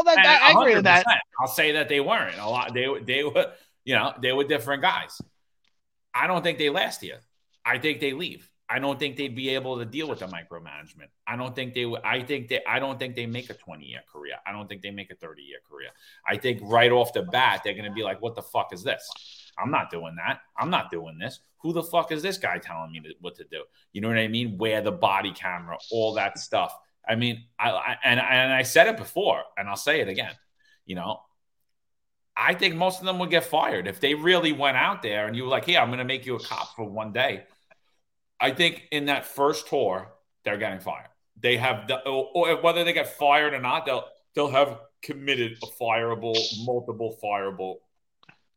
[0.04, 1.06] that, that, I agree with that.
[1.40, 2.74] I'll say that they weren't a lot.
[2.74, 3.52] They, they were,
[3.86, 5.18] you know, they were different guys.
[6.12, 7.20] I don't think they last here.
[7.64, 8.50] I think they leave.
[8.70, 11.08] I don't think they'd be able to deal with the micromanagement.
[11.26, 12.02] I don't think they would.
[12.04, 12.62] I think they.
[12.66, 14.34] I don't think they make a 20 year career.
[14.46, 15.88] I don't think they make a 30 year career.
[16.26, 18.82] I think right off the bat they're going to be like, "What the fuck is
[18.82, 19.10] this?
[19.58, 20.40] I'm not doing that.
[20.56, 21.40] I'm not doing this.
[21.62, 23.64] Who the fuck is this guy telling me to, what to do?
[23.92, 24.58] You know what I mean?
[24.58, 26.76] Where the body camera, all that stuff.
[27.08, 30.32] I mean, I, I and and I said it before, and I'll say it again.
[30.84, 31.20] You know,
[32.36, 35.34] I think most of them would get fired if they really went out there and
[35.34, 37.44] you were like, "Hey, I'm going to make you a cop for one day."
[38.40, 40.12] I think in that first tour,
[40.44, 41.08] they're getting fired.
[41.40, 44.04] They have the, or whether they get fired or not, they'll
[44.34, 47.76] they'll have committed a fireable, multiple fireable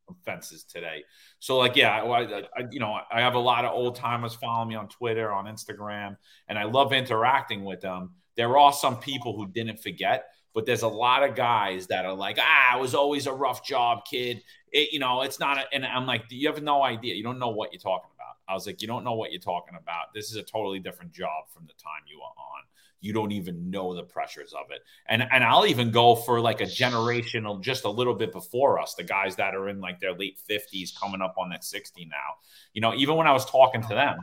[0.09, 1.03] offenses today.
[1.39, 4.69] So like, yeah, I, I, you know, I have a lot of old timers following
[4.69, 6.17] me on Twitter, on Instagram,
[6.47, 8.11] and I love interacting with them.
[8.35, 12.13] There are some people who didn't forget, but there's a lot of guys that are
[12.13, 14.43] like, ah, it was always a rough job, kid.
[14.71, 15.57] It, you know, it's not.
[15.57, 17.15] A, and I'm like, you have no idea.
[17.15, 18.10] You don't know what you're talking.
[18.51, 20.13] I was like, you don't know what you're talking about.
[20.13, 22.63] This is a totally different job from the time you were on.
[22.99, 24.81] You don't even know the pressures of it.
[25.07, 28.93] And and I'll even go for like a generational, just a little bit before us,
[28.93, 32.35] the guys that are in like their late 50s coming up on that 60 now.
[32.73, 34.17] You know, even when I was talking to them,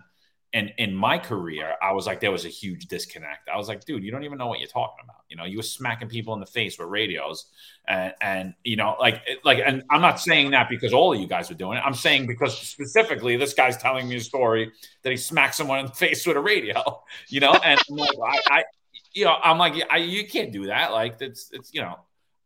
[0.54, 3.50] and in my career, I was like, there was a huge disconnect.
[3.52, 5.22] I was like, dude, you don't even know what you're talking about.
[5.28, 7.46] You know, you were smacking people in the face with radios,
[7.86, 11.26] and and you know, like like, and I'm not saying that because all of you
[11.26, 11.82] guys were doing it.
[11.84, 14.72] I'm saying because specifically, this guy's telling me a story
[15.02, 17.02] that he smacked someone in the face with a radio.
[17.28, 18.64] You know, and I'm like, I, I,
[19.12, 20.92] you know, I'm like, I, you can't do that.
[20.92, 21.98] Like, it's it's you know,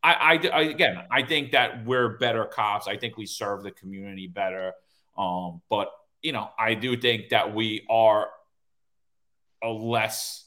[0.03, 2.89] I, I, I again, I think that we're better cops.
[2.89, 4.73] I think we serve the community better.
[5.16, 5.91] Um, but
[6.23, 8.28] you know, I do think that we are
[9.62, 10.44] a less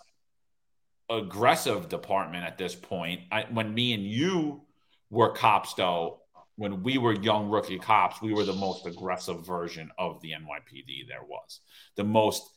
[1.10, 3.22] aggressive department at this point.
[3.31, 4.61] I, when me and you
[5.10, 6.22] were cops, though,
[6.56, 11.07] when we were young rookie cops, we were the most aggressive version of the NYPD
[11.07, 11.60] there was,
[11.97, 12.49] the most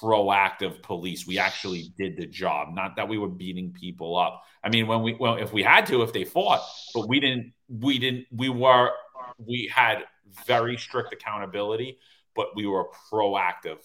[0.00, 1.26] proactive police.
[1.26, 4.42] We actually did the job, not that we were beating people up.
[4.62, 6.60] I mean, when we well, if we had to, if they fought,
[6.94, 7.52] but we didn't.
[7.68, 8.26] We didn't.
[8.30, 8.90] We were.
[9.38, 10.04] We had
[10.46, 11.98] very strict accountability
[12.36, 13.78] but we were a proactive,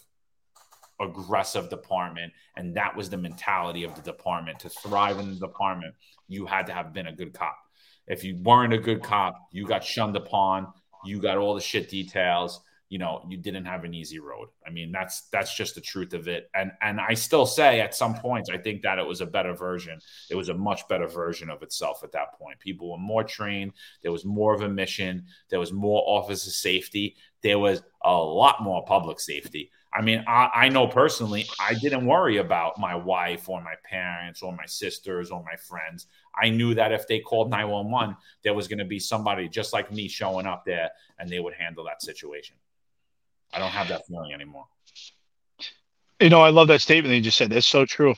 [0.99, 2.33] aggressive department.
[2.57, 4.59] And that was the mentality of the department.
[4.59, 5.95] To thrive in the department,
[6.27, 7.57] you had to have been a good cop.
[8.07, 10.67] If you weren't a good cop, you got shunned upon,
[11.05, 12.61] you got all the shit details
[12.91, 16.13] you know you didn't have an easy road i mean that's that's just the truth
[16.13, 19.21] of it and and i still say at some points i think that it was
[19.21, 19.97] a better version
[20.29, 23.71] it was a much better version of itself at that point people were more trained
[24.03, 28.61] there was more of a mission there was more officer safety there was a lot
[28.61, 33.49] more public safety i mean I, I know personally i didn't worry about my wife
[33.49, 37.49] or my parents or my sisters or my friends I knew that if they called
[37.49, 40.89] 911, there was going to be somebody just like me showing up there
[41.19, 42.55] and they would handle that situation.
[43.53, 44.65] I don't have that feeling anymore.
[46.19, 47.49] You know, I love that statement that you just said.
[47.49, 48.15] That's so true.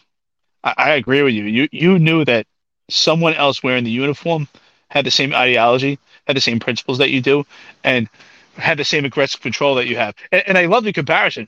[0.63, 1.45] I, I agree with you.
[1.45, 2.45] You you knew that
[2.89, 4.47] someone else wearing the uniform
[4.89, 5.97] had the same ideology,
[6.27, 7.45] had the same principles that you do,
[7.83, 8.09] and
[8.55, 10.15] had the same aggressive control that you have.
[10.31, 11.47] And, and I love the comparison.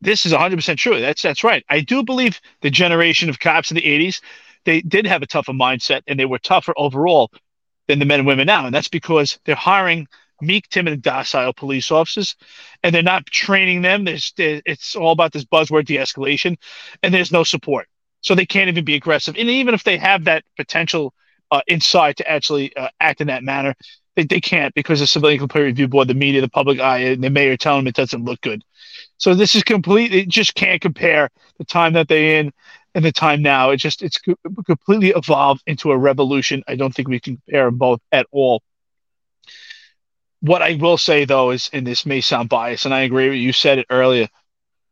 [0.00, 1.00] This is 100% true.
[1.00, 1.64] That's that's right.
[1.68, 4.20] I do believe the generation of cops in the 80s,
[4.64, 7.30] they did have a tougher mindset and they were tougher overall
[7.88, 8.66] than the men and women now.
[8.66, 10.06] And that's because they're hiring
[10.40, 12.36] meek, timid, and docile police officers,
[12.82, 14.04] and they're not training them.
[14.04, 16.56] There's, it's all about this buzzword de-escalation,
[17.02, 17.88] and there's no support,
[18.20, 19.36] so they can't even be aggressive.
[19.36, 21.12] And even if they have that potential
[21.50, 23.74] uh, inside to actually uh, act in that manner,
[24.18, 27.22] they, they can't because the Civilian Complaint Review Board, the media, the public eye, and
[27.22, 28.64] the mayor telling them it doesn't look good.
[29.16, 32.52] So this is completely just can't compare the time that they're in
[32.96, 33.70] and the time now.
[33.70, 34.18] It just it's
[34.66, 36.64] completely evolved into a revolution.
[36.66, 38.62] I don't think we can compare them both at all.
[40.40, 43.38] What I will say though is, and this may sound biased, and I agree with
[43.38, 44.26] you said it earlier.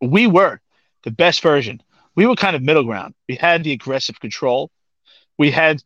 [0.01, 0.61] We were
[1.03, 1.83] the best version.
[2.15, 3.15] We were kind of middle ground.
[3.29, 4.71] We had the aggressive control.
[5.37, 5.83] We had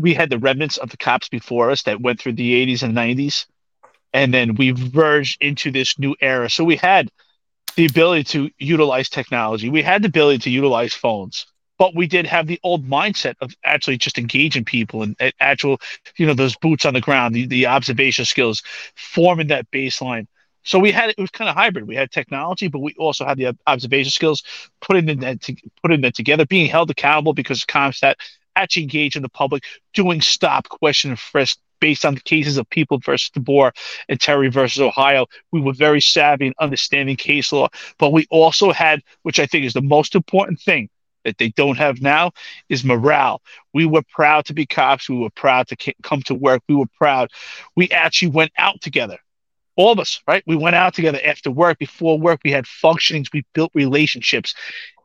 [0.00, 2.94] we had the remnants of the cops before us that went through the 80s and
[2.96, 3.46] 90s,
[4.12, 6.50] and then we verged into this new era.
[6.50, 7.10] So we had
[7.76, 9.68] the ability to utilize technology.
[9.68, 11.46] We had the ability to utilize phones
[11.80, 15.80] but we did have the old mindset of actually just engaging people and, and actual,
[16.18, 18.62] you know, those boots on the ground, the, the observation skills,
[18.96, 20.26] forming that baseline.
[20.62, 21.88] So we had it was kind of hybrid.
[21.88, 24.42] We had technology, but we also had the observation skills,
[24.82, 28.16] putting that to, putting that together, being held accountable because CompStat
[28.60, 29.64] actually engaged in the public,
[29.94, 33.72] doing stop, question, and frisk based on the cases of people versus De Bour
[34.08, 35.26] and Terry versus Ohio.
[35.50, 37.68] We were very savvy in understanding case law,
[37.98, 40.88] but we also had, which I think is the most important thing,
[41.24, 42.32] that they don't have now
[42.68, 43.42] is morale.
[43.74, 45.08] We were proud to be cops.
[45.08, 46.62] We were proud to come to work.
[46.68, 47.30] We were proud.
[47.76, 49.18] We actually went out together.
[49.76, 50.42] All of us, right?
[50.46, 52.40] We went out together after work, before work.
[52.44, 53.32] We had functionings.
[53.32, 54.54] We built relationships.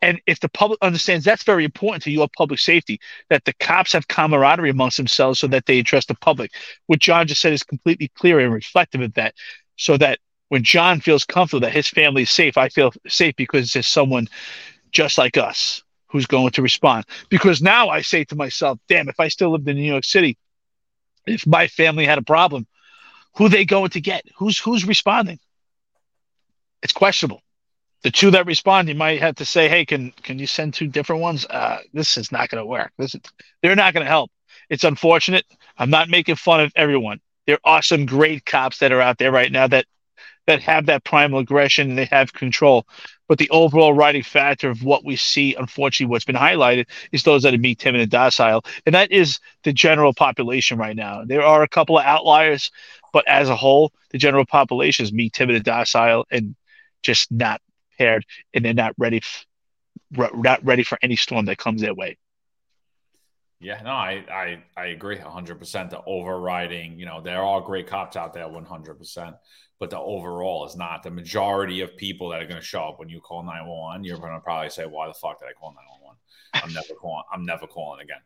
[0.01, 3.93] And if the public understands, that's very important to your public safety, that the cops
[3.93, 6.51] have camaraderie amongst themselves so that they address the public.
[6.87, 9.35] What John just said is completely clear and reflective of that.
[9.77, 10.19] So that
[10.49, 14.27] when John feels comfortable that his family is safe, I feel safe because there's someone
[14.91, 17.05] just like us who's going to respond.
[17.29, 20.37] Because now I say to myself, damn, if I still lived in New York City,
[21.25, 22.67] if my family had a problem,
[23.37, 24.23] who they going to get?
[24.37, 25.39] Who's who's responding?
[26.81, 27.41] It's questionable.
[28.03, 30.87] The two that respond, you might have to say, "Hey, can can you send two
[30.87, 32.91] different ones?" Uh, this is not going to work.
[32.97, 33.21] This is,
[33.61, 34.31] they're not going to help.
[34.69, 35.45] It's unfortunate.
[35.77, 37.19] I'm not making fun of everyone.
[37.47, 39.85] There are some great cops that are out there right now that
[40.47, 42.85] that have that primal aggression and they have control.
[43.27, 47.43] But the overall writing factor of what we see, unfortunately, what's been highlighted is those
[47.43, 48.63] that are meek, timid, and docile.
[48.85, 51.23] And that is the general population right now.
[51.25, 52.71] There are a couple of outliers,
[53.13, 56.55] but as a whole, the general population is meek, timid, and docile and
[57.01, 57.61] just not
[57.91, 59.45] prepared and they're not ready, f-
[60.11, 62.17] not ready for any storm that comes their way.
[63.59, 65.89] Yeah, no, I I, I agree 100%.
[65.89, 69.35] The overriding, you know, there are great cops out there 100%
[69.79, 71.03] but the overall is not.
[71.03, 74.17] The majority of people that are going to show up when you call 911, you're
[74.17, 76.17] going to probably say, "Why the fuck did I call 911?
[76.53, 77.23] I'm never calling.
[77.31, 78.21] I'm never calling again."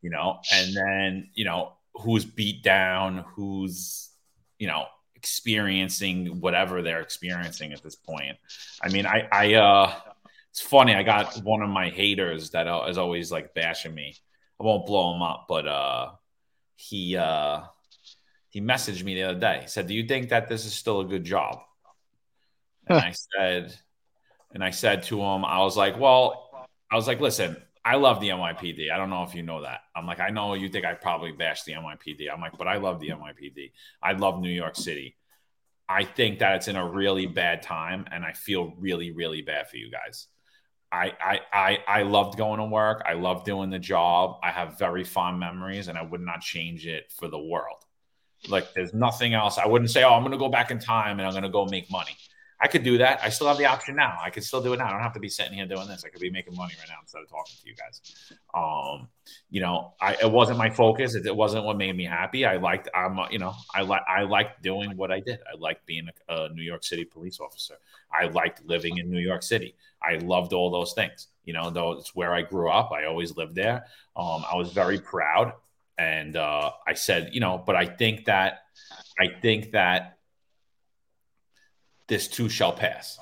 [0.00, 4.10] You know, and then you know who's beat down, who's
[4.58, 8.36] you know experiencing whatever they're experiencing at this point.
[8.82, 9.94] I mean, I I uh,
[10.50, 10.94] it's funny.
[10.94, 14.16] I got one of my haters that is always like bashing me.
[14.60, 16.12] I won't blow him up, but uh,
[16.76, 17.62] he uh
[18.48, 19.60] he messaged me the other day.
[19.62, 21.58] He said, "Do you think that this is still a good job?"
[22.86, 23.74] And I said,
[24.52, 28.20] and I said to him, I was like, "Well, I was like, listen, I love
[28.20, 28.90] the NYPD.
[28.92, 29.80] I don't know if you know that.
[29.96, 32.32] I'm like, I know you think I probably bashed the NYPD.
[32.32, 33.72] I'm like, but I love the NYPD.
[34.02, 35.16] I love New York City.
[35.88, 39.68] I think that it's in a really bad time, and I feel really, really bad
[39.68, 40.28] for you guys."
[40.94, 43.02] I, I, I, I loved going to work.
[43.04, 44.38] I loved doing the job.
[44.44, 47.84] I have very fond memories, and I would not change it for the world.
[48.48, 49.58] Like there's nothing else.
[49.58, 51.48] I wouldn't say, oh, I'm going to go back in time and I'm going to
[51.48, 52.16] go make money.
[52.64, 53.20] I could do that.
[53.22, 54.16] I still have the option now.
[54.24, 54.86] I could still do it now.
[54.86, 56.02] I don't have to be sitting here doing this.
[56.02, 58.00] I could be making money right now instead of talking to you guys.
[58.54, 59.08] Um,
[59.50, 61.14] you know, I it wasn't my focus.
[61.14, 62.46] It, it wasn't what made me happy.
[62.46, 62.88] I liked.
[62.94, 63.20] I'm.
[63.30, 64.00] You know, I like.
[64.08, 65.40] I liked doing what I did.
[65.40, 67.74] I liked being a, a New York City police officer.
[68.10, 69.74] I liked living in New York City.
[70.00, 71.28] I loved all those things.
[71.44, 72.92] You know, though it's where I grew up.
[72.92, 73.84] I always lived there.
[74.16, 75.52] Um, I was very proud
[75.98, 78.62] and uh, I said, you know, but I think that
[79.20, 80.13] I think that
[82.06, 83.18] this too shall pass,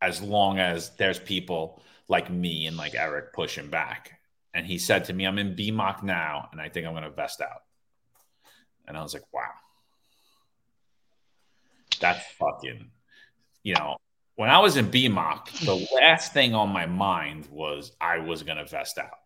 [0.00, 4.20] as long as there's people like me and like Eric pushing back.
[4.52, 7.10] And he said to me, "I'm in BMOC now, and I think I'm going to
[7.10, 7.62] vest out."
[8.86, 9.50] And I was like, "Wow,
[12.00, 12.90] that's fucking,"
[13.62, 13.96] you know.
[14.36, 18.58] When I was in BMOC, the last thing on my mind was I was going
[18.58, 19.18] to vest out.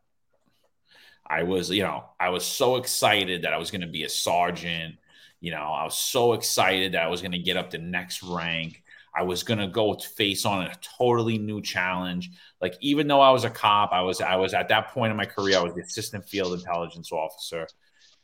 [1.26, 4.08] I was, you know, I was so excited that I was going to be a
[4.08, 4.96] sergeant.
[5.40, 8.22] You know, I was so excited that I was going to get up to next
[8.22, 8.82] rank.
[9.14, 12.30] I was to go face on a totally new challenge.
[12.60, 15.16] Like even though I was a cop, I was I was at that point in
[15.16, 17.66] my career I was the assistant field intelligence officer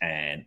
[0.00, 0.44] and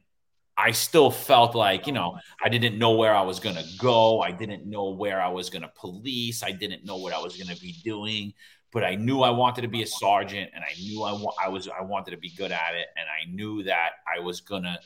[0.60, 4.22] I still felt like, you know, I didn't know where I was to go.
[4.22, 6.42] I didn't know where I was to police.
[6.42, 8.34] I didn't know what I was to be doing
[8.74, 11.50] but I knew I wanted to be a sergeant and I knew I, wa- I
[11.50, 14.80] was I wanted to be good at it and I knew that I was gonna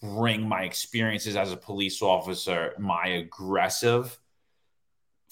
[0.00, 4.18] bring my experiences as a police officer, my aggressive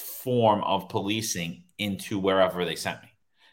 [0.03, 3.09] form of policing into wherever they sent me.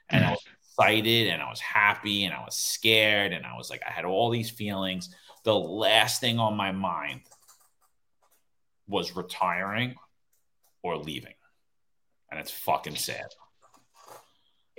[0.09, 0.33] And I mm-hmm.
[0.33, 3.91] was excited and I was happy and I was scared and I was like I
[3.91, 5.13] had all these feelings.
[5.43, 7.21] The last thing on my mind
[8.87, 9.95] was retiring
[10.83, 11.33] or leaving.
[12.31, 13.25] And it's fucking sad.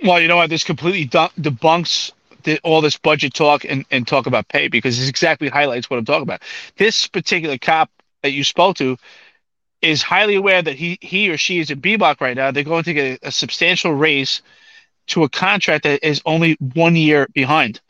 [0.03, 0.49] Well, you know what?
[0.49, 2.11] This completely debunks
[2.43, 5.97] the, all this budget talk and, and talk about pay because this exactly highlights what
[5.97, 6.41] I'm talking about.
[6.77, 7.89] This particular cop
[8.23, 8.97] that you spoke to
[9.81, 12.51] is highly aware that he he or she is in BMOC right now.
[12.51, 14.41] They're going to get a, a substantial raise
[15.07, 17.81] to a contract that is only one year behind.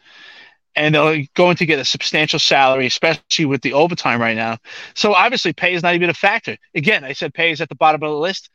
[0.73, 4.57] And they're going to get a substantial salary, especially with the overtime right now.
[4.95, 6.55] So obviously, pay is not even a factor.
[6.73, 8.49] Again, I said pay is at the bottom of the list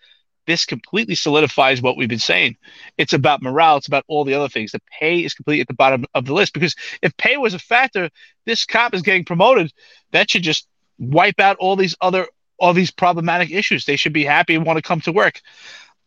[0.47, 2.57] this completely solidifies what we've been saying.
[2.97, 3.77] It's about morale.
[3.77, 4.73] It's about all the other things.
[4.73, 7.59] The pay is completely at the bottom of the list because if pay was a
[7.59, 8.11] factor,
[8.47, 9.73] this cop is getting promoted.
[10.13, 10.69] That should just
[10.99, 12.27] wipe out all these other
[12.59, 13.85] all these problematic issues.
[13.85, 15.41] They should be happy and want to come to work.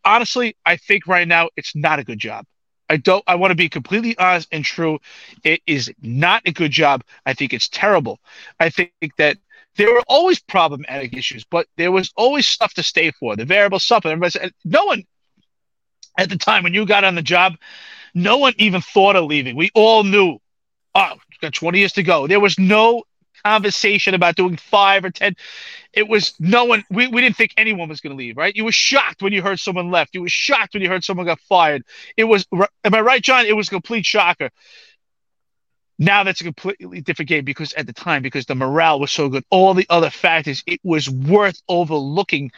[0.05, 2.45] Honestly, I think right now it's not a good job.
[2.89, 3.23] I don't.
[3.27, 4.99] I want to be completely honest and true.
[5.43, 7.03] It is not a good job.
[7.26, 8.19] I think it's terrible.
[8.59, 9.38] I think that
[9.76, 13.35] there were always problematic issues, but there was always stuff to stay for.
[13.35, 13.80] The variable.
[13.89, 15.03] And everybody said, no one
[16.17, 17.55] at the time when you got on the job,
[18.13, 19.55] no one even thought of leaving.
[19.55, 20.39] We all knew,
[20.95, 22.27] oh, got 20 years to go.
[22.27, 23.03] There was no
[23.44, 25.36] conversation about doing five or 10.
[25.94, 28.56] It was no one, we, we didn't think anyone was going to leave, right?
[28.56, 30.14] You were shocked when you heard someone left.
[30.14, 31.84] You were shocked when you heard someone got fired.
[32.18, 32.45] It was,
[32.84, 33.45] am I right, John?
[33.45, 34.49] It was a complete shocker.
[36.02, 39.28] Now that's a completely different game because at the time, because the morale was so
[39.28, 42.52] good, all the other factors, it was worth overlooking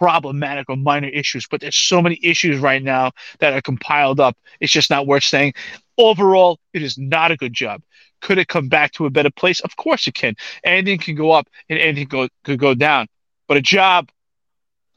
[0.00, 1.46] problematic or minor issues.
[1.46, 4.36] But there's so many issues right now that are compiled up.
[4.58, 5.52] It's just not worth saying.
[5.98, 7.82] Overall, it is not a good job.
[8.22, 9.60] Could it come back to a better place?
[9.60, 10.34] Of course it can.
[10.64, 13.06] Anything can go up and anything go, could go down.
[13.46, 14.08] But a job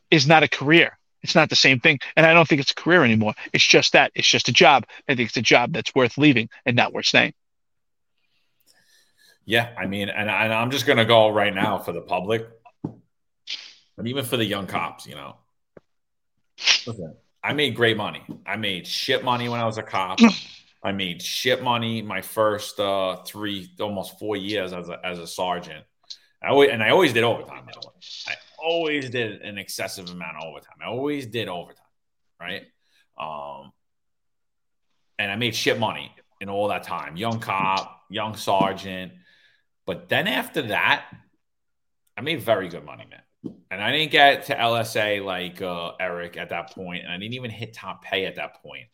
[0.09, 0.97] is not a career.
[1.21, 1.99] It's not the same thing.
[2.15, 3.33] And I don't think it's a career anymore.
[3.51, 4.11] It's just that.
[4.15, 4.85] It's just a job.
[5.07, 7.33] I think it's a job that's worth leaving and not worth staying.
[9.45, 12.47] Yeah, I mean, and, and I'm just going to go right now for the public,
[13.95, 15.37] but even for the young cops, you know.
[16.85, 18.23] Listen, I made great money.
[18.45, 20.19] I made shit money when I was a cop.
[20.83, 25.27] I made shit money my first uh, three, almost four years as a, as a
[25.27, 25.85] sergeant.
[26.41, 27.65] I always, and I always did overtime.
[27.65, 27.93] By way,
[28.27, 30.75] I always did an excessive amount of overtime.
[30.81, 31.85] I always did overtime,
[32.39, 32.63] right?
[33.17, 33.71] Um,
[35.17, 37.15] and I made shit money in all that time.
[37.15, 39.13] Young cop, young sergeant
[39.85, 41.05] but then after that,
[42.17, 43.21] I made very good money, man.
[43.71, 47.33] And I didn't get to LSA like uh, Eric at that point, and I didn't
[47.33, 48.87] even hit top pay at that point.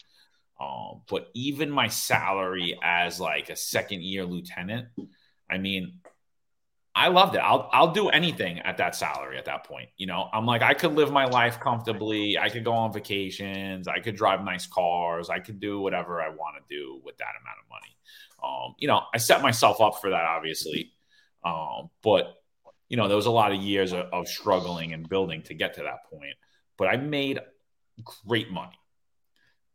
[0.59, 4.87] Um, but even my salary as like a second year lieutenant,
[5.49, 5.99] I mean,
[6.95, 7.39] I loved it.
[7.39, 9.89] I'll I'll do anything at that salary at that point.
[9.97, 12.37] You know, I'm like I could live my life comfortably.
[12.37, 13.87] I could go on vacations.
[13.87, 15.29] I could drive nice cars.
[15.29, 17.95] I could do whatever I want to do with that amount of money.
[18.43, 20.91] Um, you know, I set myself up for that, obviously.
[21.43, 22.38] Um, but,
[22.89, 25.75] you know, there was a lot of years of, of struggling and building to get
[25.75, 26.35] to that point.
[26.77, 27.39] But I made
[28.25, 28.77] great money.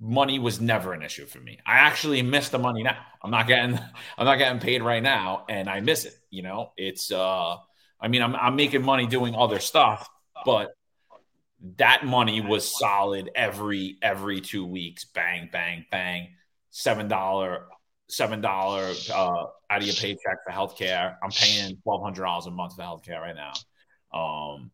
[0.01, 1.59] Money was never an issue for me.
[1.65, 2.99] I actually miss the money now.
[3.23, 3.79] I'm not getting,
[4.19, 6.15] I'm not getting paid right now, and I miss it.
[6.31, 7.57] You know, it's, uh,
[8.01, 10.09] I mean, I'm, I'm making money doing other stuff,
[10.45, 10.75] but
[11.79, 15.05] that money was solid every every two weeks.
[15.05, 16.35] Bang, bang, bang.
[16.71, 17.67] Seven dollar
[18.09, 21.17] seven dollar uh, out of your paycheck for healthcare.
[21.23, 23.53] I'm paying twelve hundred dollars a month for healthcare right now.
[24.19, 24.71] Um,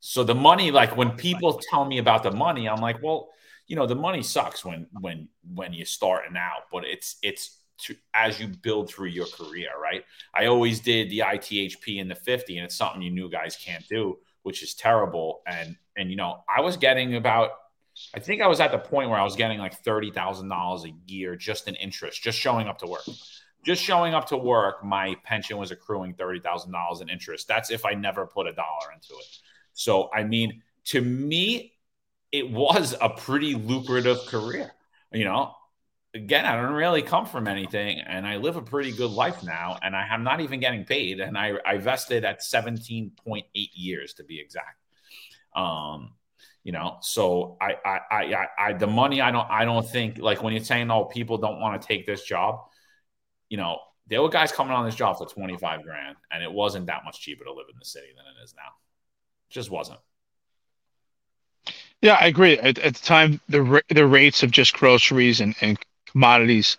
[0.00, 3.28] so the money, like when people tell me about the money, I'm like, well,
[3.68, 7.96] you know, the money sucks when when when you're starting out, but it's it's to,
[8.14, 10.04] as you build through your career, right?
[10.34, 13.86] I always did the ITHP in the 50, and it's something you new guys can't
[13.88, 15.42] do, which is terrible.
[15.46, 17.50] And and you know, I was getting about
[18.14, 20.84] I think I was at the point where I was getting like thirty thousand dollars
[20.84, 23.02] a year just in interest, just showing up to work.
[23.64, 27.46] Just showing up to work, my pension was accruing thirty thousand dollars in interest.
[27.48, 29.38] That's if I never put a dollar into it.
[29.72, 31.74] So I mean, to me,
[32.32, 34.72] it was a pretty lucrative career.
[35.12, 35.54] You know,
[36.14, 39.78] again, I don't really come from anything, and I live a pretty good life now,
[39.82, 43.74] and I am not even getting paid, and I, I vested at seventeen point eight
[43.74, 44.78] years to be exact.
[45.54, 46.14] Um,
[46.64, 46.98] you know?
[47.00, 50.64] So I, I i i the money i don't i don't think like when you're
[50.64, 52.60] saying oh people don't want to take this job
[53.48, 53.78] you know
[54.08, 57.20] there were guys coming on this job for 25 grand and it wasn't that much
[57.20, 58.72] cheaper to live in the city than it is now.
[59.48, 60.00] It just wasn't.
[62.00, 62.58] Yeah i agree.
[62.58, 66.76] At, at the time the the rates of just groceries and, and commodities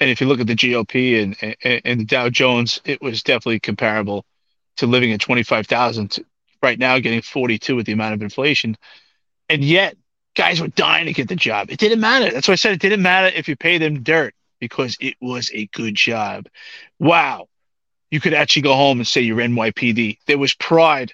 [0.00, 3.22] and if you look at the gop and, and, and the dow jones it was
[3.22, 4.24] definitely comparable
[4.76, 6.18] to living at 25000
[6.62, 8.76] right now getting 42 with the amount of inflation
[9.48, 9.96] and yet,
[10.34, 11.70] guys were dying to get the job.
[11.70, 12.30] It didn't matter.
[12.30, 15.50] That's why I said it didn't matter if you pay them dirt because it was
[15.52, 16.48] a good job.
[16.98, 17.48] Wow.
[18.10, 20.18] You could actually go home and say you're NYPD.
[20.26, 21.12] There was pride.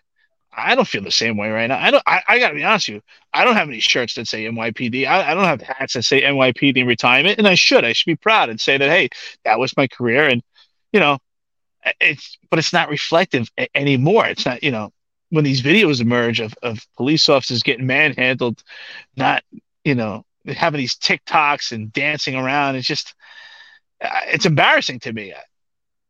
[0.52, 1.78] I don't feel the same way right now.
[1.78, 2.02] I don't.
[2.04, 3.02] I, I got to be honest with you.
[3.32, 5.06] I don't have any shirts that say NYPD.
[5.06, 7.84] I, I don't have hats that say NYPD in retirement, and I should.
[7.84, 9.10] I should be proud and say that hey,
[9.44, 10.42] that was my career, and
[10.92, 11.18] you know,
[12.00, 12.38] it's.
[12.50, 14.26] But it's not reflective anymore.
[14.26, 14.64] It's not.
[14.64, 14.92] You know,
[15.30, 18.62] when these videos emerge of, of police officers getting manhandled,
[19.16, 19.42] not,
[19.84, 23.14] you know, having these TikToks and dancing around, it's just,
[24.02, 25.34] uh, it's embarrassing to me.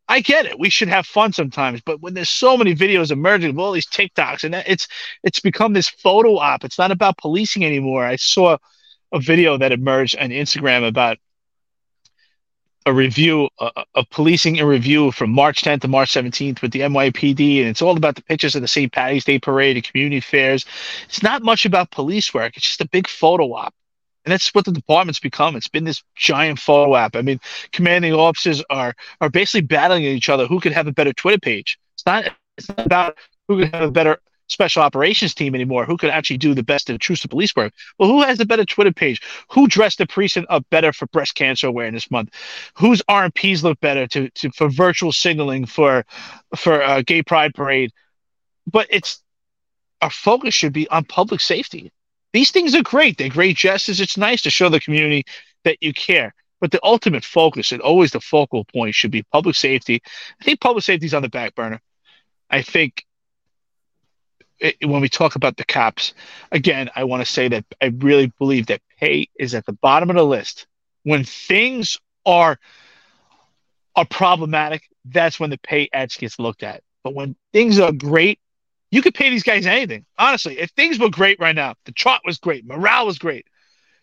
[0.08, 0.58] I get it.
[0.58, 3.86] We should have fun sometimes, but when there's so many videos emerging of all these
[3.86, 4.88] TikToks, and it's
[5.22, 6.64] it's become this photo op.
[6.64, 8.04] It's not about policing anymore.
[8.04, 8.56] I saw
[9.12, 11.18] a video that emerged on Instagram about
[12.88, 17.60] a review of policing a review from March 10th to March 17th with the NYPD,
[17.60, 18.90] and it's all about the pictures of the St.
[18.90, 20.64] Patty's Day parade and community fairs.
[21.04, 22.56] It's not much about police work.
[22.56, 23.74] It's just a big photo op.
[24.24, 25.54] And that's what the department's become.
[25.54, 27.14] It's been this giant photo op.
[27.14, 27.40] I mean,
[27.72, 31.78] commanding officers are are basically battling each other who could have a better Twitter page.
[31.94, 34.18] It's not It's not about who can have a better
[34.48, 35.84] special operations team anymore.
[35.84, 37.72] Who could actually do the best intrusive police work?
[37.98, 39.22] Well, who has the better Twitter page?
[39.50, 42.30] Who dressed the precinct up better for breast cancer awareness month?
[42.74, 46.04] Whose RMPs look better to, to for virtual signaling for
[46.56, 47.92] for a gay pride parade?
[48.66, 49.22] But it's
[50.00, 51.92] our focus should be on public safety.
[52.32, 53.18] These things are great.
[53.18, 54.00] They're great gestures.
[54.00, 55.24] It's nice to show the community
[55.64, 56.34] that you care.
[56.60, 60.02] But the ultimate focus and always the focal point should be public safety.
[60.40, 61.80] I think public safety is on the back burner.
[62.50, 63.04] I think
[64.60, 66.14] it, when we talk about the caps,
[66.52, 70.10] again, I want to say that I really believe that pay is at the bottom
[70.10, 70.66] of the list.
[71.04, 72.58] When things are
[73.96, 76.82] are problematic, that's when the pay edge gets looked at.
[77.02, 78.38] But when things are great,
[78.90, 80.04] you could pay these guys anything.
[80.18, 83.46] Honestly, if things were great right now, the chart was great, morale was great.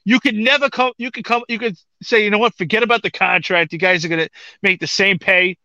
[0.04, 0.92] You could never come.
[0.98, 1.44] You could come.
[1.50, 2.56] You could say, you know what?
[2.56, 3.74] Forget about the contract.
[3.74, 4.30] You guys are going to
[4.62, 5.58] make the same pay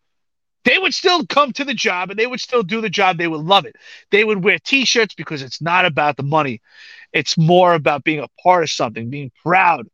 [0.65, 3.17] they would still come to the job and they would still do the job.
[3.17, 3.75] They would love it.
[4.11, 6.61] They would wear t shirts because it's not about the money,
[7.13, 9.87] it's more about being a part of something, being proud.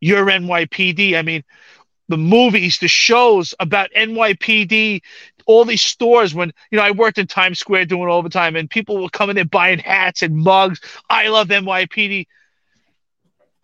[0.00, 1.16] You're NYPD.
[1.16, 1.44] I mean,
[2.08, 5.00] the movies, the shows about NYPD,
[5.46, 6.34] all these stores.
[6.34, 9.46] When you know, I worked in Times Square doing overtime, and people were coming in
[9.48, 10.80] buying hats and mugs.
[11.08, 12.26] I love NYPD.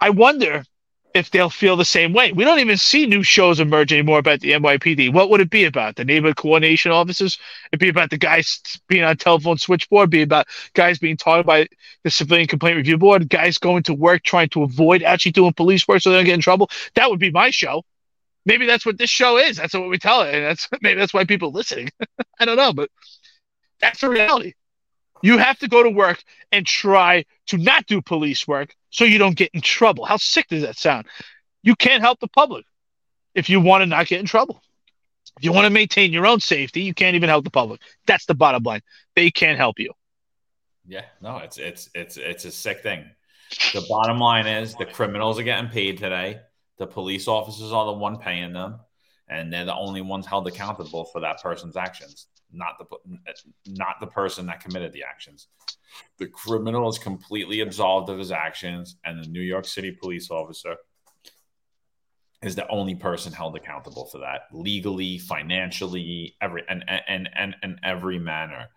[0.01, 0.65] I wonder
[1.15, 2.33] if they'll feel the same way.
[2.33, 5.13] We don't even see new shows emerge anymore about the NYPD.
[5.13, 5.97] What would it be about?
[5.97, 7.39] The neighborhood coordination officers?
[7.73, 11.67] It'd be about the guys being on telephone switchboard, be about guys being taught by
[12.05, 15.89] the civilian complaint review board, guys going to work trying to avoid actually doing police
[15.89, 16.71] work so they don't get in trouble.
[16.95, 17.85] That would be my show.
[18.45, 19.57] Maybe that's what this show is.
[19.57, 20.35] That's what we tell it.
[20.35, 21.91] And that's maybe that's why people listening.
[22.41, 22.91] I don't know, but
[23.81, 24.55] that's the reality.
[25.23, 26.23] You have to go to work
[26.53, 30.05] and try to not do police work so you don't get in trouble.
[30.05, 31.07] How sick does that sound?
[31.63, 32.65] You can't help the public
[33.35, 34.63] if you want to not get in trouble.
[35.39, 37.81] If you want to maintain your own safety, you can't even help the public.
[38.07, 38.81] That's the bottom line.
[39.15, 39.93] They can't help you.
[40.87, 43.05] Yeah, no, it's it's it's it's a sick thing.
[43.75, 46.41] The bottom line is the criminals are getting paid today.
[46.79, 48.81] The police officers are the one paying them,
[49.29, 52.97] and they're the only ones held accountable for that person's actions not the
[53.67, 55.49] not the person that committed the actions.
[56.19, 60.77] The criminal is completely absolved of his actions, and the New York City police officer
[62.43, 67.81] is the only person held accountable for that legally, financially, every and and and and
[67.83, 68.69] every manner.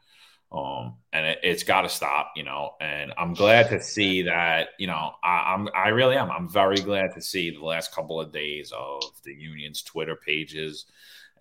[0.51, 2.71] Um, and it, has got to stop, you know.
[2.81, 6.29] And I'm glad to see that, you know, I, I'm I really am.
[6.29, 10.87] I'm very glad to see the last couple of days of the union's Twitter pages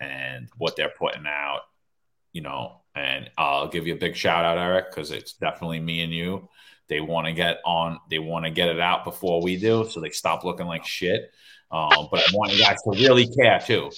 [0.00, 1.62] and what they're putting out
[2.32, 6.00] you know, and I'll give you a big shout out, Eric, because it's definitely me
[6.02, 6.48] and you.
[6.88, 10.00] They want to get on, they want to get it out before we do, so
[10.00, 11.30] they stop looking like shit.
[11.70, 13.90] Um, but I want you guys to really care too.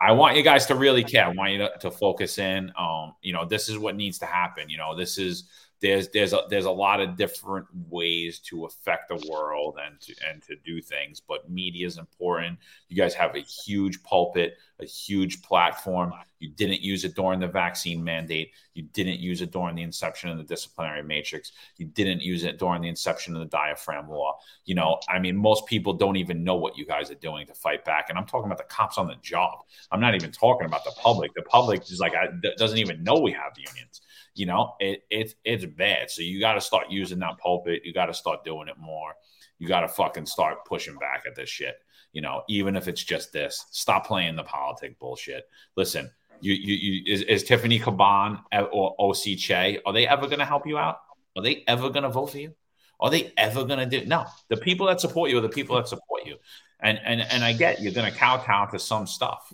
[0.00, 1.26] I want you guys to really care.
[1.26, 2.72] I want you to, to focus in.
[2.78, 4.70] Um, you know, this is what needs to happen.
[4.70, 5.48] You know, this is
[5.80, 10.14] there's there's a there's a lot of different ways to affect the world and to
[10.28, 12.58] and to do things but media is important.
[12.88, 16.12] You guys have a huge pulpit a huge platform.
[16.38, 18.52] You didn't use it during the vaccine mandate.
[18.74, 21.50] You didn't use it during the inception of the disciplinary matrix.
[21.78, 24.38] You didn't use it during the inception of the diaphragm law.
[24.64, 27.54] You know i mean most people don't even know what you guys are doing to
[27.54, 28.06] fight back.
[28.08, 29.60] And i'm talking about the cops on the job.
[29.90, 31.34] I'm not even talking about the public.
[31.34, 34.02] The public is like I, doesn't even know we have unions
[34.38, 36.10] you know, it, it it's bad.
[36.10, 37.82] So you got to start using that pulpit.
[37.84, 39.14] You got to start doing it more.
[39.58, 41.76] You got to fucking start pushing back at this shit.
[42.12, 45.48] You know, even if it's just this, stop playing the politic bullshit.
[45.76, 46.10] Listen,
[46.40, 48.40] you, you, you is, is Tiffany Caban
[48.72, 50.98] or OC Che, are they ever going to help you out?
[51.36, 52.54] Are they ever going to vote for you?
[53.00, 54.06] Are they ever going to do?
[54.06, 56.36] No, the people that support you are the people that support you.
[56.80, 59.52] And and and I get you're going to kowtow to some stuff,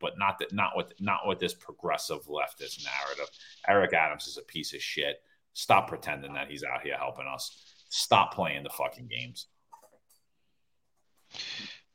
[0.00, 3.28] but not that not with not with this progressive leftist narrative.
[3.66, 5.22] Eric Adams is a piece of shit.
[5.54, 7.84] Stop pretending that he's out here helping us.
[7.88, 9.46] Stop playing the fucking games.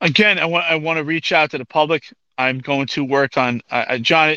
[0.01, 2.13] Again, I want I want to reach out to the public.
[2.37, 4.35] I'm going to work on uh, John.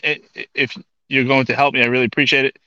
[0.55, 0.77] If
[1.09, 2.59] you're going to help me, I really appreciate it.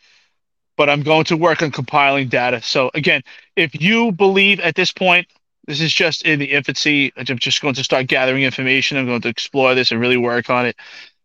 [0.76, 2.61] But I'm going to work on compiling data.
[2.61, 3.21] So again,
[3.55, 5.27] if you believe at this point
[5.69, 7.13] this is just in the infancy.
[7.15, 8.97] I'm just going to start gathering information.
[8.97, 10.75] I'm going to explore this and really work on it.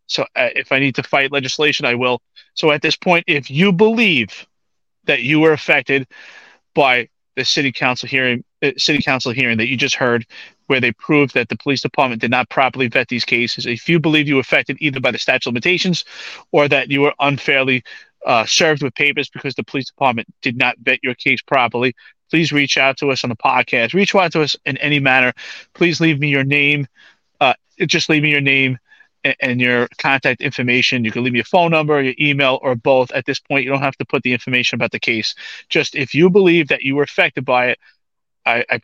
[0.05, 2.21] So uh, if I need to fight legislation, I will.
[2.53, 4.45] So at this point, if you believe
[5.05, 6.07] that you were affected
[6.75, 10.27] by the city council hearing, uh, city council hearing that you just heard,
[10.67, 13.99] where they proved that the police department did not properly vet these cases, if you
[13.99, 16.05] believe you were affected either by the statute limitations
[16.51, 17.83] or that you were unfairly
[18.27, 21.95] uh, served with papers because the police department did not vet your case properly,
[22.29, 23.93] please reach out to us on the podcast.
[23.93, 25.33] Reach out to us in any manner.
[25.73, 26.87] Please leave me your name.
[27.39, 27.53] Uh,
[27.85, 28.79] just leave me your name
[29.39, 31.03] and, your contact information.
[31.03, 33.11] You can leave me a phone number, your email, or both.
[33.11, 35.35] At this point, you don't have to put the information about the case.
[35.69, 37.79] Just if you believe that you were affected by it,
[38.45, 38.79] I, I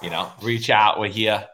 [0.00, 1.00] You know, reach out.
[1.00, 1.44] We're here.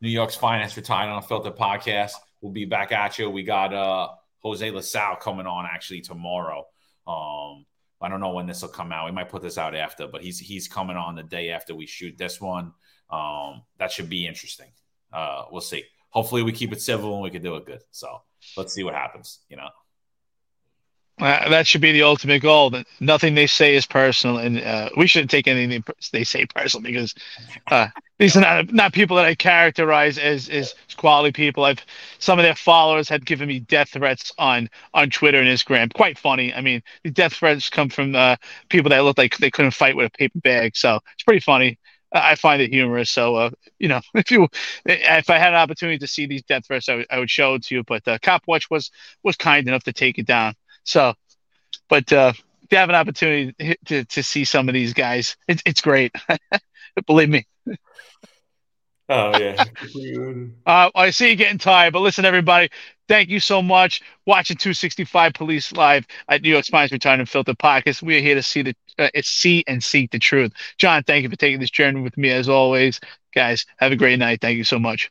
[0.00, 2.12] New York's Finest retired Unfiltered podcast.
[2.40, 3.28] We'll be back at you.
[3.28, 4.08] We got uh
[4.38, 6.64] Jose LaSalle coming on actually tomorrow.
[7.06, 7.66] Um,
[8.00, 9.04] I don't know when this will come out.
[9.04, 11.84] We might put this out after, but he's he's coming on the day after we
[11.84, 12.72] shoot this one.
[13.10, 14.68] Um, that should be interesting.
[15.12, 15.84] Uh, we'll see.
[16.08, 17.82] Hopefully, we keep it civil and we can do it good.
[17.90, 18.22] So
[18.56, 19.40] let's see what happens.
[19.50, 19.68] You know.
[21.20, 22.70] Uh, that should be the ultimate goal.
[22.70, 25.82] That nothing they say is personal, and uh, we shouldn't take anything
[26.12, 27.12] they say personal because
[27.70, 27.88] uh,
[28.18, 31.64] these are not not people that I characterize as as quality people.
[31.64, 31.84] I've
[32.18, 35.92] some of their followers had given me death threats on on Twitter and Instagram.
[35.92, 36.54] Quite funny.
[36.54, 38.36] I mean, the death threats come from uh,
[38.68, 41.78] people that look like they couldn't fight with a paper bag, so it's pretty funny.
[42.12, 43.10] I find it humorous.
[43.10, 44.48] So, uh, you know, if you,
[44.86, 47.54] if I had an opportunity to see these death threats, I, w- I would show
[47.54, 47.84] it to you.
[47.84, 48.90] But uh, Cop Watch was
[49.22, 50.54] was kind enough to take it down.
[50.88, 51.12] So,
[51.90, 55.60] but uh, if you have an opportunity to, to see some of these guys, it,
[55.66, 56.12] it's great.
[57.06, 57.46] Believe me.
[59.10, 59.64] Oh yeah.
[60.66, 62.70] uh, I see you getting tired, but listen, everybody,
[63.06, 67.54] thank you so much watching 265 Police Live at New York's Finest Return and Filter
[67.54, 68.02] Podcast.
[68.02, 70.52] We are here to see the uh, see and seek the truth.
[70.78, 72.98] John, thank you for taking this journey with me as always,
[73.34, 73.66] guys.
[73.76, 74.40] Have a great night.
[74.40, 75.10] Thank you so much.